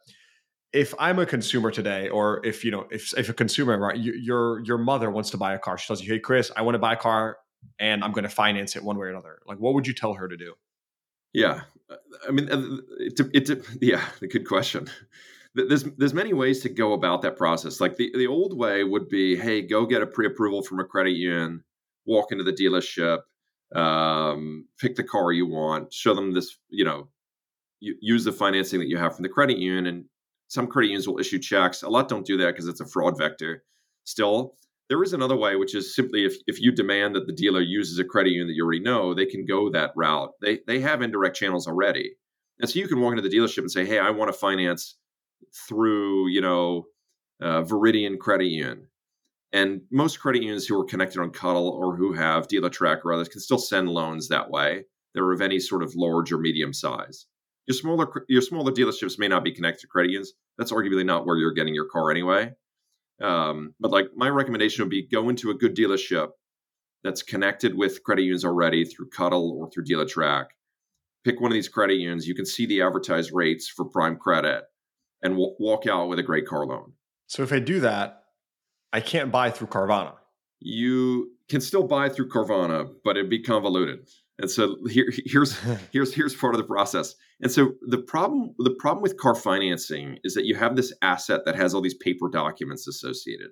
if 0.75 0.93
I'm 0.99 1.21
a 1.21 1.25
consumer 1.25 1.71
today, 1.71 2.09
or 2.09 2.45
if 2.45 2.65
you 2.65 2.73
know, 2.73 2.87
if 2.91 3.17
if 3.17 3.29
a 3.29 3.33
consumer, 3.33 3.79
right, 3.79 3.97
you, 3.97 4.13
your 4.13 4.61
your 4.65 4.77
mother 4.77 5.09
wants 5.09 5.31
to 5.31 5.37
buy 5.37 5.55
a 5.55 5.59
car, 5.59 5.79
she 5.79 5.87
tells 5.87 6.03
you, 6.03 6.13
"Hey, 6.13 6.19
Chris, 6.19 6.51
I 6.57 6.63
want 6.63 6.75
to 6.75 6.81
buy 6.81 6.95
a 6.95 6.97
car, 6.97 7.39
and 7.79 8.03
I'm 8.03 8.11
going 8.11 8.25
to 8.25 8.29
finance 8.29 8.75
it 8.75 8.83
one 8.83 8.99
way 8.99 9.07
or 9.07 9.11
another." 9.11 9.39
Like, 9.47 9.59
what 9.59 9.75
would 9.75 9.87
you 9.87 9.95
tell 9.95 10.15
her 10.15 10.29
to 10.29 10.37
do? 10.37 10.55
Yeah, 11.33 11.63
I 12.29 12.33
mean, 12.33 12.49
it, 12.99 13.21
it, 13.33 13.51
it 13.51 13.67
yeah, 13.81 14.05
good 14.21 14.47
question. 14.47 14.91
There's 15.55 15.85
there's 15.85 16.13
many 16.13 16.33
ways 16.33 16.61
to 16.63 16.69
go 16.69 16.93
about 16.93 17.23
that 17.23 17.37
process. 17.37 17.81
Like 17.81 17.97
the 17.97 18.11
the 18.13 18.27
old 18.27 18.59
way 18.59 18.83
would 18.83 19.09
be, 19.09 19.37
hey, 19.37 19.63
go 19.63 19.87
get 19.87 20.03
a 20.03 20.07
pre-approval 20.07 20.63
from 20.63 20.81
a 20.81 20.85
credit 20.85 21.13
union, 21.13 21.63
walk 22.05 22.33
into 22.33 22.43
the 22.43 22.53
dealership, 22.53 23.21
um, 23.77 24.67
pick 24.81 24.97
the 24.97 25.05
car 25.05 25.31
you 25.31 25.47
want, 25.47 25.93
show 25.93 26.15
them 26.15 26.35
this, 26.35 26.57
you 26.69 26.85
know, 26.85 27.09
use 27.79 28.25
the 28.25 28.33
financing 28.33 28.81
that 28.81 28.89
you 28.89 28.97
have 28.97 29.15
from 29.15 29.23
the 29.23 29.29
credit 29.29 29.59
union, 29.59 29.87
and 29.87 30.05
some 30.55 30.69
credit 30.69 30.89
unions 30.89 31.09
will 31.09 31.19
issue 31.19 31.39
checks. 31.39 31.83
A 31.83 31.89
lot 31.89 32.09
don't 32.09 32.25
do 32.25 32.37
that 32.39 32.53
because 32.53 32.69
it's 32.69 32.81
a 32.81 32.87
fraud 32.87 33.19
vector. 33.19 33.65
Still, 34.05 34.55
there 34.89 35.03
is 35.03 35.13
another 35.13 35.37
way, 35.37 35.57
which 35.57 35.75
is 35.75 35.95
simply 35.95 36.25
if, 36.25 36.37
if 36.47 36.61
you 36.61 36.71
demand 36.71 37.17
that 37.17 37.27
the 37.27 37.33
dealer 37.33 37.61
uses 37.61 37.99
a 37.99 38.05
credit 38.05 38.31
union 38.31 38.47
that 38.47 38.55
you 38.55 38.65
already 38.65 38.81
know, 38.81 39.15
they 39.15 39.27
can 39.27 39.45
go 39.45 39.71
that 39.71 39.91
route. 39.97 40.31
They 40.41 40.61
they 40.67 40.81
have 40.81 41.03
indirect 41.03 41.37
channels 41.37 41.67
already. 41.67 42.17
And 42.61 42.71
so 42.71 42.79
you 42.79 42.87
can 42.87 43.01
walk 43.01 43.17
into 43.17 43.29
the 43.29 43.35
dealership 43.37 43.59
and 43.59 43.71
say, 43.71 43.85
hey, 43.85 43.99
I 43.99 44.11
want 44.11 44.33
to 44.33 44.39
finance 44.39 44.97
through, 45.69 46.29
you 46.29 46.41
know, 46.41 46.85
uh, 47.43 47.63
Veridian 47.63 48.19
Credit 48.19 48.47
Union. 48.47 48.87
And 49.53 49.83
most 49.91 50.21
credit 50.21 50.43
unions 50.43 50.67
who 50.67 50.79
are 50.81 50.85
connected 50.85 51.21
on 51.21 51.31
CUDL 51.31 51.71
or 51.71 51.97
who 51.97 52.13
have 52.13 52.49
Dealertrack 52.49 53.05
or 53.05 53.13
others 53.13 53.29
can 53.29 53.41
still 53.41 53.59
send 53.59 53.89
loans 53.89 54.29
that 54.29 54.51
way. 54.51 54.85
They're 55.15 55.33
of 55.33 55.41
any 55.41 55.61
sort 55.61 55.83
of 55.83 55.95
large 55.95 56.33
or 56.33 56.39
medium 56.39 56.73
size. 56.73 57.27
Your 57.67 57.75
smaller 57.75 58.25
your 58.29 58.43
smaller 58.43 58.73
dealerships 58.73 59.19
may 59.19 59.29
not 59.29 59.45
be 59.45 59.53
connected 59.53 59.83
to 59.83 59.87
credit 59.87 60.11
unions. 60.11 60.35
That's 60.59 60.73
arguably 60.73 61.05
not 61.05 61.27
where 61.27 61.37
you're 61.37 61.53
getting 61.53 61.75
your 61.75 61.87
car 61.87 62.11
anyway. 62.11 62.53
Um, 63.23 63.75
but 63.81 63.91
like 63.91 64.07
my 64.15 64.29
recommendation 64.29 64.85
would 64.85 64.91
be 64.91 65.07
go 65.07 65.29
into 65.29 65.51
a 65.51 65.55
good 65.55 65.77
dealership 65.77 66.29
that's 67.03 67.23
connected 67.23 67.77
with 67.77 68.03
credit 68.03 68.23
unions 68.23 68.45
already 68.45 68.85
through 68.85 69.11
CUDL 69.11 69.53
or 69.53 69.71
through 69.71 69.85
Dealertrack. 69.85 70.47
Pick 71.23 71.41
one 71.41 71.51
of 71.51 71.55
these 71.55 71.69
credit 71.69 71.95
unions. 71.95 72.27
You 72.27 72.35
can 72.35 72.47
see 72.47 72.67
the 72.67 72.83
advertised 72.83 73.31
rates 73.33 73.69
for 73.69 73.85
prime 73.85 74.17
credit 74.17 74.65
and 75.23 75.35
w- 75.35 75.55
walk 75.59 75.87
out 75.87 76.09
with 76.09 76.19
a 76.19 76.23
great 76.23 76.47
car 76.47 76.67
loan. 76.67 76.93
So 77.27 77.43
if 77.43 77.53
I 77.53 77.59
do 77.59 77.81
that, 77.81 78.25
I 78.93 79.01
can't 79.01 79.31
buy 79.31 79.51
through 79.51 79.69
Carvana. 79.69 80.15
You 80.61 81.33
can 81.49 81.61
still 81.61 81.87
buy 81.87 82.09
through 82.09 82.29
Carvana, 82.29 82.91
but 83.05 83.17
it'd 83.17 83.31
be 83.31 83.43
convoluted. 83.43 84.09
And 84.39 84.51
so 84.51 84.77
here, 84.89 85.11
here's 85.25 85.57
here's 85.93 86.15
here's 86.15 86.35
part 86.35 86.55
of 86.55 86.59
the 86.59 86.67
process. 86.67 87.15
And 87.41 87.51
so 87.51 87.73
the 87.89 87.99
problem 87.99 88.55
the 88.59 88.75
problem 88.79 89.03
with 89.03 89.17
car 89.17 89.35
financing 89.35 90.19
is 90.25 90.35
that 90.35 90.47
you 90.47 90.55
have 90.57 90.77
this 90.77 90.93
asset 91.03 91.45
that 91.45 91.57
has 91.57 91.75
all 91.75 91.81
these 91.81 91.95
paper 91.95 92.29
documents 92.29 92.89
associated, 92.89 93.51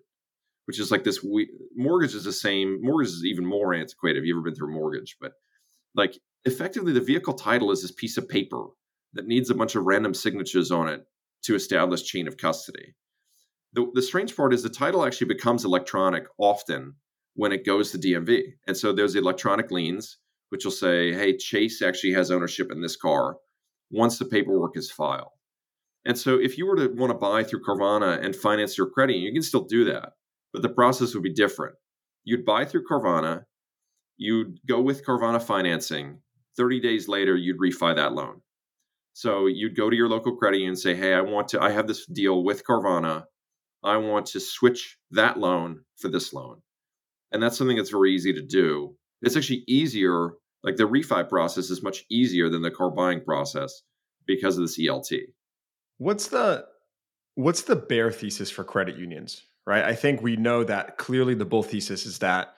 which 0.67 0.81
is 0.81 0.91
like 0.91 1.05
this. 1.05 1.23
We, 1.23 1.51
mortgage 1.77 2.15
is 2.15 2.25
the 2.25 2.33
same. 2.33 2.79
Mortgage 2.83 3.13
is 3.13 3.25
even 3.25 3.47
more 3.47 3.75
antiquated. 3.75 4.19
Have 4.19 4.27
you 4.27 4.35
ever 4.35 4.43
been 4.43 4.55
through 4.55 4.71
a 4.71 4.79
mortgage? 4.79 5.17
But 5.21 5.33
like 5.95 6.19
effectively, 6.45 6.93
the 6.93 7.01
vehicle 7.01 7.35
title 7.35 7.71
is 7.71 7.83
this 7.83 7.93
piece 7.93 8.17
of 8.17 8.29
paper 8.29 8.67
that 9.15 9.27
needs 9.27 9.51
a 9.51 9.55
bunch 9.55 9.77
of 9.77 9.85
random 9.85 10.15
signatures 10.15 10.71
on 10.71 10.89
it 10.89 11.03
to 11.45 11.55
establish 11.55 12.03
chain 12.03 12.27
of 12.27 12.37
custody. 12.37 12.95
The, 13.75 13.91
the 13.95 14.03
strange 14.03 14.37
part 14.37 14.53
is 14.53 14.63
the 14.63 14.69
title 14.69 15.05
actually 15.05 15.29
becomes 15.29 15.65
electronic 15.65 16.25
often 16.39 16.95
when 17.35 17.53
it 17.53 17.65
goes 17.65 17.91
to 17.91 17.99
DMV, 17.99 18.43
and 18.67 18.77
so 18.77 18.93
there's 18.93 19.15
electronic 19.15 19.71
liens 19.71 20.19
which 20.53 20.67
will 20.67 20.71
say, 20.71 21.15
hey, 21.15 21.35
Chase 21.35 21.81
actually 21.81 22.13
has 22.13 22.31
ownership 22.31 22.71
in 22.71 22.83
this 22.83 22.95
car 22.95 23.39
once 23.91 24.19
the 24.19 24.27
paperwork 24.27 24.77
is 24.77 24.91
filed. 24.91 25.31
And 26.05 26.19
so 26.19 26.39
if 26.39 26.59
you 26.59 26.67
were 26.67 26.77
to 26.77 26.89
want 26.89 27.11
to 27.11 27.17
buy 27.19 27.43
through 27.43 27.63
Carvana 27.63 28.23
and 28.23 28.37
finance 28.37 28.77
your 28.77 28.91
credit, 28.91 29.17
you 29.17 29.33
can 29.33 29.41
still 29.41 29.65
do 29.65 29.87
that, 29.87 30.11
but 30.53 30.61
the 30.61 30.69
process 30.69 31.15
would 31.15 31.23
be 31.23 31.33
different. 31.33 31.77
You'd 32.25 32.45
buy 32.45 32.67
through 32.67 32.85
Carvana, 32.85 33.45
you'd 34.19 34.59
go 34.69 34.83
with 34.83 35.07
Carvana 35.07 35.43
financing. 35.43 36.19
30 36.59 36.81
days 36.81 37.09
later, 37.09 37.35
you'd 37.35 37.59
refi 37.59 37.97
that 37.97 38.13
loan. 38.13 38.43
So 39.15 39.47
you'd 39.47 39.75
go 39.75 39.89
to 39.89 39.97
your 39.97 40.11
local 40.11 40.37
credit 40.37 40.59
union 40.59 40.73
and 40.73 40.79
say, 40.79 40.95
hey, 40.95 41.15
I 41.15 41.23
want 41.23 41.49
to, 41.49 41.63
I 41.63 41.71
have 41.71 41.87
this 41.87 42.05
deal 42.05 42.45
with 42.45 42.63
Carvana. 42.67 43.25
I 43.83 43.97
want 43.97 44.27
to 44.27 44.41
switch 44.41 44.99
that 45.13 45.39
loan 45.39 45.81
for 45.97 46.09
this 46.09 46.35
loan. 46.35 46.61
And 47.33 47.43
that's 47.43 47.57
something 47.57 47.79
that's 47.79 47.89
very 47.89 48.15
easy 48.15 48.35
to 48.35 48.43
do. 48.43 48.97
It's 49.23 49.35
actually 49.35 49.65
easier 49.67 50.33
like 50.63 50.77
the 50.77 50.89
refi 50.89 51.29
process 51.29 51.71
is 51.71 51.83
much 51.83 52.05
easier 52.11 52.49
than 52.49 52.63
the 52.63 52.71
car 52.71 52.91
buying 52.91 53.21
process 53.21 53.83
because 54.27 54.57
of 54.57 54.65
this 54.65 54.79
ELT. 54.79 55.13
What's 55.99 56.29
the 56.29 56.65
what's 57.35 57.63
the 57.63 57.77
bear 57.77 58.11
thesis 58.11 58.51
for 58.51 58.65
credit 58.65 58.97
unions? 58.97 59.43
Right. 59.67 59.85
I 59.85 59.95
think 59.95 60.23
we 60.23 60.37
know 60.37 60.65
that 60.65 60.99
clearly 60.99 61.35
the 61.35 61.45
bull 61.45 61.63
thesis 61.63 62.05
is 62.05 62.19
that, 62.19 62.55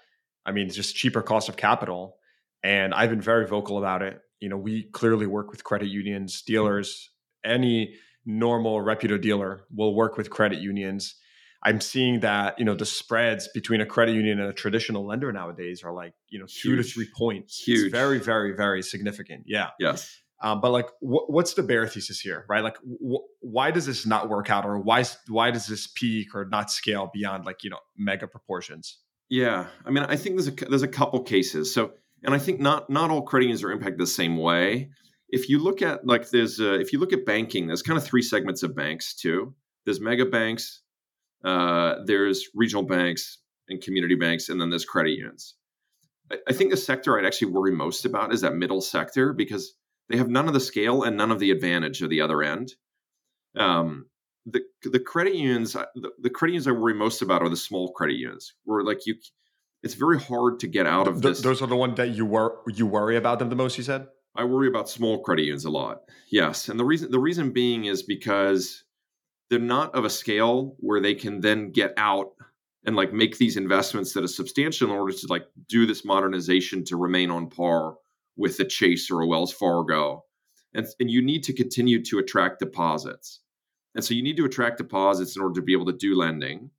I 0.46 0.52
mean, 0.52 0.66
it's 0.66 0.76
just 0.76 0.96
cheaper 0.96 1.20
cost 1.20 1.50
of 1.50 1.56
capital. 1.56 2.16
And 2.62 2.94
I've 2.94 3.10
been 3.10 3.20
very 3.20 3.46
vocal 3.46 3.76
about 3.76 4.00
it. 4.00 4.20
You 4.40 4.48
know, 4.48 4.56
we 4.56 4.84
clearly 4.84 5.26
work 5.26 5.50
with 5.50 5.64
credit 5.64 5.88
unions, 5.88 6.40
dealers, 6.40 7.10
any 7.44 7.96
normal 8.24 8.80
reputable 8.80 9.20
dealer 9.20 9.64
will 9.74 9.94
work 9.94 10.16
with 10.16 10.30
credit 10.30 10.60
unions. 10.60 11.16
I'm 11.64 11.81
seeing 11.81 12.20
that 12.20 12.59
you 12.59 12.64
know 12.64 12.74
the 12.74 12.85
spreads 12.87 13.48
between 13.55 13.81
a 13.81 13.87
credit 13.87 14.14
union 14.14 14.38
and 14.40 14.48
a 14.48 14.53
traditional 14.53 15.07
lender 15.07 15.33
nowadays 15.33 15.83
are 15.83 15.92
like 15.92 16.12
you 16.29 16.38
know 16.38 16.46
two 16.46 16.74
Huge. 16.74 16.87
to 16.87 16.92
three 16.92 17.09
points. 17.16 17.62
Huge, 17.66 17.85
it's 17.87 17.92
very, 17.92 18.18
very, 18.18 18.55
very 18.55 18.83
significant. 18.83 19.44
Yeah. 19.46 19.70
Yes. 19.79 20.20
Um, 20.42 20.61
but 20.61 20.72
like, 20.72 20.88
wh- 21.00 21.31
what's 21.31 21.55
the 21.55 21.62
bear 21.62 21.87
thesis 21.87 22.20
here, 22.20 22.44
right? 22.50 22.62
Like, 22.62 22.77
wh- 22.79 23.24
why 23.40 23.70
does 23.70 23.87
this 23.87 24.05
not 24.05 24.29
work 24.29 24.50
out, 24.50 24.66
or 24.66 24.79
why 24.79 25.05
why 25.29 25.50
does 25.50 25.66
this 25.66 25.87
peak 25.87 26.35
or 26.35 26.44
not 26.44 26.70
scale 26.70 27.11
beyond 27.14 27.46
like 27.46 27.64
you 27.64 27.70
know 27.70 27.79
mega 27.96 28.27
proportions? 28.27 28.98
Yeah, 29.31 29.68
I 29.87 29.90
mean, 29.90 30.05
I 30.05 30.16
think 30.16 30.37
there's 30.37 30.48
a 30.48 30.68
there's 30.68 30.83
a 30.83 30.88
couple 30.88 31.22
cases. 31.22 31.72
So, 31.72 31.92
and 32.24 32.35
I 32.35 32.38
think 32.38 32.61
not 32.61 32.90
not 32.90 33.11
all 33.11 33.22
credit 33.22 33.46
unions 33.46 33.62
are 33.62 33.72
impacted 33.72 33.98
the 33.98 34.07
same 34.07 34.37
way. 34.37 34.90
If 35.31 35.48
you 35.48 35.61
look 35.62 35.81
at 35.81 36.07
like 36.07 36.29
there's 36.29 36.61
uh, 36.61 36.74
if 36.74 36.92
you 36.92 36.98
look 36.98 37.14
at 37.14 37.24
banking, 37.24 37.66
there's 37.68 37.81
kind 37.83 37.96
of 37.96 38.05
three 38.05 38.20
segments 38.22 38.62
of 38.62 38.77
banks 38.77 39.14
too. 39.14 39.55
There's 39.87 40.00
mega 40.00 40.27
banks, 40.27 40.83
uh, 41.44 41.96
there's 42.04 42.48
regional 42.54 42.83
banks 42.83 43.38
and 43.68 43.83
community 43.83 44.14
banks, 44.14 44.48
and 44.48 44.61
then 44.61 44.70
there's 44.70 44.85
credit 44.85 45.11
unions. 45.12 45.54
I, 46.30 46.38
I 46.48 46.52
think 46.52 46.70
the 46.70 46.76
sector 46.76 47.18
I'd 47.18 47.26
actually 47.26 47.52
worry 47.52 47.72
most 47.72 48.04
about 48.04 48.33
is 48.33 48.40
that 48.40 48.54
middle 48.54 48.80
sector 48.80 49.33
because 49.33 49.74
they 50.09 50.16
have 50.16 50.28
none 50.28 50.48
of 50.48 50.54
the 50.54 50.61
scale 50.61 51.02
and 51.02 51.16
none 51.16 51.30
of 51.30 51.38
the 51.38 51.50
advantage 51.50 52.02
of 52.02 52.11
the 52.11 52.20
other 52.20 52.42
end. 52.42 52.74
Um, 53.57 54.07
the 54.46 54.62
the 54.83 55.00
credit 55.00 55.35
unions, 55.35 55.72
the, 55.72 56.11
the 56.20 56.30
credit 56.30 56.52
unions 56.52 56.68
I 56.68 56.72
worry 56.72 56.94
most 56.94 57.22
about 57.22 57.42
are 57.42 57.48
the 57.48 57.57
small 57.57 57.92
credit 57.92 58.16
unions, 58.16 58.54
where 58.64 58.83
like 58.83 59.07
you, 59.07 59.14
it's 59.83 59.94
very 59.94 60.20
hard 60.20 60.61
to 60.61 60.66
get 60.66 60.87
out 60.87 61.09
of 61.09 61.14
Th- 61.14 61.24
this. 61.24 61.40
Those 61.40 61.62
are 61.62 61.66
the 61.66 61.76
ones 61.76 61.96
that 61.96 62.11
you 62.11 62.26
wor- 62.26 62.62
you 62.74 62.87
worry 62.87 63.16
about 63.16 63.38
them 63.38 63.48
the 63.48 63.57
most. 63.57 63.78
You 63.78 63.85
said. 63.85 64.07
I 64.37 64.44
worry 64.44 64.66
about 64.66 64.88
small 64.88 65.22
credit 65.22 65.42
unions 65.42 65.64
a 65.64 65.70
lot. 65.70 66.02
Yes, 66.28 66.68
and 66.68 66.78
the 66.78 66.85
reason 66.85 67.11
the 67.11 67.20
reason 67.20 67.52
being 67.52 67.85
is 67.87 68.02
because 68.02 68.83
they're 69.54 69.60
not 69.60 69.94
of 69.94 70.04
a 70.04 70.10
scale 70.10 70.74
where 70.80 70.98
they 70.98 71.14
can 71.14 71.40
then 71.40 71.70
get 71.70 71.94
out 71.96 72.32
and 72.84 72.96
like 72.96 73.12
make 73.12 73.38
these 73.38 73.56
investments 73.56 74.12
that 74.12 74.24
are 74.24 74.26
substantial 74.26 74.90
in 74.90 74.96
order 74.96 75.12
to 75.12 75.26
like 75.28 75.46
do 75.68 75.86
this 75.86 76.04
modernization 76.04 76.82
to 76.86 76.96
remain 76.96 77.30
on 77.30 77.48
par 77.48 77.94
with 78.36 78.58
a 78.58 78.64
Chase 78.64 79.12
or 79.12 79.20
a 79.20 79.26
Wells 79.28 79.52
Fargo. 79.52 80.24
And, 80.74 80.88
and 80.98 81.08
you 81.08 81.22
need 81.22 81.44
to 81.44 81.52
continue 81.52 82.02
to 82.02 82.18
attract 82.18 82.58
deposits. 82.58 83.42
And 83.94 84.04
so 84.04 84.12
you 84.12 84.24
need 84.24 84.36
to 84.38 84.44
attract 84.44 84.78
deposits 84.78 85.36
in 85.36 85.42
order 85.42 85.60
to 85.60 85.64
be 85.64 85.72
able 85.72 85.86
to 85.86 85.92
do 85.92 86.16
lending. 86.16 86.70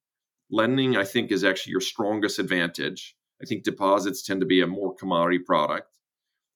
Lending, 0.51 0.97
I 0.97 1.05
think, 1.05 1.31
is 1.31 1.45
actually 1.45 1.71
your 1.71 1.79
strongest 1.79 2.39
advantage. 2.39 3.15
I 3.41 3.45
think 3.45 3.63
deposits 3.63 4.21
tend 4.21 4.41
to 4.41 4.45
be 4.45 4.59
a 4.59 4.67
more 4.67 4.93
commodity 4.93 5.39
product, 5.39 5.87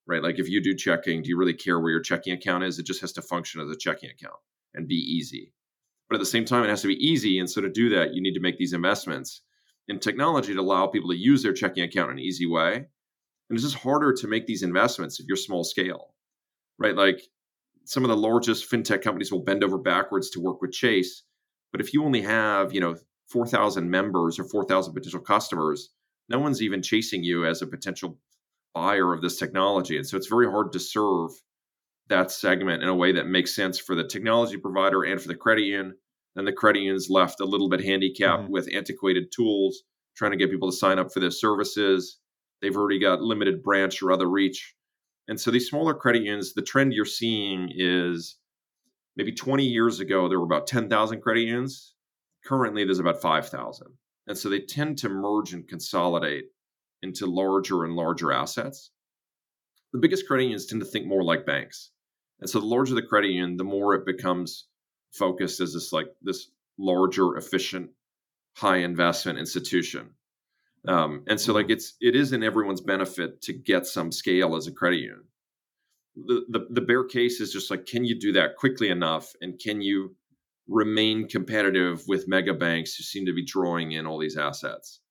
right? 0.05 0.21
Like 0.21 0.37
if 0.37 0.49
you 0.49 0.61
do 0.61 0.75
checking, 0.75 1.21
do 1.21 1.29
you 1.29 1.37
really 1.37 1.53
care 1.53 1.79
where 1.79 1.91
your 1.91 2.01
checking 2.01 2.33
account 2.33 2.65
is? 2.65 2.77
It 2.77 2.85
just 2.85 2.99
has 2.99 3.13
to 3.13 3.21
function 3.21 3.61
as 3.61 3.69
a 3.69 3.77
checking 3.77 4.09
account 4.09 4.35
and 4.73 4.85
be 4.85 4.95
easy. 4.95 5.53
But 6.09 6.15
at 6.15 6.19
the 6.19 6.25
same 6.25 6.45
time, 6.45 6.63
it 6.63 6.69
has 6.69 6.81
to 6.81 6.87
be 6.87 7.05
easy. 7.05 7.39
And 7.39 7.49
so 7.49 7.61
to 7.61 7.69
do 7.69 7.89
that, 7.89 8.13
you 8.13 8.21
need 8.21 8.33
to 8.33 8.39
make 8.39 8.57
these 8.57 8.73
investments 8.73 9.41
in 9.87 9.99
technology 9.99 10.53
to 10.53 10.59
allow 10.59 10.87
people 10.87 11.09
to 11.09 11.17
use 11.17 11.43
their 11.43 11.53
checking 11.53 11.83
account 11.83 12.11
in 12.11 12.17
an 12.17 12.23
easy 12.23 12.47
way. 12.47 12.75
And 12.75 13.57
it's 13.57 13.63
just 13.63 13.83
harder 13.83 14.13
to 14.13 14.27
make 14.27 14.45
these 14.45 14.63
investments 14.63 15.19
if 15.19 15.27
you're 15.27 15.37
small 15.37 15.63
scale, 15.63 16.13
right? 16.77 16.95
Like 16.95 17.21
some 17.85 18.03
of 18.03 18.09
the 18.09 18.17
largest 18.17 18.69
fintech 18.69 19.01
companies 19.01 19.31
will 19.31 19.43
bend 19.43 19.63
over 19.63 19.77
backwards 19.77 20.29
to 20.31 20.39
work 20.39 20.61
with 20.61 20.71
Chase. 20.71 21.23
But 21.71 21.81
if 21.81 21.93
you 21.93 22.03
only 22.03 22.21
have, 22.21 22.73
you 22.73 22.81
know, 22.81 22.95
4,000 23.29 23.89
members 23.89 24.39
or 24.39 24.43
4,000 24.43 24.93
potential 24.93 25.19
customers, 25.19 25.89
no 26.27 26.39
one's 26.39 26.61
even 26.61 26.81
chasing 26.81 27.23
you 27.23 27.45
as 27.45 27.61
a 27.61 27.67
potential 27.67 28.19
buyer 28.73 29.13
of 29.13 29.21
this 29.21 29.37
technology. 29.37 29.97
And 29.97 30.07
so 30.07 30.17
it's 30.17 30.27
very 30.27 30.49
hard 30.49 30.71
to 30.73 30.79
serve 30.79 31.31
that 32.09 32.31
segment 32.31 32.83
in 32.83 32.89
a 32.89 32.95
way 32.95 33.11
that 33.13 33.27
makes 33.27 33.55
sense 33.55 33.79
for 33.79 33.95
the 33.95 34.03
technology 34.03 34.57
provider 34.57 35.03
and 35.03 35.21
for 35.21 35.27
the 35.27 35.35
credit 35.35 35.63
union. 35.63 35.95
And 36.35 36.47
the 36.47 36.53
credit 36.53 36.79
union's 36.79 37.09
left 37.09 37.39
a 37.39 37.45
little 37.45 37.69
bit 37.69 37.83
handicapped 37.83 38.43
mm-hmm. 38.43 38.51
with 38.53 38.69
antiquated 38.73 39.31
tools, 39.31 39.83
trying 40.15 40.31
to 40.31 40.37
get 40.37 40.51
people 40.51 40.69
to 40.69 40.77
sign 40.77 40.99
up 40.99 41.11
for 41.11 41.19
their 41.19 41.31
services. 41.31 42.19
They've 42.61 42.75
already 42.75 42.99
got 42.99 43.21
limited 43.21 43.63
branch 43.63 44.01
or 44.01 44.11
other 44.11 44.29
reach. 44.29 44.75
And 45.27 45.39
so 45.39 45.51
these 45.51 45.67
smaller 45.67 45.93
credit 45.93 46.23
unions, 46.23 46.53
the 46.53 46.61
trend 46.61 46.93
you're 46.93 47.05
seeing 47.05 47.69
is 47.75 48.37
maybe 49.15 49.31
20 49.31 49.63
years 49.63 49.99
ago, 49.99 50.27
there 50.27 50.39
were 50.39 50.45
about 50.45 50.67
10,000 50.67 51.21
credit 51.21 51.41
unions. 51.41 51.93
Currently, 52.45 52.85
there's 52.85 52.99
about 52.99 53.21
5,000. 53.21 53.87
And 54.27 54.37
so 54.37 54.49
they 54.49 54.61
tend 54.61 54.97
to 54.99 55.09
merge 55.09 55.53
and 55.53 55.67
consolidate 55.67 56.45
into 57.01 57.25
larger 57.25 57.83
and 57.83 57.95
larger 57.95 58.31
assets. 58.31 58.91
The 59.93 59.99
biggest 59.99 60.27
credit 60.27 60.43
unions 60.43 60.65
tend 60.67 60.81
to 60.81 60.87
think 60.87 61.05
more 61.05 61.23
like 61.23 61.45
banks. 61.45 61.91
And 62.41 62.49
so 62.49 62.59
the 62.59 62.65
larger 62.65 62.95
the 62.95 63.01
credit 63.01 63.31
union, 63.31 63.57
the 63.57 63.63
more 63.63 63.95
it 63.95 64.05
becomes 64.05 64.67
focused 65.11 65.59
as 65.59 65.73
this 65.73 65.91
like 65.91 66.07
this 66.21 66.51
larger, 66.77 67.37
efficient, 67.37 67.91
high 68.55 68.77
investment 68.77 69.39
institution. 69.39 70.11
Um, 70.87 71.23
and 71.27 71.39
so 71.39 71.53
like 71.53 71.65
mm-hmm. 71.65 71.73
it's 71.73 71.95
it 71.99 72.15
is 72.15 72.31
in 72.31 72.43
everyone's 72.43 72.81
benefit 72.81 73.41
to 73.43 73.53
get 73.53 73.85
some 73.85 74.11
scale 74.11 74.55
as 74.55 74.67
a 74.67 74.71
credit 74.71 74.99
union. 74.99 75.23
The, 76.15 76.45
the 76.49 76.67
the 76.69 76.81
bear 76.81 77.03
case 77.03 77.39
is 77.41 77.51
just 77.51 77.69
like 77.69 77.85
can 77.85 78.05
you 78.05 78.17
do 78.17 78.31
that 78.33 78.55
quickly 78.55 78.89
enough 78.89 79.33
and 79.41 79.59
can 79.59 79.81
you 79.81 80.15
remain 80.67 81.27
competitive 81.27 82.03
with 82.07 82.27
mega 82.27 82.53
banks 82.53 82.95
who 82.95 83.03
seem 83.03 83.25
to 83.25 83.33
be 83.33 83.43
drawing 83.43 83.91
in 83.91 84.05
all 84.05 84.19
these 84.19 84.37
assets? 84.37 85.01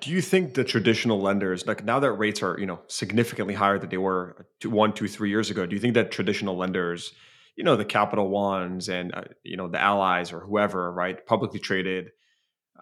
Do 0.00 0.10
you 0.10 0.20
think 0.20 0.54
the 0.54 0.64
traditional 0.64 1.20
lenders, 1.20 1.66
like 1.66 1.84
now 1.84 1.98
that 2.00 2.12
rates 2.12 2.42
are, 2.42 2.58
you 2.58 2.66
know, 2.66 2.80
significantly 2.86 3.54
higher 3.54 3.78
than 3.78 3.88
they 3.90 3.96
were 3.96 4.46
two, 4.60 4.70
one, 4.70 4.92
two, 4.92 5.08
three 5.08 5.30
years 5.30 5.50
ago, 5.50 5.66
do 5.66 5.74
you 5.74 5.80
think 5.80 5.94
that 5.94 6.10
traditional 6.10 6.56
lenders, 6.56 7.12
you 7.56 7.64
know, 7.64 7.76
the 7.76 7.84
Capital 7.84 8.28
Ones 8.28 8.88
and 8.88 9.14
uh, 9.14 9.22
you 9.42 9.56
know 9.56 9.68
the 9.68 9.80
Allies 9.80 10.32
or 10.32 10.40
whoever, 10.40 10.92
right, 10.92 11.24
publicly 11.26 11.58
traded, 11.58 12.10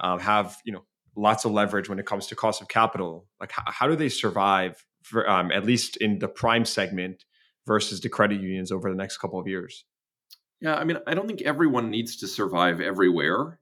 um, 0.01 0.18
have 0.18 0.59
you 0.64 0.73
know 0.73 0.85
lots 1.16 1.44
of 1.44 1.53
leverage 1.53 1.88
when 1.88 1.99
it 1.99 2.07
comes 2.07 2.27
to 2.27 2.37
cost 2.37 2.61
of 2.61 2.68
capital? 2.68 3.29
Like, 3.40 3.53
how, 3.53 3.62
how 3.66 3.87
do 3.87 3.97
they 3.97 4.09
survive, 4.09 4.85
for, 5.03 5.29
um, 5.31 5.53
at 5.53 5.64
least 5.64 5.97
in 5.99 6.18
the 6.18 6.29
prime 6.29 6.64
segment, 6.64 7.25
versus 7.66 8.01
the 8.01 8.09
credit 8.09 8.40
unions 8.40 8.73
over 8.73 8.90
the 8.90 8.97
next 8.97 9.18
couple 9.18 9.38
of 9.38 9.47
years? 9.47 9.85
Yeah, 10.61 10.75
I 10.75 10.85
mean, 10.85 10.99
I 11.07 11.14
don't 11.14 11.27
think 11.27 11.42
everyone 11.42 11.90
needs 11.90 12.16
to 12.16 12.27
survive 12.27 12.81
everywhere. 12.81 13.61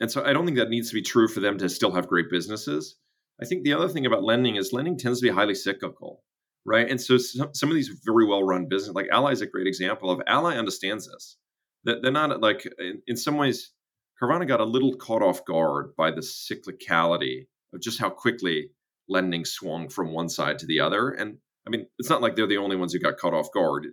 And 0.00 0.10
so 0.10 0.24
I 0.24 0.32
don't 0.32 0.44
think 0.44 0.58
that 0.58 0.70
needs 0.70 0.88
to 0.90 0.94
be 0.94 1.02
true 1.02 1.28
for 1.28 1.40
them 1.40 1.58
to 1.58 1.68
still 1.68 1.92
have 1.92 2.06
great 2.06 2.30
businesses. 2.30 2.96
I 3.40 3.44
think 3.44 3.64
the 3.64 3.72
other 3.72 3.88
thing 3.88 4.06
about 4.06 4.24
lending 4.24 4.56
is 4.56 4.72
lending 4.72 4.96
tends 4.98 5.20
to 5.20 5.26
be 5.26 5.34
highly 5.34 5.54
cyclical, 5.54 6.22
right? 6.64 6.88
And 6.88 7.00
so 7.00 7.18
some, 7.18 7.54
some 7.54 7.68
of 7.68 7.74
these 7.74 7.90
very 8.04 8.26
well 8.26 8.42
run 8.42 8.68
business, 8.68 8.94
like 8.94 9.08
Ally 9.10 9.32
is 9.32 9.40
a 9.40 9.46
great 9.46 9.66
example 9.66 10.10
of 10.10 10.20
Ally 10.26 10.56
understands 10.56 11.08
this. 11.08 11.36
That 11.84 12.02
they're 12.02 12.12
not 12.12 12.40
like, 12.40 12.68
in, 12.78 13.02
in 13.06 13.16
some 13.16 13.36
ways, 13.36 13.72
Carvana 14.20 14.46
got 14.46 14.60
a 14.60 14.64
little 14.64 14.94
caught 14.96 15.22
off 15.22 15.44
guard 15.44 15.94
by 15.96 16.10
the 16.10 16.20
cyclicality 16.20 17.46
of 17.72 17.80
just 17.80 18.00
how 18.00 18.10
quickly 18.10 18.70
lending 19.08 19.44
swung 19.44 19.88
from 19.88 20.12
one 20.12 20.28
side 20.28 20.58
to 20.58 20.66
the 20.66 20.80
other. 20.80 21.10
And 21.10 21.38
I 21.66 21.70
mean, 21.70 21.86
it's 21.98 22.10
not 22.10 22.20
like 22.20 22.34
they're 22.34 22.46
the 22.46 22.56
only 22.58 22.76
ones 22.76 22.92
who 22.92 22.98
got 22.98 23.16
caught 23.16 23.34
off 23.34 23.52
guard. 23.52 23.86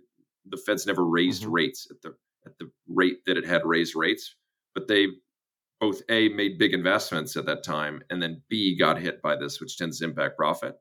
The 0.48 0.56
Fed's 0.56 0.86
never 0.86 1.04
raised 1.04 1.42
mm-hmm. 1.42 1.52
rates 1.52 1.86
at 1.90 2.02
the 2.02 2.16
at 2.44 2.58
the 2.58 2.70
rate 2.88 3.18
that 3.26 3.36
it 3.36 3.44
had 3.44 3.62
raised 3.64 3.94
rates, 3.96 4.36
but 4.74 4.88
they 4.88 5.08
both 5.80 6.02
A, 6.08 6.28
made 6.30 6.58
big 6.58 6.72
investments 6.72 7.36
at 7.36 7.46
that 7.46 7.62
time, 7.62 8.02
and 8.10 8.22
then 8.22 8.42
B, 8.48 8.76
got 8.78 9.00
hit 9.00 9.20
by 9.22 9.36
this, 9.36 9.60
which 9.60 9.76
tends 9.76 9.98
to 9.98 10.04
impact 10.04 10.36
profit. 10.36 10.74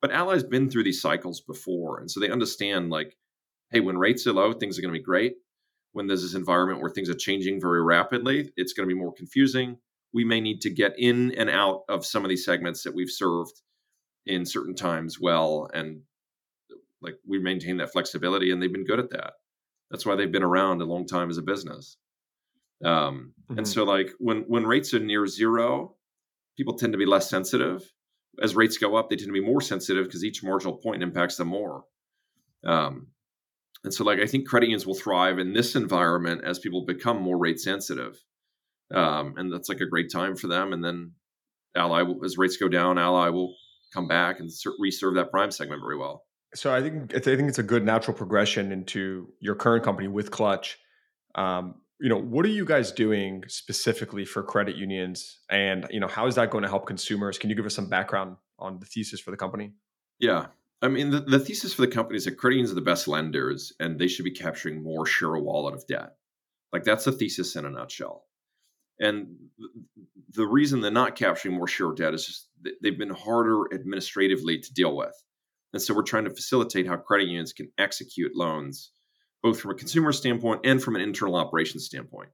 But 0.00 0.12
Ally's 0.12 0.44
been 0.44 0.70
through 0.70 0.84
these 0.84 1.02
cycles 1.02 1.40
before. 1.40 1.98
And 1.98 2.10
so 2.10 2.20
they 2.20 2.30
understand, 2.30 2.90
like, 2.90 3.16
hey, 3.70 3.80
when 3.80 3.98
rates 3.98 4.26
are 4.26 4.32
low, 4.32 4.52
things 4.52 4.78
are 4.78 4.82
going 4.82 4.94
to 4.94 4.98
be 4.98 5.04
great. 5.04 5.34
When 5.92 6.06
there's 6.06 6.22
this 6.22 6.34
environment 6.34 6.80
where 6.80 6.90
things 6.90 7.10
are 7.10 7.14
changing 7.14 7.60
very 7.60 7.82
rapidly, 7.82 8.52
it's 8.56 8.72
going 8.72 8.88
to 8.88 8.94
be 8.94 9.00
more 9.00 9.12
confusing. 9.12 9.78
We 10.14 10.24
may 10.24 10.40
need 10.40 10.60
to 10.60 10.70
get 10.70 10.94
in 10.98 11.32
and 11.32 11.50
out 11.50 11.82
of 11.88 12.06
some 12.06 12.24
of 12.24 12.28
these 12.28 12.44
segments 12.44 12.84
that 12.84 12.94
we've 12.94 13.10
served 13.10 13.60
in 14.24 14.46
certain 14.46 14.74
times 14.74 15.18
well. 15.20 15.68
And 15.74 16.02
like 17.00 17.16
we 17.26 17.38
maintain 17.40 17.78
that 17.78 17.92
flexibility, 17.92 18.52
and 18.52 18.62
they've 18.62 18.72
been 18.72 18.86
good 18.86 19.00
at 19.00 19.10
that. 19.10 19.32
That's 19.90 20.06
why 20.06 20.14
they've 20.14 20.30
been 20.30 20.42
around 20.42 20.80
a 20.80 20.84
long 20.84 21.06
time 21.06 21.30
as 21.30 21.38
a 21.38 21.42
business. 21.42 21.96
Um, 22.84 23.32
mm-hmm. 23.50 23.58
And 23.58 23.68
so, 23.68 23.84
like 23.84 24.10
when 24.18 24.44
when 24.48 24.66
rates 24.66 24.94
are 24.94 24.98
near 24.98 25.26
zero, 25.26 25.96
people 26.56 26.74
tend 26.74 26.92
to 26.92 26.98
be 26.98 27.06
less 27.06 27.28
sensitive. 27.28 27.82
As 28.40 28.54
rates 28.54 28.78
go 28.78 28.96
up, 28.96 29.10
they 29.10 29.16
tend 29.16 29.28
to 29.28 29.32
be 29.32 29.44
more 29.44 29.60
sensitive 29.60 30.06
because 30.06 30.24
each 30.24 30.44
marginal 30.44 30.76
point 30.76 31.02
impacts 31.02 31.36
them 31.36 31.48
more. 31.48 31.84
Um, 32.64 33.08
and 33.84 33.92
so, 33.92 34.04
like 34.04 34.20
I 34.20 34.26
think 34.26 34.48
credit 34.48 34.66
unions 34.66 34.86
will 34.86 34.94
thrive 34.94 35.38
in 35.38 35.52
this 35.52 35.76
environment 35.76 36.42
as 36.44 36.58
people 36.58 36.84
become 36.84 37.20
more 37.20 37.38
rate 37.38 37.60
sensitive, 37.60 38.22
um, 38.94 39.34
and 39.36 39.52
that's 39.52 39.68
like 39.68 39.80
a 39.80 39.86
great 39.86 40.10
time 40.12 40.36
for 40.36 40.46
them. 40.46 40.72
And 40.72 40.84
then 40.84 41.12
Ally, 41.76 42.02
will, 42.02 42.24
as 42.24 42.38
rates 42.38 42.56
go 42.56 42.68
down, 42.68 42.98
Ally 42.98 43.28
will 43.28 43.54
come 43.92 44.06
back 44.06 44.40
and 44.40 44.50
reserve 44.78 45.14
that 45.14 45.30
prime 45.30 45.50
segment 45.50 45.80
very 45.82 45.96
well. 45.96 46.24
So 46.54 46.74
I 46.74 46.80
think 46.80 47.14
I 47.14 47.18
think 47.18 47.48
it's 47.48 47.58
a 47.58 47.62
good 47.62 47.84
natural 47.84 48.16
progression 48.16 48.72
into 48.72 49.28
your 49.40 49.54
current 49.54 49.84
company 49.84 50.08
WithClutch. 50.08 50.74
Um, 51.34 51.76
you 52.00 52.08
know, 52.08 52.18
what 52.18 52.44
are 52.44 52.50
you 52.50 52.64
guys 52.64 52.92
doing 52.92 53.44
specifically 53.48 54.24
for 54.24 54.42
credit 54.42 54.76
unions, 54.76 55.40
and 55.50 55.86
you 55.90 56.00
know, 56.00 56.08
how 56.08 56.26
is 56.26 56.36
that 56.36 56.50
going 56.50 56.62
to 56.62 56.68
help 56.68 56.86
consumers? 56.86 57.38
Can 57.38 57.50
you 57.50 57.56
give 57.56 57.66
us 57.66 57.74
some 57.74 57.88
background 57.88 58.36
on 58.58 58.78
the 58.78 58.86
thesis 58.86 59.20
for 59.20 59.30
the 59.30 59.36
company? 59.36 59.72
Yeah, 60.18 60.46
I 60.80 60.88
mean, 60.88 61.10
the, 61.10 61.20
the 61.20 61.40
thesis 61.40 61.74
for 61.74 61.82
the 61.82 61.88
company 61.88 62.16
is 62.16 62.24
that 62.24 62.38
credit 62.38 62.56
unions 62.56 62.70
are 62.70 62.76
the 62.76 62.80
best 62.80 63.08
lenders, 63.08 63.72
and 63.80 63.98
they 63.98 64.08
should 64.08 64.24
be 64.24 64.30
capturing 64.30 64.82
more 64.82 65.06
share 65.06 65.34
of 65.34 65.42
wallet 65.42 65.74
of 65.74 65.86
debt. 65.86 66.14
Like 66.72 66.84
that's 66.84 67.04
the 67.04 67.12
thesis 67.12 67.56
in 67.56 67.64
a 67.64 67.70
nutshell. 67.70 68.24
And 69.00 69.36
the 70.30 70.46
reason 70.46 70.80
they're 70.80 70.90
not 70.90 71.16
capturing 71.16 71.54
more 71.54 71.68
share 71.68 71.88
of 71.88 71.96
debt 71.96 72.14
is 72.14 72.26
just 72.26 72.48
they've 72.82 72.98
been 72.98 73.10
harder 73.10 73.62
administratively 73.72 74.58
to 74.58 74.74
deal 74.74 74.96
with. 74.96 75.14
And 75.72 75.80
so 75.80 75.94
we're 75.94 76.02
trying 76.02 76.24
to 76.24 76.30
facilitate 76.30 76.86
how 76.86 76.96
credit 76.96 77.26
unions 77.28 77.52
can 77.52 77.70
execute 77.78 78.34
loans 78.34 78.90
both 79.42 79.60
from 79.60 79.70
a 79.70 79.74
consumer 79.74 80.12
standpoint 80.12 80.60
and 80.64 80.82
from 80.82 80.96
an 80.96 81.02
internal 81.02 81.36
operations 81.36 81.84
standpoint. 81.84 82.30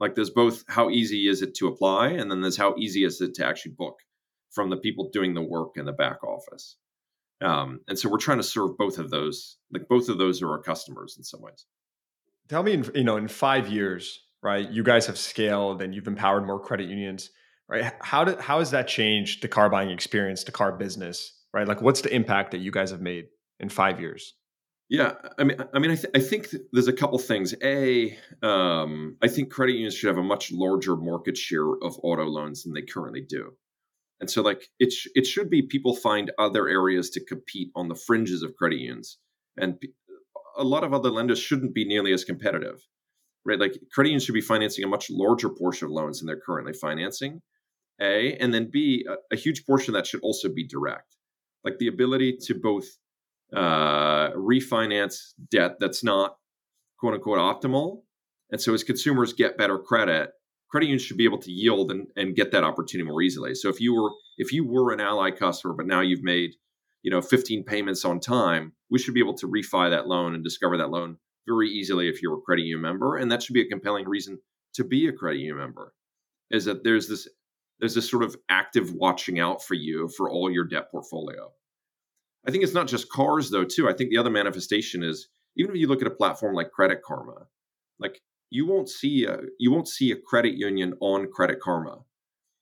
Like 0.00 0.14
there's 0.14 0.30
both 0.30 0.64
how 0.68 0.90
easy 0.90 1.28
is 1.28 1.42
it 1.42 1.54
to 1.56 1.68
apply, 1.68 2.08
and 2.08 2.30
then 2.30 2.40
there's 2.40 2.56
how 2.56 2.74
easy 2.76 3.04
is 3.04 3.20
it 3.20 3.34
to 3.34 3.46
actually 3.46 3.72
book 3.72 3.98
from 4.50 4.68
the 4.68 4.76
people 4.76 5.10
doing 5.12 5.34
the 5.34 5.42
work 5.42 5.76
in 5.76 5.86
the 5.86 5.92
back 5.92 6.22
office. 6.24 6.76
Um, 7.40 7.80
and 7.88 7.98
so 7.98 8.08
we're 8.08 8.18
trying 8.18 8.38
to 8.38 8.44
serve 8.44 8.76
both 8.76 8.98
of 8.98 9.10
those. 9.10 9.56
Like 9.72 9.88
both 9.88 10.08
of 10.08 10.18
those 10.18 10.42
are 10.42 10.50
our 10.50 10.62
customers 10.62 11.16
in 11.16 11.24
some 11.24 11.40
ways. 11.40 11.66
Tell 12.48 12.62
me, 12.62 12.72
in, 12.72 12.90
you 12.94 13.04
know, 13.04 13.16
in 13.16 13.28
five 13.28 13.68
years, 13.68 14.20
right? 14.42 14.68
You 14.68 14.82
guys 14.82 15.06
have 15.06 15.18
scaled 15.18 15.82
and 15.82 15.94
you've 15.94 16.06
empowered 16.06 16.46
more 16.46 16.60
credit 16.60 16.88
unions, 16.88 17.30
right? 17.68 17.92
How 18.00 18.24
did 18.24 18.40
how 18.40 18.58
has 18.58 18.72
that 18.72 18.88
changed 18.88 19.42
the 19.42 19.48
car 19.48 19.70
buying 19.70 19.90
experience, 19.90 20.44
the 20.44 20.52
car 20.52 20.72
business, 20.72 21.32
right? 21.54 21.66
Like, 21.66 21.80
what's 21.80 22.00
the 22.00 22.14
impact 22.14 22.50
that 22.50 22.58
you 22.58 22.70
guys 22.70 22.90
have 22.90 23.00
made 23.00 23.26
in 23.60 23.68
five 23.68 24.00
years? 24.00 24.34
Yeah, 24.92 25.14
I 25.38 25.44
mean, 25.44 25.56
I 25.72 25.78
mean, 25.78 25.90
I, 25.90 25.94
th- 25.94 26.12
I 26.14 26.18
think 26.18 26.54
there's 26.70 26.86
a 26.86 26.92
couple 26.92 27.18
things. 27.18 27.54
A, 27.62 28.14
um, 28.42 29.16
I 29.22 29.28
think 29.28 29.50
credit 29.50 29.72
unions 29.72 29.94
should 29.94 30.08
have 30.08 30.18
a 30.18 30.22
much 30.22 30.52
larger 30.52 30.96
market 30.96 31.38
share 31.38 31.66
of 31.82 31.98
auto 32.02 32.26
loans 32.26 32.62
than 32.62 32.74
they 32.74 32.82
currently 32.82 33.22
do, 33.22 33.52
and 34.20 34.30
so 34.30 34.42
like 34.42 34.68
it 34.78 34.92
sh- 34.92 35.08
it 35.14 35.26
should 35.26 35.48
be 35.48 35.62
people 35.62 35.96
find 35.96 36.30
other 36.38 36.68
areas 36.68 37.08
to 37.12 37.24
compete 37.24 37.70
on 37.74 37.88
the 37.88 37.94
fringes 37.94 38.42
of 38.42 38.54
credit 38.54 38.80
unions, 38.80 39.16
and 39.56 39.80
p- 39.80 39.94
a 40.58 40.64
lot 40.64 40.84
of 40.84 40.92
other 40.92 41.08
lenders 41.08 41.38
shouldn't 41.38 41.72
be 41.72 41.86
nearly 41.86 42.12
as 42.12 42.22
competitive, 42.22 42.86
right? 43.46 43.58
Like 43.58 43.80
credit 43.94 44.10
unions 44.10 44.24
should 44.24 44.34
be 44.34 44.42
financing 44.42 44.84
a 44.84 44.88
much 44.88 45.08
larger 45.08 45.48
portion 45.48 45.86
of 45.86 45.92
loans 45.92 46.18
than 46.20 46.26
they're 46.26 46.38
currently 46.44 46.74
financing. 46.74 47.40
A, 47.98 48.36
and 48.36 48.52
then 48.52 48.68
B, 48.70 49.06
a, 49.08 49.14
a 49.34 49.38
huge 49.38 49.64
portion 49.64 49.94
that 49.94 50.06
should 50.06 50.20
also 50.22 50.50
be 50.50 50.66
direct, 50.66 51.16
like 51.64 51.78
the 51.78 51.88
ability 51.88 52.36
to 52.42 52.54
both 52.54 52.84
uh, 53.54 54.30
refinance 54.32 55.34
debt 55.50 55.76
that's 55.78 56.02
not 56.02 56.36
quote 56.98 57.14
unquote 57.14 57.38
optimal. 57.38 58.02
And 58.50 58.60
so 58.60 58.74
as 58.74 58.84
consumers 58.84 59.32
get 59.32 59.58
better 59.58 59.78
credit, 59.78 60.30
credit 60.70 60.86
unions 60.86 61.02
should 61.02 61.16
be 61.16 61.24
able 61.24 61.38
to 61.38 61.52
yield 61.52 61.90
and, 61.90 62.06
and 62.16 62.34
get 62.34 62.52
that 62.52 62.64
opportunity 62.64 63.08
more 63.08 63.22
easily. 63.22 63.54
So 63.54 63.68
if 63.68 63.80
you 63.80 63.94
were 63.94 64.10
if 64.38 64.52
you 64.52 64.66
were 64.66 64.92
an 64.92 65.00
Ally 65.00 65.30
customer, 65.30 65.74
but 65.74 65.86
now 65.86 66.00
you've 66.00 66.22
made 66.22 66.52
you 67.02 67.10
know 67.10 67.20
15 67.20 67.64
payments 67.64 68.04
on 68.04 68.20
time, 68.20 68.72
we 68.90 68.98
should 68.98 69.14
be 69.14 69.20
able 69.20 69.34
to 69.34 69.48
refi 69.48 69.90
that 69.90 70.08
loan 70.08 70.34
and 70.34 70.42
discover 70.42 70.76
that 70.78 70.90
loan 70.90 71.18
very 71.46 71.68
easily 71.68 72.08
if 72.08 72.22
you're 72.22 72.38
a 72.38 72.42
credit 72.42 72.62
union 72.62 72.80
member. 72.80 73.16
And 73.16 73.30
that 73.30 73.42
should 73.42 73.54
be 73.54 73.62
a 73.62 73.68
compelling 73.68 74.08
reason 74.08 74.38
to 74.74 74.84
be 74.84 75.08
a 75.08 75.12
credit 75.12 75.40
union 75.40 75.58
member. 75.58 75.92
Is 76.50 76.64
that 76.64 76.84
there's 76.84 77.08
this 77.08 77.28
there's 77.80 77.94
this 77.94 78.08
sort 78.08 78.22
of 78.22 78.36
active 78.48 78.92
watching 78.92 79.40
out 79.40 79.62
for 79.62 79.74
you 79.74 80.08
for 80.16 80.30
all 80.30 80.50
your 80.50 80.64
debt 80.64 80.90
portfolio. 80.90 81.52
I 82.46 82.50
think 82.50 82.64
it's 82.64 82.74
not 82.74 82.88
just 82.88 83.10
cars 83.10 83.50
though, 83.50 83.64
too. 83.64 83.88
I 83.88 83.92
think 83.92 84.10
the 84.10 84.18
other 84.18 84.30
manifestation 84.30 85.02
is 85.02 85.28
even 85.56 85.74
if 85.74 85.80
you 85.80 85.88
look 85.88 86.00
at 86.00 86.08
a 86.08 86.14
platform 86.14 86.54
like 86.54 86.70
Credit 86.70 87.00
Karma, 87.02 87.46
like 87.98 88.20
you 88.50 88.66
won't 88.66 88.88
see 88.88 89.24
a 89.24 89.38
you 89.58 89.70
won't 89.70 89.88
see 89.88 90.10
a 90.12 90.16
credit 90.16 90.54
union 90.54 90.94
on 91.00 91.30
Credit 91.30 91.60
Karma, 91.60 91.98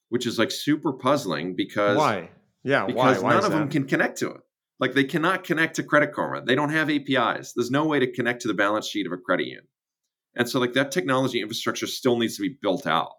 which 0.09 0.27
is 0.27 0.39
like 0.39 0.51
super 0.51 0.93
puzzling 0.93 1.55
because 1.57 1.97
why? 1.97 2.31
Yeah, 2.63 2.87
because 2.87 3.23
why? 3.23 3.23
why 3.23 3.35
none 3.35 3.45
of 3.45 3.53
that? 3.53 3.59
them 3.59 3.69
can 3.69 3.87
connect 3.87 4.19
to 4.19 4.31
it. 4.31 4.41
Like 4.79 4.95
they 4.95 5.05
cannot 5.05 5.45
connect 5.45 5.77
to 5.77 5.83
Credit 5.83 6.13
Karma. 6.13 6.43
They 6.45 6.55
don't 6.55 6.71
have 6.71 6.91
APIs. 6.91 7.53
There's 7.55 7.71
no 7.71 7.85
way 7.85 7.99
to 7.99 8.11
connect 8.11 8.43
to 8.43 8.49
the 8.49 8.55
balance 8.55 8.87
sheet 8.87 9.07
of 9.07 9.13
a 9.13 9.19
credit 9.19 9.47
union. 9.47 9.67
And 10.37 10.49
so 10.49 10.61
like 10.61 10.75
that 10.75 10.93
technology 10.93 11.41
infrastructure 11.41 11.87
still 11.87 12.19
needs 12.19 12.37
to 12.37 12.43
be 12.43 12.57
built 12.63 12.87
out. 12.87 13.13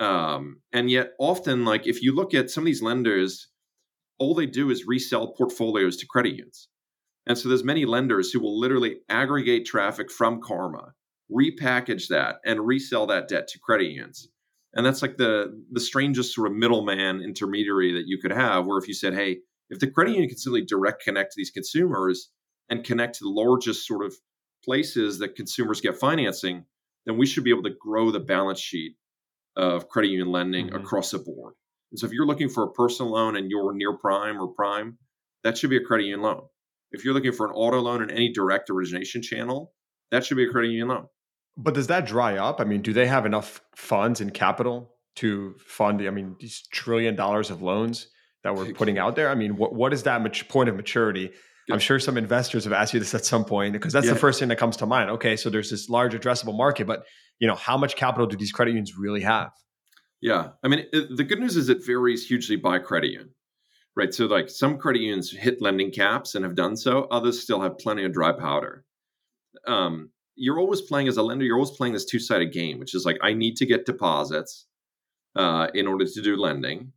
Um, 0.00 0.62
and 0.72 0.90
yet 0.90 1.12
often 1.20 1.64
like 1.64 1.86
if 1.86 2.02
you 2.02 2.14
look 2.14 2.34
at 2.34 2.50
some 2.50 2.62
of 2.62 2.66
these 2.66 2.82
lenders 2.82 3.48
all 4.22 4.34
they 4.34 4.46
do 4.46 4.70
is 4.70 4.86
resell 4.86 5.32
portfolios 5.32 5.96
to 5.96 6.06
credit 6.06 6.30
unions. 6.30 6.68
And 7.26 7.36
so 7.36 7.48
there's 7.48 7.64
many 7.64 7.84
lenders 7.84 8.30
who 8.30 8.38
will 8.40 8.58
literally 8.58 9.00
aggregate 9.08 9.66
traffic 9.66 10.12
from 10.12 10.40
Karma, 10.40 10.92
repackage 11.30 12.06
that, 12.08 12.36
and 12.44 12.64
resell 12.64 13.06
that 13.06 13.26
debt 13.26 13.48
to 13.48 13.58
credit 13.58 13.88
unions. 13.88 14.28
And 14.74 14.86
that's 14.86 15.02
like 15.02 15.16
the 15.16 15.62
the 15.72 15.80
strangest 15.80 16.34
sort 16.34 16.46
of 16.46 16.56
middleman 16.56 17.20
intermediary 17.20 17.92
that 17.94 18.06
you 18.06 18.18
could 18.18 18.32
have, 18.32 18.64
where 18.64 18.78
if 18.78 18.86
you 18.86 18.94
said, 18.94 19.12
hey, 19.12 19.40
if 19.70 19.80
the 19.80 19.90
credit 19.90 20.12
union 20.12 20.28
can 20.28 20.38
simply 20.38 20.64
direct 20.64 21.02
connect 21.02 21.32
to 21.32 21.36
these 21.36 21.50
consumers 21.50 22.30
and 22.70 22.84
connect 22.84 23.16
to 23.16 23.24
the 23.24 23.30
largest 23.30 23.86
sort 23.86 24.04
of 24.06 24.14
places 24.64 25.18
that 25.18 25.34
consumers 25.34 25.80
get 25.80 25.96
financing, 25.98 26.64
then 27.06 27.18
we 27.18 27.26
should 27.26 27.44
be 27.44 27.50
able 27.50 27.64
to 27.64 27.76
grow 27.80 28.10
the 28.10 28.20
balance 28.20 28.60
sheet 28.60 28.94
of 29.56 29.88
credit 29.88 30.08
union 30.10 30.30
lending 30.30 30.68
mm-hmm. 30.68 30.76
across 30.76 31.10
the 31.10 31.18
board. 31.18 31.54
So 31.94 32.06
if 32.06 32.12
you're 32.12 32.26
looking 32.26 32.48
for 32.48 32.64
a 32.64 32.72
personal 32.72 33.12
loan 33.12 33.36
and 33.36 33.50
you're 33.50 33.72
near 33.74 33.96
prime 33.96 34.40
or 34.40 34.48
prime, 34.48 34.98
that 35.44 35.58
should 35.58 35.70
be 35.70 35.76
a 35.76 35.84
credit 35.84 36.04
union 36.04 36.22
loan. 36.22 36.42
If 36.92 37.04
you're 37.04 37.14
looking 37.14 37.32
for 37.32 37.46
an 37.46 37.52
auto 37.52 37.80
loan 37.80 38.02
in 38.02 38.10
any 38.10 38.32
direct 38.32 38.70
origination 38.70 39.22
channel, 39.22 39.72
that 40.10 40.24
should 40.24 40.36
be 40.36 40.44
a 40.44 40.50
credit 40.50 40.68
union 40.68 40.88
loan. 40.88 41.06
But 41.56 41.74
does 41.74 41.88
that 41.88 42.06
dry 42.06 42.36
up? 42.36 42.60
I 42.60 42.64
mean, 42.64 42.82
do 42.82 42.92
they 42.92 43.06
have 43.06 43.26
enough 43.26 43.60
funds 43.74 44.20
and 44.20 44.32
capital 44.32 44.94
to 45.16 45.54
fund? 45.58 46.00
I 46.02 46.10
mean, 46.10 46.36
these 46.40 46.62
trillion 46.72 47.14
dollars 47.14 47.50
of 47.50 47.62
loans 47.62 48.08
that 48.42 48.54
we're 48.54 48.72
putting 48.72 48.98
out 48.98 49.16
there. 49.16 49.28
I 49.28 49.34
mean, 49.34 49.56
what 49.56 49.74
what 49.74 49.92
is 49.92 50.04
that 50.04 50.22
mat- 50.22 50.48
point 50.48 50.68
of 50.68 50.76
maturity? 50.76 51.30
I'm 51.70 51.78
sure 51.78 51.98
some 51.98 52.18
investors 52.18 52.64
have 52.64 52.72
asked 52.72 52.92
you 52.92 53.00
this 53.00 53.14
at 53.14 53.24
some 53.24 53.44
point 53.44 53.72
because 53.72 53.92
that's 53.92 54.06
yeah. 54.06 54.14
the 54.14 54.18
first 54.18 54.40
thing 54.40 54.48
that 54.48 54.56
comes 54.56 54.76
to 54.78 54.86
mind. 54.86 55.10
Okay, 55.10 55.36
so 55.36 55.48
there's 55.48 55.70
this 55.70 55.88
large 55.88 56.12
addressable 56.12 56.56
market, 56.56 56.86
but 56.86 57.04
you 57.38 57.46
know, 57.46 57.54
how 57.54 57.76
much 57.76 57.96
capital 57.96 58.26
do 58.26 58.36
these 58.36 58.52
credit 58.52 58.72
unions 58.72 58.96
really 58.96 59.22
have? 59.22 59.50
Yeah, 60.22 60.50
I 60.62 60.68
mean, 60.68 60.86
it, 60.92 61.16
the 61.16 61.24
good 61.24 61.40
news 61.40 61.56
is 61.56 61.68
it 61.68 61.84
varies 61.84 62.24
hugely 62.26 62.54
by 62.54 62.78
credit 62.78 63.10
union, 63.10 63.30
right? 63.96 64.14
So, 64.14 64.26
like 64.26 64.48
some 64.48 64.78
credit 64.78 65.02
unions 65.02 65.32
hit 65.32 65.60
lending 65.60 65.90
caps 65.90 66.36
and 66.36 66.44
have 66.44 66.54
done 66.54 66.76
so; 66.76 67.08
others 67.10 67.42
still 67.42 67.60
have 67.60 67.76
plenty 67.78 68.04
of 68.04 68.12
dry 68.12 68.30
powder. 68.30 68.84
Um, 69.66 70.10
you're 70.36 70.60
always 70.60 70.80
playing 70.80 71.08
as 71.08 71.16
a 71.16 71.24
lender. 71.24 71.44
You're 71.44 71.56
always 71.56 71.76
playing 71.76 71.92
this 71.92 72.04
two 72.04 72.20
sided 72.20 72.52
game, 72.52 72.78
which 72.78 72.94
is 72.94 73.04
like 73.04 73.18
I 73.20 73.32
need 73.34 73.56
to 73.56 73.66
get 73.66 73.84
deposits 73.84 74.66
uh, 75.34 75.66
in 75.74 75.88
order 75.88 76.06
to 76.06 76.22
do 76.22 76.36
lending, 76.36 76.92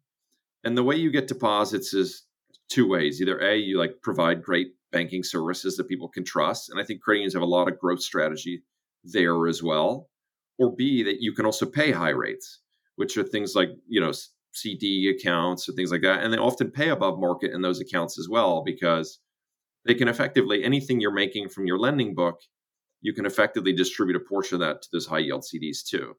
and 0.64 0.78
the 0.78 0.84
way 0.84 0.96
you 0.96 1.10
get 1.10 1.28
deposits 1.28 1.96
is 1.96 2.26
two 2.70 2.88
ways. 2.88 3.20
Either 3.20 3.40
a 3.40 3.58
you 3.58 3.80
like 3.80 4.04
provide 4.04 4.44
great 4.44 4.74
banking 4.92 5.24
services 5.24 5.78
that 5.78 5.90
people 5.90 6.10
can 6.10 6.24
trust, 6.24 6.70
and 6.70 6.80
I 6.80 6.84
think 6.84 7.02
credit 7.02 7.22
unions 7.22 7.34
have 7.34 7.42
a 7.42 7.48
lot 7.48 7.68
of 7.68 7.80
growth 7.80 8.04
strategy 8.04 8.62
there 9.04 9.48
as 9.48 9.64
well, 9.64 10.10
or 10.60 10.76
b 10.76 11.02
that 11.02 11.22
you 11.22 11.34
can 11.34 11.48
also 11.48 11.66
pay 11.66 11.92
high 11.92 12.10
rates 12.10 12.60
which 12.96 13.18
are 13.18 13.24
things 13.24 13.56
like 13.56 13.70
you 13.88 14.02
know 14.02 14.12
CD 14.54 15.10
accounts 15.10 15.68
or 15.68 15.74
things 15.74 15.92
like 15.92 16.02
that, 16.02 16.24
and 16.24 16.34
they 16.34 16.38
often 16.38 16.72
pay 16.72 16.90
above 16.90 17.20
market 17.20 17.52
in 17.52 17.62
those 17.62 17.80
accounts 17.80 18.18
as 18.20 18.30
well 18.30 18.64
because 18.64 19.20
they 19.86 19.94
can 19.94 20.08
effectively 20.08 20.64
anything 20.64 21.00
you're 21.00 21.12
making 21.12 21.50
from 21.50 21.68
your 21.68 21.78
lending 21.78 22.16
book, 22.16 22.40
you 23.02 23.14
can 23.14 23.26
effectively 23.26 23.74
distribute 23.74 24.16
a 24.16 24.20
portion 24.20 24.56
of 24.56 24.62
that 24.62 24.82
to 24.82 24.90
those 24.92 25.06
high 25.06 25.20
yield 25.20 25.44
CDs 25.44 25.84
too. 25.86 26.16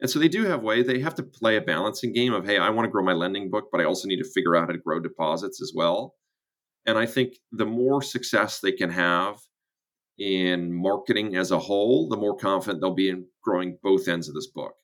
And 0.00 0.10
so 0.10 0.18
they 0.18 0.28
do 0.28 0.44
have 0.44 0.62
way 0.62 0.82
they 0.82 0.98
have 1.00 1.14
to 1.16 1.22
play 1.22 1.56
a 1.56 1.60
balancing 1.60 2.12
game 2.12 2.32
of 2.32 2.44
hey, 2.44 2.58
I 2.58 2.70
want 2.70 2.86
to 2.86 2.90
grow 2.90 3.04
my 3.04 3.12
lending 3.12 3.50
book, 3.50 3.68
but 3.70 3.80
I 3.80 3.84
also 3.84 4.08
need 4.08 4.18
to 4.18 4.30
figure 4.30 4.56
out 4.56 4.66
how 4.66 4.72
to 4.72 4.78
grow 4.78 5.00
deposits 5.00 5.62
as 5.62 5.72
well. 5.74 6.14
And 6.86 6.98
I 6.98 7.06
think 7.06 7.34
the 7.52 7.66
more 7.66 8.02
success 8.02 8.58
they 8.58 8.72
can 8.72 8.90
have 8.90 9.38
in 10.18 10.72
marketing 10.72 11.36
as 11.36 11.50
a 11.50 11.58
whole, 11.58 12.08
the 12.08 12.16
more 12.16 12.36
confident 12.36 12.80
they'll 12.80 12.94
be 12.94 13.08
in 13.08 13.26
growing 13.42 13.78
both 13.82 14.08
ends 14.08 14.28
of 14.28 14.34
this 14.34 14.48
book. 14.48 14.74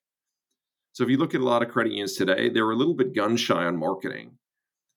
So 0.99 1.05
if 1.05 1.11
you 1.11 1.17
look 1.17 1.33
at 1.33 1.41
a 1.41 1.45
lot 1.45 1.63
of 1.63 1.69
credit 1.69 1.91
unions 1.91 2.17
today, 2.17 2.49
they're 2.49 2.73
a 2.73 2.75
little 2.75 2.93
bit 2.93 3.15
gun 3.15 3.37
shy 3.37 3.65
on 3.65 3.77
marketing. 3.77 4.33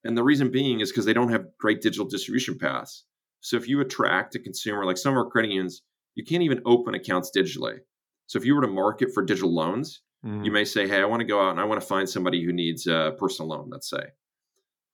And 0.03 0.17
the 0.17 0.23
reason 0.23 0.49
being 0.49 0.79
is 0.79 0.89
because 0.89 1.05
they 1.05 1.13
don't 1.13 1.29
have 1.29 1.55
great 1.59 1.79
digital 1.79 2.07
distribution 2.07 2.57
paths. 2.57 3.05
So 3.41 3.55
if 3.55 3.67
you 3.67 3.81
attract 3.81 4.33
a 4.33 4.39
consumer, 4.39 4.83
like 4.83 4.97
some 4.97 5.11
of 5.13 5.17
our 5.17 5.29
credit 5.29 5.51
unions, 5.51 5.83
you 6.15 6.25
can't 6.25 6.41
even 6.41 6.63
open 6.65 6.95
accounts 6.95 7.29
digitally. 7.37 7.81
So 8.25 8.39
if 8.39 8.45
you 8.45 8.55
were 8.55 8.63
to 8.63 8.67
market 8.67 9.13
for 9.13 9.23
digital 9.23 9.53
loans, 9.53 10.01
mm. 10.25 10.43
you 10.43 10.51
may 10.51 10.65
say, 10.65 10.87
Hey, 10.87 11.01
I 11.01 11.05
want 11.05 11.19
to 11.19 11.27
go 11.27 11.39
out 11.39 11.51
and 11.51 11.59
I 11.59 11.65
want 11.65 11.79
to 11.79 11.85
find 11.85 12.09
somebody 12.09 12.43
who 12.43 12.51
needs 12.51 12.87
a 12.87 13.13
personal 13.19 13.49
loan, 13.49 13.69
let's 13.71 13.87
say. 13.87 14.01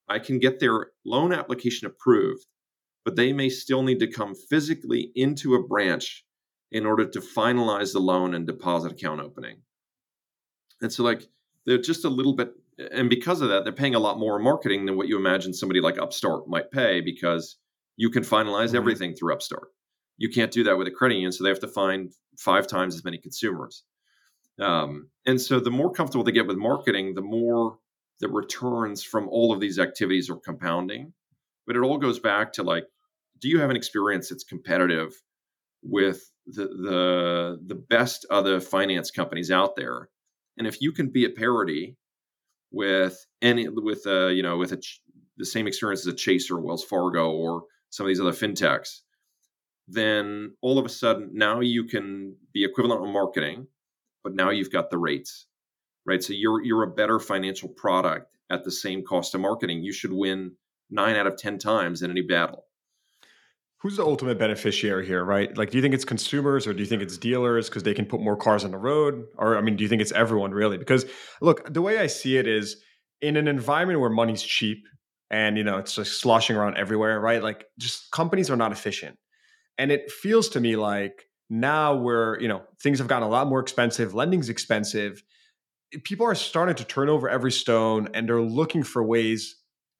I 0.09 0.19
can 0.19 0.39
get 0.39 0.59
their 0.59 0.87
loan 1.05 1.31
application 1.31 1.87
approved, 1.87 2.45
but 3.05 3.15
they 3.15 3.31
may 3.31 3.47
still 3.47 3.81
need 3.81 4.01
to 4.01 4.11
come 4.11 4.35
physically 4.35 5.13
into 5.15 5.55
a 5.55 5.65
branch 5.65 6.25
in 6.69 6.85
order 6.85 7.05
to 7.05 7.21
finalize 7.21 7.93
the 7.93 7.99
loan 7.99 8.33
and 8.33 8.45
deposit 8.45 8.91
account 8.91 9.21
opening. 9.21 9.61
And 10.81 10.91
so, 10.91 11.03
like, 11.03 11.27
they're 11.65 11.77
just 11.77 12.05
a 12.05 12.09
little 12.09 12.33
bit, 12.33 12.53
and 12.91 13.09
because 13.09 13.41
of 13.41 13.49
that, 13.49 13.63
they're 13.63 13.73
paying 13.73 13.95
a 13.95 13.99
lot 13.99 14.19
more 14.19 14.37
in 14.37 14.43
marketing 14.43 14.85
than 14.85 14.97
what 14.97 15.07
you 15.07 15.17
imagine 15.17 15.53
somebody 15.53 15.81
like 15.81 15.97
Upstart 15.97 16.47
might 16.47 16.71
pay 16.71 17.01
because 17.01 17.57
you 17.97 18.09
can 18.09 18.23
finalize 18.23 18.67
mm-hmm. 18.67 18.77
everything 18.77 19.15
through 19.15 19.33
Upstart. 19.33 19.69
You 20.17 20.29
can't 20.29 20.51
do 20.51 20.63
that 20.63 20.77
with 20.77 20.87
a 20.87 20.91
credit 20.91 21.15
union, 21.15 21.31
so 21.31 21.43
they 21.43 21.49
have 21.49 21.59
to 21.59 21.67
find 21.67 22.11
five 22.37 22.67
times 22.67 22.95
as 22.95 23.03
many 23.03 23.17
consumers. 23.17 23.83
Um, 24.59 25.09
and 25.25 25.39
so 25.39 25.59
the 25.59 25.69
more 25.69 25.91
comfortable 25.91 26.23
they 26.23 26.31
get 26.31 26.47
with 26.47 26.57
marketing, 26.57 27.13
the 27.13 27.21
more 27.21 27.77
the 28.19 28.27
returns 28.27 29.03
from 29.03 29.27
all 29.29 29.51
of 29.51 29.59
these 29.59 29.77
activities 29.77 30.29
are 30.29 30.37
compounding. 30.37 31.13
But 31.65 31.75
it 31.75 31.83
all 31.83 31.97
goes 31.97 32.19
back 32.19 32.53
to 32.53 32.63
like, 32.63 32.85
do 33.39 33.49
you 33.49 33.59
have 33.59 33.69
an 33.69 33.75
experience 33.75 34.29
that's 34.29 34.43
competitive 34.43 35.13
with 35.83 36.31
the 36.47 36.65
the 36.65 37.59
the 37.67 37.75
best 37.75 38.25
other 38.31 38.59
finance 38.59 39.11
companies 39.11 39.51
out 39.51 39.75
there? 39.75 40.09
And 40.57 40.67
if 40.67 40.81
you 40.81 40.91
can 40.91 41.09
be 41.09 41.25
at 41.25 41.35
parity 41.35 41.95
with 42.71 43.25
any 43.41 43.67
with 43.67 44.05
a 44.05 44.33
you 44.33 44.43
know 44.43 44.57
with 44.57 44.71
a 44.71 44.81
the 45.37 45.45
same 45.45 45.67
experience 45.67 46.01
as 46.01 46.13
a 46.13 46.15
Chase 46.15 46.49
or 46.49 46.59
Wells 46.59 46.83
Fargo 46.83 47.31
or 47.31 47.63
some 47.89 48.05
of 48.05 48.09
these 48.09 48.19
other 48.19 48.31
fintechs, 48.31 49.01
then 49.87 50.53
all 50.61 50.77
of 50.79 50.85
a 50.85 50.89
sudden 50.89 51.29
now 51.33 51.59
you 51.59 51.85
can 51.85 52.35
be 52.53 52.63
equivalent 52.63 53.01
on 53.01 53.13
marketing, 53.13 53.67
but 54.23 54.35
now 54.35 54.49
you've 54.49 54.71
got 54.71 54.89
the 54.89 54.97
rates, 54.97 55.45
right? 56.05 56.23
So 56.23 56.33
you're 56.33 56.63
you're 56.63 56.83
a 56.83 56.93
better 56.93 57.19
financial 57.19 57.69
product 57.69 58.35
at 58.49 58.63
the 58.63 58.71
same 58.71 59.03
cost 59.03 59.35
of 59.35 59.41
marketing. 59.41 59.83
You 59.83 59.93
should 59.93 60.13
win 60.13 60.53
nine 60.89 61.15
out 61.15 61.27
of 61.27 61.37
ten 61.37 61.57
times 61.57 62.01
in 62.01 62.11
any 62.11 62.21
battle. 62.21 62.66
Who's 63.81 63.97
the 63.97 64.03
ultimate 64.03 64.39
beneficiary 64.39 65.05
here, 65.05 65.23
right? 65.23 65.55
Like, 65.55 65.69
do 65.69 65.77
you 65.77 65.83
think 65.83 65.93
it's 65.93 66.05
consumers 66.05 66.65
or 66.65 66.73
do 66.73 66.79
you 66.79 66.87
think 66.87 67.03
it's 67.03 67.17
dealers 67.17 67.69
because 67.69 67.83
they 67.83 67.93
can 67.93 68.05
put 68.05 68.19
more 68.19 68.35
cars 68.35 68.63
on 68.63 68.71
the 68.71 68.77
road? 68.77 69.25
Or, 69.37 69.55
I 69.55 69.61
mean, 69.61 69.75
do 69.75 69.83
you 69.83 69.89
think 69.89 70.01
it's 70.01 70.11
everyone 70.13 70.51
really? 70.51 70.79
Because, 70.79 71.05
look, 71.41 71.71
the 71.71 71.81
way 71.81 71.99
I 71.99 72.07
see 72.07 72.37
it 72.37 72.47
is 72.47 72.77
in 73.21 73.37
an 73.37 73.47
environment 73.47 73.99
where 73.99 74.09
money's 74.09 74.41
cheap 74.41 74.83
and, 75.29 75.57
you 75.57 75.63
know, 75.63 75.77
it's 75.77 75.93
just 75.93 76.19
sloshing 76.19 76.55
around 76.55 76.77
everywhere, 76.77 77.19
right? 77.19 77.43
Like, 77.43 77.65
just 77.77 78.09
companies 78.11 78.49
are 78.49 78.55
not 78.55 78.71
efficient. 78.71 79.17
And 79.77 79.91
it 79.91 80.11
feels 80.11 80.49
to 80.49 80.59
me 80.59 80.75
like 80.75 81.25
now 81.49 81.95
where, 81.95 82.41
you 82.41 82.47
know, 82.47 82.63
things 82.81 82.97
have 82.97 83.07
gotten 83.07 83.27
a 83.27 83.31
lot 83.31 83.47
more 83.47 83.59
expensive, 83.59 84.15
lending's 84.15 84.49
expensive. 84.49 85.21
People 86.03 86.25
are 86.25 86.35
starting 86.35 86.75
to 86.75 86.83
turn 86.83 87.09
over 87.09 87.29
every 87.29 87.51
stone 87.51 88.09
and 88.15 88.27
they're 88.27 88.41
looking 88.41 88.81
for 88.81 89.03
ways 89.03 89.55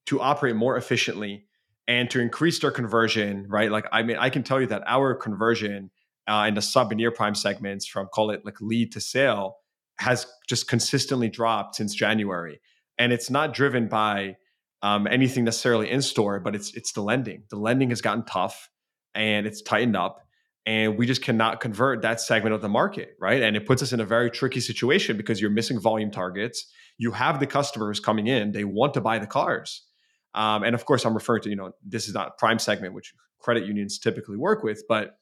to 0.06 0.20
operate 0.20 0.56
more 0.56 0.76
efficiently 0.76 1.47
and 1.88 2.10
to 2.10 2.20
increase 2.20 2.58
their 2.60 2.70
conversion, 2.70 3.46
right? 3.48 3.72
Like, 3.72 3.86
I 3.90 4.02
mean, 4.02 4.18
I 4.18 4.28
can 4.28 4.42
tell 4.42 4.60
you 4.60 4.66
that 4.66 4.82
our 4.86 5.14
conversion 5.14 5.90
uh, 6.28 6.44
in 6.46 6.54
the 6.54 6.62
sub 6.62 6.92
and 6.92 6.98
near 6.98 7.10
prime 7.10 7.34
segments 7.34 7.86
from 7.86 8.06
call 8.08 8.30
it 8.30 8.44
like 8.44 8.60
lead 8.60 8.92
to 8.92 9.00
sale 9.00 9.56
has 9.98 10.26
just 10.46 10.68
consistently 10.68 11.30
dropped 11.30 11.76
since 11.76 11.94
January. 11.94 12.60
And 12.98 13.12
it's 13.12 13.30
not 13.30 13.54
driven 13.54 13.88
by 13.88 14.36
um, 14.82 15.06
anything 15.06 15.44
necessarily 15.44 15.90
in 15.90 16.02
store, 16.02 16.38
but 16.38 16.54
it's 16.54 16.74
it's 16.74 16.92
the 16.92 17.00
lending. 17.00 17.44
The 17.50 17.56
lending 17.56 17.88
has 17.88 18.00
gotten 18.00 18.24
tough 18.24 18.68
and 19.14 19.46
it's 19.46 19.62
tightened 19.62 19.96
up, 19.96 20.20
and 20.66 20.98
we 20.98 21.06
just 21.06 21.22
cannot 21.22 21.60
convert 21.60 22.02
that 22.02 22.20
segment 22.20 22.54
of 22.54 22.60
the 22.60 22.68
market, 22.68 23.16
right? 23.20 23.42
And 23.42 23.56
it 23.56 23.66
puts 23.66 23.82
us 23.82 23.92
in 23.92 24.00
a 24.00 24.04
very 24.04 24.30
tricky 24.30 24.60
situation 24.60 25.16
because 25.16 25.40
you're 25.40 25.50
missing 25.50 25.80
volume 25.80 26.10
targets. 26.10 26.70
You 26.98 27.12
have 27.12 27.40
the 27.40 27.46
customers 27.46 27.98
coming 27.98 28.26
in; 28.26 28.52
they 28.52 28.64
want 28.64 28.94
to 28.94 29.00
buy 29.00 29.18
the 29.18 29.26
cars, 29.26 29.87
um, 30.34 30.62
and 30.62 30.74
of 30.74 30.84
course, 30.84 31.04
I'm 31.04 31.14
referring 31.14 31.42
to, 31.42 31.50
you 31.50 31.56
know, 31.56 31.72
this 31.84 32.08
is 32.08 32.14
not 32.14 32.38
prime 32.38 32.58
segment, 32.58 32.94
which 32.94 33.14
credit 33.40 33.64
unions 33.66 33.98
typically 33.98 34.36
work 34.36 34.62
with. 34.62 34.82
But 34.88 35.18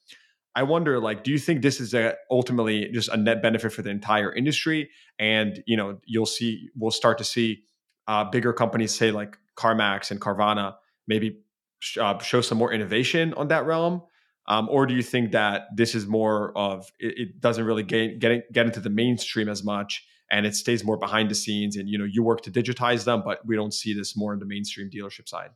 I 0.54 0.62
wonder, 0.62 0.98
like, 1.00 1.22
do 1.22 1.30
you 1.30 1.38
think 1.38 1.62
this 1.62 1.80
is 1.80 1.94
a, 1.94 2.14
ultimately 2.30 2.90
just 2.92 3.10
a 3.10 3.16
net 3.16 3.42
benefit 3.42 3.72
for 3.72 3.82
the 3.82 3.90
entire 3.90 4.34
industry? 4.34 4.90
And, 5.18 5.62
you 5.66 5.76
know, 5.76 5.98
you'll 6.06 6.26
see, 6.26 6.70
we'll 6.74 6.90
start 6.90 7.18
to 7.18 7.24
see 7.24 7.64
uh, 8.08 8.24
bigger 8.24 8.52
companies 8.52 8.94
say 8.94 9.10
like 9.10 9.36
CarMax 9.56 10.10
and 10.10 10.20
Carvana 10.20 10.74
maybe 11.06 11.40
sh- 11.80 11.98
uh, 11.98 12.18
show 12.18 12.40
some 12.40 12.58
more 12.58 12.72
innovation 12.72 13.34
on 13.34 13.48
that 13.48 13.66
realm. 13.66 14.02
Um, 14.48 14.68
or 14.70 14.86
do 14.86 14.94
you 14.94 15.02
think 15.02 15.32
that 15.32 15.66
this 15.74 15.94
is 15.94 16.06
more 16.06 16.56
of 16.56 16.90
it, 17.00 17.18
it 17.18 17.40
doesn't 17.40 17.64
really 17.64 17.82
get, 17.82 18.20
get 18.20 18.52
get 18.52 18.66
into 18.66 18.80
the 18.80 18.90
mainstream 18.90 19.48
as 19.48 19.64
much 19.64 20.06
and 20.30 20.46
it 20.46 20.54
stays 20.54 20.84
more 20.84 20.96
behind 20.96 21.30
the 21.30 21.34
scenes 21.34 21.76
and 21.76 21.88
you 21.88 21.98
know 21.98 22.04
you 22.04 22.22
work 22.22 22.42
to 22.42 22.50
digitize 22.50 23.04
them 23.04 23.22
but 23.24 23.44
we 23.46 23.56
don't 23.56 23.74
see 23.74 23.94
this 23.94 24.16
more 24.16 24.32
in 24.32 24.38
the 24.38 24.46
mainstream 24.46 24.90
dealership 24.90 25.28
side. 25.28 25.50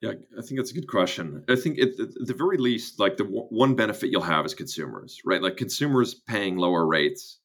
Yeah 0.00 0.12
i 0.38 0.42
think 0.42 0.58
that's 0.58 0.70
a 0.70 0.74
good 0.74 0.88
question. 0.88 1.44
I 1.48 1.56
think 1.56 1.78
at 1.78 1.96
the 1.96 2.34
very 2.34 2.58
least 2.58 3.00
like 3.00 3.16
the 3.16 3.24
w- 3.24 3.46
one 3.50 3.74
benefit 3.74 4.10
you'll 4.10 4.22
have 4.22 4.44
is 4.44 4.54
consumers 4.54 5.20
right? 5.24 5.42
Like 5.42 5.56
consumers 5.56 6.14
paying 6.14 6.56
lower 6.56 6.86
rates 6.86 7.38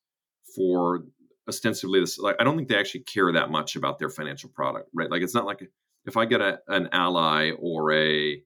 for 0.55 1.05
ostensibly 1.47 1.99
this 1.99 2.20
like 2.20 2.36
i 2.39 2.43
don't 2.43 2.55
think 2.55 2.67
they 2.67 2.78
actually 2.78 3.01
care 3.01 3.32
that 3.32 3.49
much 3.49 3.76
about 3.76 3.97
their 3.99 4.09
financial 4.09 4.49
product 4.49 4.89
right? 4.93 5.09
Like 5.09 5.22
it's 5.22 5.34
not 5.34 5.45
like 5.45 5.61
if 6.05 6.17
i 6.17 6.26
get 6.26 6.41
a, 6.41 6.59
an 6.67 6.89
ally 6.91 7.51
or 7.59 7.91
a 7.91 8.41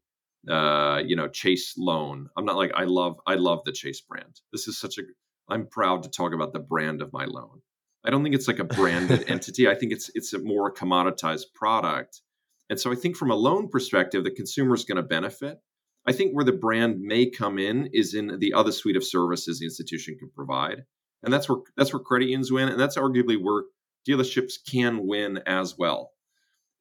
uh, 0.49 1.01
you 1.05 1.15
know 1.15 1.27
chase 1.29 1.73
loan 1.77 2.27
i'm 2.37 2.45
not 2.45 2.57
like 2.57 2.71
i 2.75 2.83
love 2.83 3.17
i 3.27 3.35
love 3.35 3.59
the 3.65 3.71
chase 3.71 4.01
brand. 4.01 4.41
This 4.51 4.67
is 4.67 4.77
such 4.77 4.97
a 4.97 5.01
i'm 5.49 5.67
proud 5.67 6.03
to 6.03 6.09
talk 6.09 6.33
about 6.33 6.53
the 6.53 6.59
brand 6.59 7.01
of 7.01 7.13
my 7.13 7.25
loan 7.25 7.61
I 8.05 8.09
don't 8.09 8.23
think 8.23 8.35
it's 8.35 8.47
like 8.47 8.59
a 8.59 8.65
branded 8.65 9.25
entity. 9.27 9.67
I 9.67 9.75
think 9.75 9.91
it's 9.91 10.09
it's 10.13 10.33
a 10.33 10.39
more 10.39 10.73
commoditized 10.73 11.53
product. 11.55 12.21
And 12.69 12.79
so 12.79 12.91
I 12.91 12.95
think 12.95 13.15
from 13.15 13.31
a 13.31 13.35
loan 13.35 13.69
perspective, 13.69 14.23
the 14.23 14.31
consumer 14.31 14.73
is 14.75 14.85
going 14.85 14.95
to 14.97 15.03
benefit. 15.03 15.59
I 16.05 16.11
think 16.11 16.33
where 16.33 16.45
the 16.45 16.51
brand 16.51 16.99
may 16.99 17.29
come 17.29 17.57
in 17.57 17.89
is 17.93 18.13
in 18.13 18.39
the 18.39 18.53
other 18.53 18.71
suite 18.71 18.97
of 18.97 19.05
services 19.05 19.59
the 19.59 19.65
institution 19.65 20.17
can 20.17 20.29
provide. 20.35 20.83
And 21.23 21.33
that's 21.33 21.47
where 21.47 21.59
that's 21.77 21.93
where 21.93 22.01
credit 22.01 22.25
unions 22.25 22.51
win. 22.51 22.69
And 22.69 22.79
that's 22.79 22.97
arguably 22.97 23.41
where 23.41 23.63
dealerships 24.07 24.53
can 24.69 25.07
win 25.07 25.39
as 25.45 25.77
well. 25.77 26.11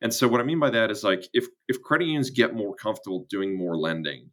And 0.01 0.12
so 0.12 0.27
what 0.27 0.41
I 0.41 0.45
mean 0.45 0.59
by 0.59 0.70
that 0.70 0.91
is 0.91 1.05
like 1.05 1.29
if 1.33 1.47
if 1.68 1.81
credit 1.83 2.07
unions 2.07 2.31
get 2.31 2.55
more 2.55 2.75
comfortable 2.75 3.27
doing 3.31 3.57
more 3.57 3.77
lending, 3.77 4.31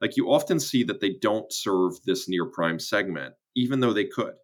like 0.00 0.16
you 0.16 0.32
often 0.32 0.58
see 0.58 0.82
that 0.84 1.00
they 1.00 1.14
don't 1.20 1.52
serve 1.52 1.92
this 2.04 2.28
near 2.28 2.46
prime 2.46 2.80
segment, 2.80 3.34
even 3.54 3.78
though 3.78 3.92
they 3.92 4.06
could. 4.06 4.34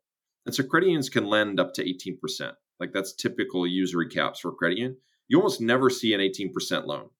And 0.44 0.54
so 0.54 0.62
credit 0.64 0.86
unions 0.86 1.08
can 1.08 1.26
lend 1.26 1.60
up 1.60 1.72
to 1.74 1.84
18%. 1.84 2.52
Like 2.80 2.92
that's 2.92 3.12
typical 3.12 3.66
usury 3.66 4.08
caps 4.08 4.40
for 4.40 4.52
credit 4.52 4.78
union. 4.78 4.96
You 5.28 5.38
almost 5.38 5.60
never 5.60 5.88
see 5.88 6.14
an 6.14 6.20
18% 6.20 6.86
loan, 6.86 7.10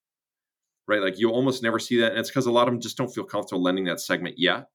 right? 0.87 1.01
Like 1.01 1.19
you 1.19 1.29
almost 1.29 1.63
never 1.63 1.79
see 1.79 1.99
that. 2.01 2.11
And 2.11 2.19
it's 2.19 2.29
because 2.29 2.45
a 2.45 2.51
lot 2.51 2.67
of 2.67 2.73
them 2.73 2.81
just 2.81 2.97
don't 2.97 3.13
feel 3.13 3.23
comfortable 3.23 3.63
lending 3.63 3.85
that 3.85 4.01
segment 4.01 4.35
yet. 4.37 4.67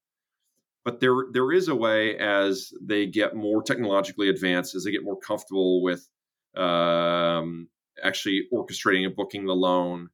But 0.85 1.01
there, 1.01 1.27
there 1.33 1.53
is 1.53 1.69
a 1.69 1.75
way 1.75 2.17
as 2.17 2.73
they 2.81 3.07
get 3.07 3.37
more 3.37 3.63
technologically 3.63 4.31
advanced, 4.31 4.75
as 4.75 4.85
they 4.85 4.91
get 4.91 5.05
more 5.05 5.19
comfortable 5.19 5.83
with 5.83 6.09
um, 6.57 7.69
actually 8.03 8.47
orchestrating 8.53 9.05
and 9.05 9.15
booking 9.15 9.45
the 9.45 9.55
loan. 9.55 10.09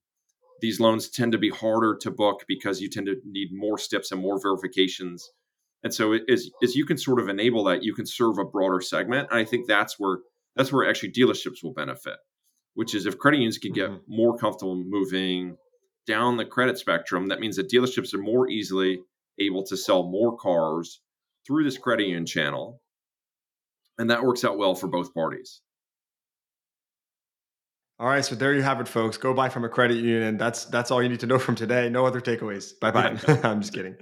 These 0.61 0.81
loans 0.81 1.09
tend 1.09 1.33
to 1.33 1.39
be 1.39 1.51
harder 1.51 1.97
to 2.01 2.11
book 2.11 2.45
because 2.49 2.81
you 2.81 2.89
tend 2.89 3.07
to 3.07 3.21
need 3.25 3.51
more 3.53 3.79
steps 3.79 4.11
and 4.11 4.21
more 4.21 4.41
verifications 4.41 5.31
and 5.85 5.93
so 5.93 6.15
as, 6.15 6.51
as 6.63 6.75
you 6.75 6.87
can 6.87 6.97
sort 6.97 7.21
of 7.21 7.29
enable 7.29 7.63
that, 7.65 7.85
you 7.85 7.95
can 7.95 8.07
serve 8.07 8.39
a 8.39 8.45
broader 8.45 8.81
segment. 8.81 9.29
And 9.31 9.39
I 9.39 9.45
think 9.45 9.69
that's 9.69 9.99
where 9.99 10.19
that's 10.57 10.73
where 10.73 10.89
actually 10.89 11.13
dealerships 11.13 11.63
will 11.63 11.75
benefit, 11.75 12.17
which 12.73 12.95
is 12.95 13.07
if 13.07 13.19
credit 13.19 13.37
unions 13.37 13.59
can 13.59 13.73
get 13.73 13.91
mm-hmm. 13.91 14.01
more 14.09 14.37
comfortable 14.37 14.83
moving 14.83 15.57
down 16.07 16.39
the 16.39 16.45
credit 16.45 16.79
spectrum, 16.79 17.29
that 17.29 17.41
means 17.41 17.57
that 17.57 17.71
dealerships 17.71 18.15
are 18.15 18.23
more 18.23 18.49
easily 18.49 19.01
able 19.39 19.63
to 19.65 19.77
sell 19.77 20.05
more 20.05 20.37
cars 20.37 21.01
through 21.47 21.65
this 21.65 21.77
credit 21.77 22.05
union 22.05 22.25
channel. 22.25 22.81
And 23.99 24.11
that 24.11 24.25
works 24.25 24.45
out 24.45 24.57
well 24.59 24.75
for 24.75 24.89
both 24.89 25.13
parties. 25.13 25.61
All 27.99 28.09
right, 28.09 28.25
so 28.25 28.35
there 28.35 28.55
you 28.55 28.63
have 28.63 28.81
it, 28.81 28.89
folks. 28.89 29.19
Go 29.19 29.35
buy 29.35 29.49
from 29.49 29.65
a 29.65 29.69
credit 29.69 29.99
union. 29.99 30.37
That's 30.37 30.65
that's 30.65 30.91
all 30.91 31.03
you 31.03 31.09
need 31.09 31.21
to 31.21 31.27
know 31.27 31.39
from 31.39 31.55
today. 31.55 31.89
No 31.91 32.07
other 32.07 32.21
takeaways. 32.21 32.73
Bye 32.81 32.91
bye. 32.91 33.19
I'm 33.45 33.61
just 33.61 33.73
kidding. 33.73 33.97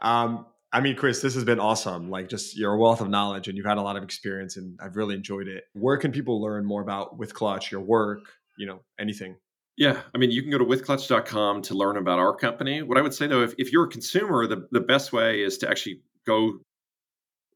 Um, 0.00 0.46
I 0.72 0.80
mean, 0.80 0.94
Chris, 0.94 1.20
this 1.20 1.34
has 1.34 1.44
been 1.44 1.58
awesome. 1.58 2.10
Like, 2.10 2.28
just 2.28 2.56
you're 2.56 2.72
a 2.72 2.78
wealth 2.78 3.00
of 3.00 3.08
knowledge 3.08 3.48
and 3.48 3.56
you've 3.56 3.66
had 3.66 3.78
a 3.78 3.82
lot 3.82 3.96
of 3.96 4.04
experience, 4.04 4.56
and 4.56 4.78
I've 4.80 4.96
really 4.96 5.16
enjoyed 5.16 5.48
it. 5.48 5.64
Where 5.72 5.96
can 5.96 6.12
people 6.12 6.40
learn 6.40 6.64
more 6.64 6.80
about 6.80 7.18
WithClutch, 7.18 7.70
your 7.70 7.80
work, 7.80 8.20
you 8.56 8.66
know, 8.66 8.80
anything? 8.98 9.36
Yeah, 9.76 10.00
I 10.14 10.18
mean, 10.18 10.30
you 10.30 10.42
can 10.42 10.50
go 10.50 10.58
to 10.58 10.64
withclutch.com 10.64 11.62
to 11.62 11.74
learn 11.74 11.96
about 11.96 12.18
our 12.18 12.36
company. 12.36 12.82
What 12.82 12.98
I 12.98 13.00
would 13.00 13.14
say 13.14 13.26
though, 13.26 13.42
if, 13.42 13.54
if 13.56 13.72
you're 13.72 13.84
a 13.84 13.88
consumer, 13.88 14.46
the, 14.46 14.68
the 14.70 14.80
best 14.80 15.12
way 15.12 15.42
is 15.42 15.58
to 15.58 15.70
actually 15.70 16.02
go, 16.26 16.58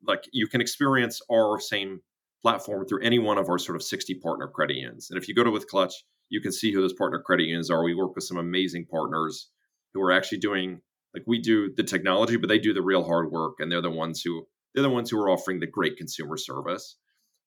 like, 0.06 0.24
you 0.32 0.46
can 0.46 0.60
experience 0.60 1.20
our 1.30 1.60
same 1.60 2.00
platform 2.42 2.86
through 2.86 3.02
any 3.02 3.18
one 3.18 3.38
of 3.38 3.48
our 3.48 3.58
sort 3.58 3.76
of 3.76 3.82
60 3.82 4.14
partner 4.14 4.48
credit 4.48 4.76
unions. 4.76 5.08
And 5.10 5.22
if 5.22 5.28
you 5.28 5.34
go 5.34 5.44
to 5.44 5.50
WithClutch, 5.50 5.92
you 6.30 6.40
can 6.40 6.50
see 6.50 6.72
who 6.72 6.80
those 6.80 6.92
partner 6.94 7.20
credit 7.20 7.44
unions 7.44 7.70
are. 7.70 7.84
We 7.84 7.94
work 7.94 8.14
with 8.14 8.24
some 8.24 8.38
amazing 8.38 8.86
partners 8.86 9.50
who 9.92 10.00
are 10.00 10.10
actually 10.10 10.38
doing 10.38 10.80
like 11.14 11.24
we 11.26 11.40
do 11.40 11.72
the 11.74 11.82
technology 11.82 12.36
but 12.36 12.48
they 12.48 12.58
do 12.58 12.74
the 12.74 12.82
real 12.82 13.04
hard 13.04 13.30
work 13.30 13.54
and 13.60 13.70
they're 13.70 13.80
the 13.80 13.90
ones 13.90 14.20
who 14.22 14.46
they're 14.74 14.82
the 14.82 14.90
ones 14.90 15.10
who 15.10 15.18
are 15.18 15.30
offering 15.30 15.60
the 15.60 15.66
great 15.66 15.96
consumer 15.96 16.36
service. 16.36 16.96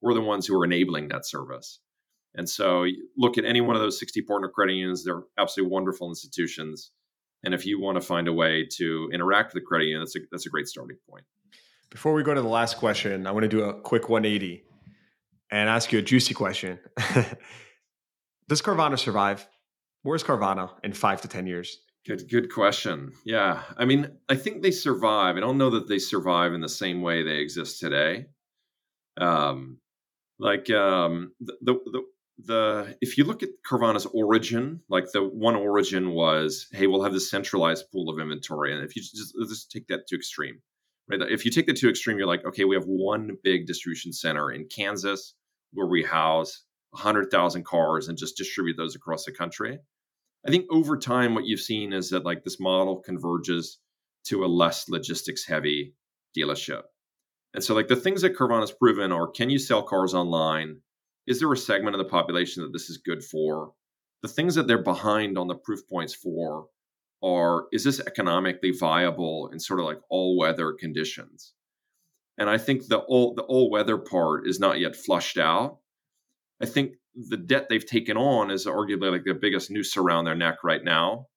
We're 0.01 0.13
the 0.13 0.22
ones 0.22 0.47
who 0.47 0.57
are 0.59 0.63
enabling 0.63 1.09
that 1.09 1.26
service. 1.26 1.80
And 2.36 2.49
so 2.49 2.86
look 3.18 3.38
at 3.38 3.45
any 3.45 3.61
one 3.61 3.76
of 3.76 3.82
those 3.82 3.99
60 3.99 4.22
partner 4.22 4.47
credit 4.47 4.74
unions 4.74 5.03
they're 5.03 5.24
absolutely 5.38 5.74
wonderful 5.74 6.09
institutions. 6.09 6.91
And 7.43 7.53
if 7.53 7.65
you 7.65 7.80
want 7.80 7.99
to 7.99 8.01
find 8.01 8.28
a 8.28 8.34
way 8.34 8.68
to 8.78 9.09
interact 9.13 9.53
with 9.53 9.61
the 9.61 9.68
credit 9.68 9.86
union 9.86 10.01
that's 10.01 10.15
a, 10.15 10.20
that's 10.32 10.45
a 10.45 10.49
great 10.49 10.68
starting 10.68 10.97
point. 11.09 11.26
Before 11.89 12.13
we 12.13 12.24
go 12.24 12.34
to 12.34 12.41
the 12.41 12.47
last 12.47 12.78
question 12.78 13.28
i 13.28 13.32
want 13.32 13.43
to 13.43 13.49
do 13.49 13.63
a 13.63 13.80
quick 13.82 14.09
180 14.09 14.63
and 15.51 15.70
ask 15.70 15.91
you 15.91 15.99
a 15.99 16.01
juicy 16.01 16.34
question. 16.34 16.80
Does 18.49 18.61
Carvana 18.61 18.97
survive? 18.97 19.47
Where's 20.03 20.24
Carvana 20.24 20.72
in 20.84 20.93
five 20.93 21.22
to 21.22 21.28
ten 21.28 21.47
years 21.47 21.80
Good, 22.08 22.30
good 22.30 22.53
question. 22.53 23.12
Yeah, 23.26 23.64
I 23.76 23.84
mean, 23.84 24.18
I 24.30 24.36
think 24.36 24.62
they 24.62 24.72
survive. 24.72 25.36
I 25.36 25.41
don't 25.41 25.58
know 25.58 25.72
that 25.72 25.89
they 25.89 25.99
survive 25.99 26.53
in 26.53 26.62
the 26.62 26.70
same 26.70 27.01
way 27.01 27.22
they 27.22 27.39
exist 27.39 27.82
today. 27.82 28.28
Um, 29.20 29.80
like 30.39 30.70
um, 30.70 31.34
the, 31.41 31.58
the, 31.62 32.01
the 32.45 32.97
if 33.01 33.18
you 33.18 33.26
look 33.26 33.43
at 33.43 33.49
Carvana's 33.70 34.05
origin, 34.05 34.80
like 34.88 35.12
the 35.12 35.22
one 35.22 35.58
origin 35.58 36.12
was, 36.12 36.68
hey, 36.72 36.88
we'll 36.88 37.03
have 37.03 37.12
this 37.12 37.30
centralized 37.30 37.91
pool 37.91 38.10
of 38.10 38.20
inventory, 38.20 38.74
and 38.74 38.86
if 38.86 38.95
you 38.95 39.01
just 39.01 39.36
just 39.49 39.70
take 39.70 39.88
that 39.88 40.08
to 40.08 40.16
extreme, 40.16 40.62
right? 41.10 41.20
If 41.30 41.43
you 41.43 41.51
take 41.51 41.68
that 41.68 41.76
to 41.76 41.89
extreme, 41.89 42.18
you're 42.18 42.28
like, 42.28 42.45
okay, 42.45 42.64
we 42.64 42.76
have 42.76 42.86
one 42.86 43.38
big 43.43 43.68
distribution 43.68 44.14
center 44.14 44.49
in 44.49 44.68
Kansas 44.68 45.34
where 45.74 45.88
we 45.88 46.03
house 46.03 46.64
hundred 46.93 47.30
thousand 47.32 47.66
cars 47.66 48.08
and 48.08 48.18
just 48.18 48.38
distribute 48.38 48.78
those 48.78 48.95
across 48.95 49.26
the 49.26 49.32
country. 49.34 49.80
I 50.48 50.50
think 50.50 50.66
over 50.72 50.98
time, 50.98 51.36
what 51.36 51.45
you've 51.45 51.60
seen 51.60 51.91
is 51.91 52.10
that 52.12 52.24
like 52.24 52.43
this 52.43 52.60
model 52.60 53.02
converges 53.02 53.80
to 54.28 54.45
a 54.45 54.48
less 54.48 54.88
logistics 54.88 55.45
heavy 55.45 55.93
dealership. 56.38 56.84
And 57.54 57.64
so, 57.64 57.76
like 57.76 57.89
the 57.89 57.98
things 57.98 58.22
that 58.22 58.36
Carvana 58.36 58.62
has 58.62 58.72
proven 58.72 59.12
are 59.12 59.28
can 59.28 59.50
you 59.50 59.60
sell 59.60 59.84
cars 59.84 60.14
online? 60.14 60.78
Is 61.28 61.39
there 61.39 61.52
a 61.52 61.58
segment 61.58 61.95
of 61.95 62.00
the 62.00 62.10
population 62.10 62.64
that 62.64 62.72
this 62.72 62.89
is 62.89 62.98
good 62.98 63.24
for? 63.24 63.74
The 64.22 64.30
things 64.30 64.56
that 64.56 64.68
they're 64.68 64.82
behind 64.82 65.38
on 65.38 65.48
the 65.48 65.56
proof 65.56 65.82
points 65.89 66.14
for 66.14 66.68
are 67.22 67.66
is 67.74 67.84
this 67.84 68.00
economically 68.00 68.72
viable 68.72 69.50
in 69.52 69.60
sort 69.60 69.82
of 69.82 69.86
like 69.86 70.00
all 70.10 70.38
weather 70.38 70.72
conditions? 70.72 71.54
And 72.38 72.50
I 72.50 72.58
think 72.58 72.88
the 72.88 73.00
all 73.00 73.34
the 73.34 73.43
all 73.43 73.70
weather 73.70 73.98
part 73.98 74.48
is 74.48 74.62
not 74.62 74.80
yet 74.80 74.95
flushed 74.95 75.38
out. 75.38 75.80
I 76.62 76.66
think 76.66 76.93
the 77.16 77.38
debt 77.38 77.68
they've 77.70 77.86
taken 77.86 78.18
on 78.18 78.51
is 78.51 78.66
arguably 78.66 79.12
like 79.12 79.24
the 79.24 79.34
biggest 79.34 79.72
noose 79.72 79.97
around 79.97 80.26
their 80.26 80.36
neck 80.36 80.64
right 80.64 80.84
now, 80.84 81.28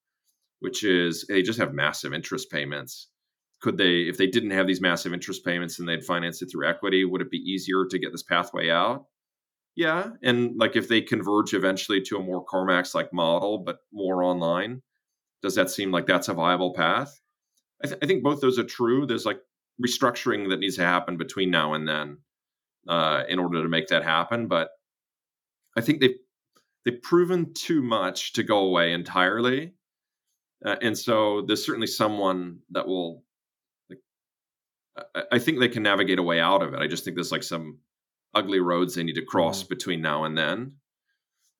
which 0.60 0.84
is 0.84 1.24
they 1.28 1.42
just 1.42 1.58
have 1.58 1.72
massive 1.72 2.12
interest 2.12 2.50
payments. 2.50 3.08
Could 3.62 3.76
they, 3.76 4.02
if 4.02 4.16
they 4.16 4.26
didn't 4.26 4.52
have 4.52 4.66
these 4.66 4.80
massive 4.80 5.12
interest 5.12 5.44
payments 5.44 5.78
and 5.78 5.88
they'd 5.88 6.04
finance 6.04 6.40
it 6.40 6.46
through 6.50 6.68
equity, 6.68 7.04
would 7.04 7.20
it 7.20 7.30
be 7.30 7.38
easier 7.38 7.84
to 7.90 7.98
get 7.98 8.12
this 8.12 8.22
pathway 8.22 8.70
out? 8.70 9.06
Yeah. 9.76 10.08
And 10.22 10.52
like 10.56 10.76
if 10.76 10.88
they 10.88 11.00
converge 11.00 11.54
eventually 11.54 12.00
to 12.02 12.16
a 12.16 12.22
more 12.22 12.44
CarMax 12.44 12.94
like 12.94 13.12
model, 13.12 13.58
but 13.58 13.78
more 13.92 14.22
online, 14.22 14.82
does 15.42 15.54
that 15.54 15.70
seem 15.70 15.90
like 15.90 16.06
that's 16.06 16.28
a 16.28 16.34
viable 16.34 16.74
path? 16.74 17.20
I, 17.82 17.86
th- 17.86 17.98
I 18.02 18.06
think 18.06 18.22
both 18.22 18.40
those 18.40 18.58
are 18.58 18.64
true. 18.64 19.06
There's 19.06 19.26
like 19.26 19.40
restructuring 19.84 20.50
that 20.50 20.60
needs 20.60 20.76
to 20.76 20.84
happen 20.84 21.16
between 21.16 21.50
now 21.50 21.74
and 21.74 21.88
then 21.88 22.18
uh, 22.88 23.22
in 23.28 23.38
order 23.38 23.62
to 23.62 23.68
make 23.68 23.88
that 23.88 24.02
happen. 24.02 24.48
But 24.48 24.70
I 25.76 25.80
think 25.80 26.00
they've 26.00 26.16
they've 26.84 27.02
proven 27.02 27.52
too 27.54 27.82
much 27.82 28.32
to 28.34 28.42
go 28.42 28.58
away 28.58 28.92
entirely, 28.92 29.74
uh, 30.64 30.76
and 30.82 30.96
so 30.96 31.42
there's 31.46 31.64
certainly 31.64 31.86
someone 31.86 32.60
that 32.70 32.86
will. 32.86 33.24
Like, 33.88 34.00
I, 35.14 35.22
I, 35.32 35.38
think 35.38 35.58
they 35.58 35.68
can 35.68 35.82
navigate 35.82 36.18
a 36.18 36.22
way 36.22 36.40
out 36.40 36.62
of 36.62 36.74
it. 36.74 36.80
I 36.80 36.86
just 36.86 37.04
think 37.04 37.16
there's 37.16 37.32
like 37.32 37.42
some 37.42 37.78
ugly 38.34 38.60
roads 38.60 38.94
they 38.94 39.02
need 39.02 39.14
to 39.14 39.24
cross 39.24 39.62
mm-hmm. 39.62 39.68
between 39.68 40.00
now 40.00 40.24
and 40.24 40.36
then. 40.36 40.72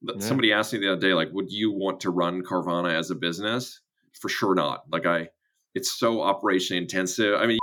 Yeah. 0.03 0.15
Somebody 0.19 0.53
asked 0.53 0.73
me 0.73 0.79
the 0.79 0.93
other 0.93 1.01
day, 1.01 1.13
like, 1.13 1.29
would 1.33 1.51
you 1.51 1.71
want 1.73 2.01
to 2.01 2.11
run 2.11 2.43
Carvana 2.43 2.95
as 2.95 3.11
a 3.11 3.15
business? 3.15 3.81
For 4.21 4.29
sure 4.29 4.55
not. 4.55 4.85
Like, 4.91 5.05
I, 5.05 5.29
it's 5.75 5.99
so 5.99 6.23
operation 6.23 6.77
intensive. 6.79 7.35
I 7.39 7.47
mean, 7.47 7.59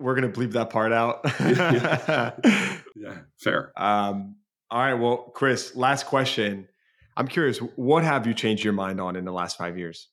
we're 0.00 0.14
gonna 0.14 0.28
bleep 0.28 0.52
that 0.52 0.70
part 0.70 0.92
out. 0.92 1.20
yeah. 1.40 2.32
yeah, 2.96 3.18
fair. 3.38 3.72
Um, 3.76 4.36
all 4.70 4.80
right. 4.80 4.94
Well, 4.94 5.16
Chris, 5.34 5.74
last 5.76 6.06
question. 6.06 6.68
I'm 7.16 7.26
curious, 7.26 7.58
what 7.58 8.04
have 8.04 8.26
you 8.26 8.34
changed 8.34 8.62
your 8.62 8.72
mind 8.72 9.00
on 9.00 9.16
in 9.16 9.24
the 9.24 9.32
last 9.32 9.56
five 9.58 9.76
years? 9.78 10.08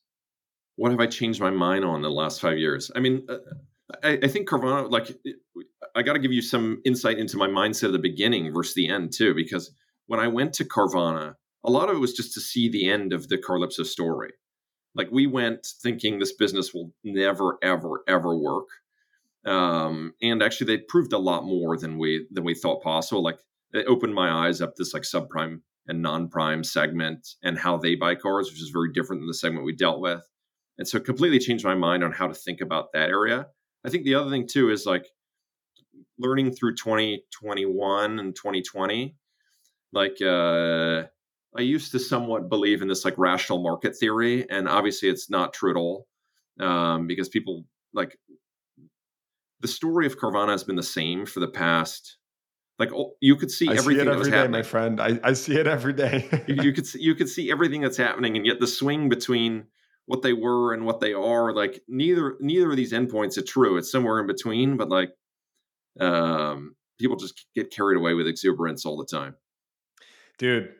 What 0.76 0.90
have 0.90 1.00
I 1.00 1.06
changed 1.06 1.40
my 1.40 1.50
mind 1.50 1.84
on 1.84 1.96
in 1.96 2.02
the 2.02 2.10
last 2.10 2.40
five 2.40 2.58
years? 2.58 2.90
I 2.96 3.00
mean, 3.00 3.26
uh, 3.28 3.36
I, 4.02 4.18
I, 4.24 4.28
think 4.28 4.48
Carvana, 4.48 4.90
like, 4.90 5.16
I 5.94 6.02
got 6.02 6.14
to 6.14 6.18
give 6.18 6.32
you 6.32 6.42
some 6.42 6.82
insight 6.84 7.18
into 7.18 7.36
my 7.36 7.46
mindset 7.46 7.86
at 7.86 7.92
the 7.92 7.98
beginning 7.98 8.52
versus 8.52 8.74
the 8.74 8.88
end, 8.88 9.12
too, 9.12 9.34
because 9.34 9.70
when 10.06 10.20
I 10.20 10.28
went 10.28 10.52
to 10.54 10.64
Carvana, 10.64 11.34
a 11.64 11.70
lot 11.70 11.88
of 11.88 11.96
it 11.96 12.00
was 12.00 12.12
just 12.12 12.34
to 12.34 12.40
see 12.40 12.68
the 12.68 12.90
end 12.90 13.12
of 13.12 13.28
the 13.28 13.38
Carlypso 13.38 13.86
story. 13.86 14.32
Like, 14.94 15.08
we 15.12 15.26
went 15.26 15.66
thinking 15.82 16.18
this 16.18 16.34
business 16.34 16.74
will 16.74 16.92
never, 17.04 17.58
ever, 17.62 18.02
ever 18.08 18.36
work. 18.36 18.68
Um, 19.46 20.12
and 20.20 20.42
actually, 20.42 20.76
they 20.76 20.82
proved 20.82 21.12
a 21.12 21.18
lot 21.18 21.44
more 21.44 21.76
than 21.78 21.98
we 21.98 22.26
than 22.32 22.42
we 22.42 22.54
thought 22.54 22.82
possible. 22.82 23.22
Like 23.22 23.38
it 23.72 23.86
opened 23.86 24.14
my 24.14 24.46
eyes 24.46 24.60
up 24.60 24.74
this 24.76 24.94
like 24.94 25.02
subprime 25.02 25.60
and 25.88 26.02
non-prime 26.02 26.64
segment 26.64 27.26
and 27.42 27.58
how 27.58 27.76
they 27.76 27.94
buy 27.94 28.14
cars, 28.14 28.50
which 28.50 28.60
is 28.60 28.70
very 28.70 28.92
different 28.92 29.20
than 29.20 29.28
the 29.28 29.34
segment 29.34 29.64
we 29.64 29.74
dealt 29.74 30.00
with. 30.00 30.22
And 30.78 30.86
so 30.86 31.00
completely 31.00 31.38
changed 31.38 31.64
my 31.64 31.74
mind 31.74 32.04
on 32.04 32.12
how 32.12 32.26
to 32.26 32.34
think 32.34 32.60
about 32.60 32.92
that 32.92 33.08
area. 33.08 33.46
I 33.84 33.90
think 33.90 34.04
the 34.04 34.14
other 34.14 34.30
thing 34.30 34.46
too 34.46 34.70
is 34.70 34.84
like 34.84 35.06
learning 36.18 36.52
through 36.52 36.74
2021 36.74 38.18
and 38.18 38.34
2020. 38.34 39.16
Like 39.92 40.20
uh 40.20 41.04
I 41.56 41.62
used 41.62 41.92
to 41.92 41.98
somewhat 41.98 42.50
believe 42.50 42.82
in 42.82 42.88
this 42.88 43.04
like 43.04 43.16
rational 43.16 43.62
market 43.62 43.96
theory, 43.96 44.48
and 44.50 44.68
obviously 44.68 45.08
it's 45.08 45.30
not 45.30 45.54
true 45.54 45.70
at 45.70 45.76
all. 45.76 46.06
Um, 46.60 47.06
because 47.06 47.28
people 47.28 47.64
like 47.94 48.18
the 49.60 49.68
story 49.68 50.06
of 50.06 50.18
Carvana 50.18 50.50
has 50.50 50.64
been 50.64 50.76
the 50.76 50.82
same 50.82 51.24
for 51.26 51.40
the 51.40 51.48
past 51.48 52.18
like 52.78 52.92
oh, 52.92 53.12
you 53.20 53.36
could 53.36 53.50
see 53.50 53.68
I 53.68 53.74
everything 53.74 54.04
see 54.04 54.10
that 54.10 54.18
was 54.18 54.28
day, 54.28 54.36
happening. 54.36 54.52
my 54.52 54.62
friend. 54.62 55.00
I, 55.00 55.18
I 55.22 55.32
see 55.32 55.56
it 55.56 55.66
every 55.66 55.92
day. 55.92 56.28
you, 56.46 56.62
you, 56.62 56.72
could 56.72 56.86
see, 56.86 57.00
you 57.00 57.14
could 57.14 57.28
see 57.28 57.50
everything 57.50 57.80
that's 57.80 57.96
happening, 57.96 58.36
and 58.36 58.44
yet 58.44 58.60
the 58.60 58.66
swing 58.66 59.08
between 59.08 59.66
what 60.06 60.22
they 60.22 60.32
were 60.32 60.72
and 60.72 60.84
what 60.84 61.00
they 61.00 61.12
are, 61.12 61.52
like 61.52 61.82
neither 61.88 62.36
neither 62.40 62.70
of 62.70 62.76
these 62.76 62.92
endpoints 62.92 63.38
are 63.38 63.42
true. 63.42 63.76
It's 63.76 63.90
somewhere 63.90 64.20
in 64.20 64.26
between, 64.26 64.76
but 64.76 64.88
like 64.88 65.10
um, 66.00 66.76
people 66.98 67.16
just 67.16 67.46
get 67.54 67.70
carried 67.70 67.96
away 67.96 68.14
with 68.14 68.26
exuberance 68.26 68.84
all 68.84 68.96
the 68.96 69.06
time. 69.06 69.34
Dude, 70.38 70.72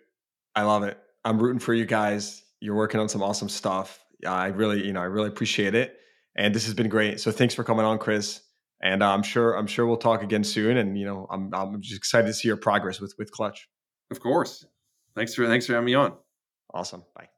I 0.55 0.63
love 0.63 0.83
it. 0.83 0.99
I'm 1.25 1.39
rooting 1.39 1.61
for 1.61 1.75
you 1.75 1.87
guys. 1.87 2.43
You're 2.61 2.77
working 2.77 3.01
on 3.01 3.09
some 3.09 3.23
awesome 3.23 3.49
stuff. 3.49 4.05
I 4.27 4.49
really, 4.49 4.87
you 4.87 4.93
know, 4.93 5.01
I 5.01 5.05
really 5.05 5.29
appreciate 5.29 5.75
it. 5.75 5.97
And 6.37 6.55
this 6.55 6.67
has 6.67 6.75
been 6.75 6.89
great. 6.89 7.21
So 7.21 7.31
thanks 7.31 7.55
for 7.55 7.65
coming 7.65 7.85
on, 7.85 7.99
Chris 7.99 8.43
and 8.81 9.03
I'm 9.03 9.23
sure 9.23 9.55
I'm 9.55 9.67
sure 9.67 9.87
we'll 9.87 9.97
talk 9.97 10.23
again 10.23 10.45
soon. 10.45 10.77
And 10.77 10.99
you 10.99 11.07
know, 11.07 11.27
I'm 11.31 11.53
I'm 11.55 11.81
just 11.81 11.97
excited 11.97 12.27
to 12.27 12.35
see 12.35 12.49
your 12.49 12.57
progress 12.57 13.01
with 13.01 13.15
WithClutch. 13.19 13.59
Of 14.11 14.21
course. 14.21 14.65
Thanks 15.15 15.35
for 15.35 15.47
thanks 15.47 15.67
for 15.67 15.75
having 15.75 15.87
me 15.87 15.95
on. 15.95 16.15
Awesome. 16.73 17.05
Bye. 17.15 17.36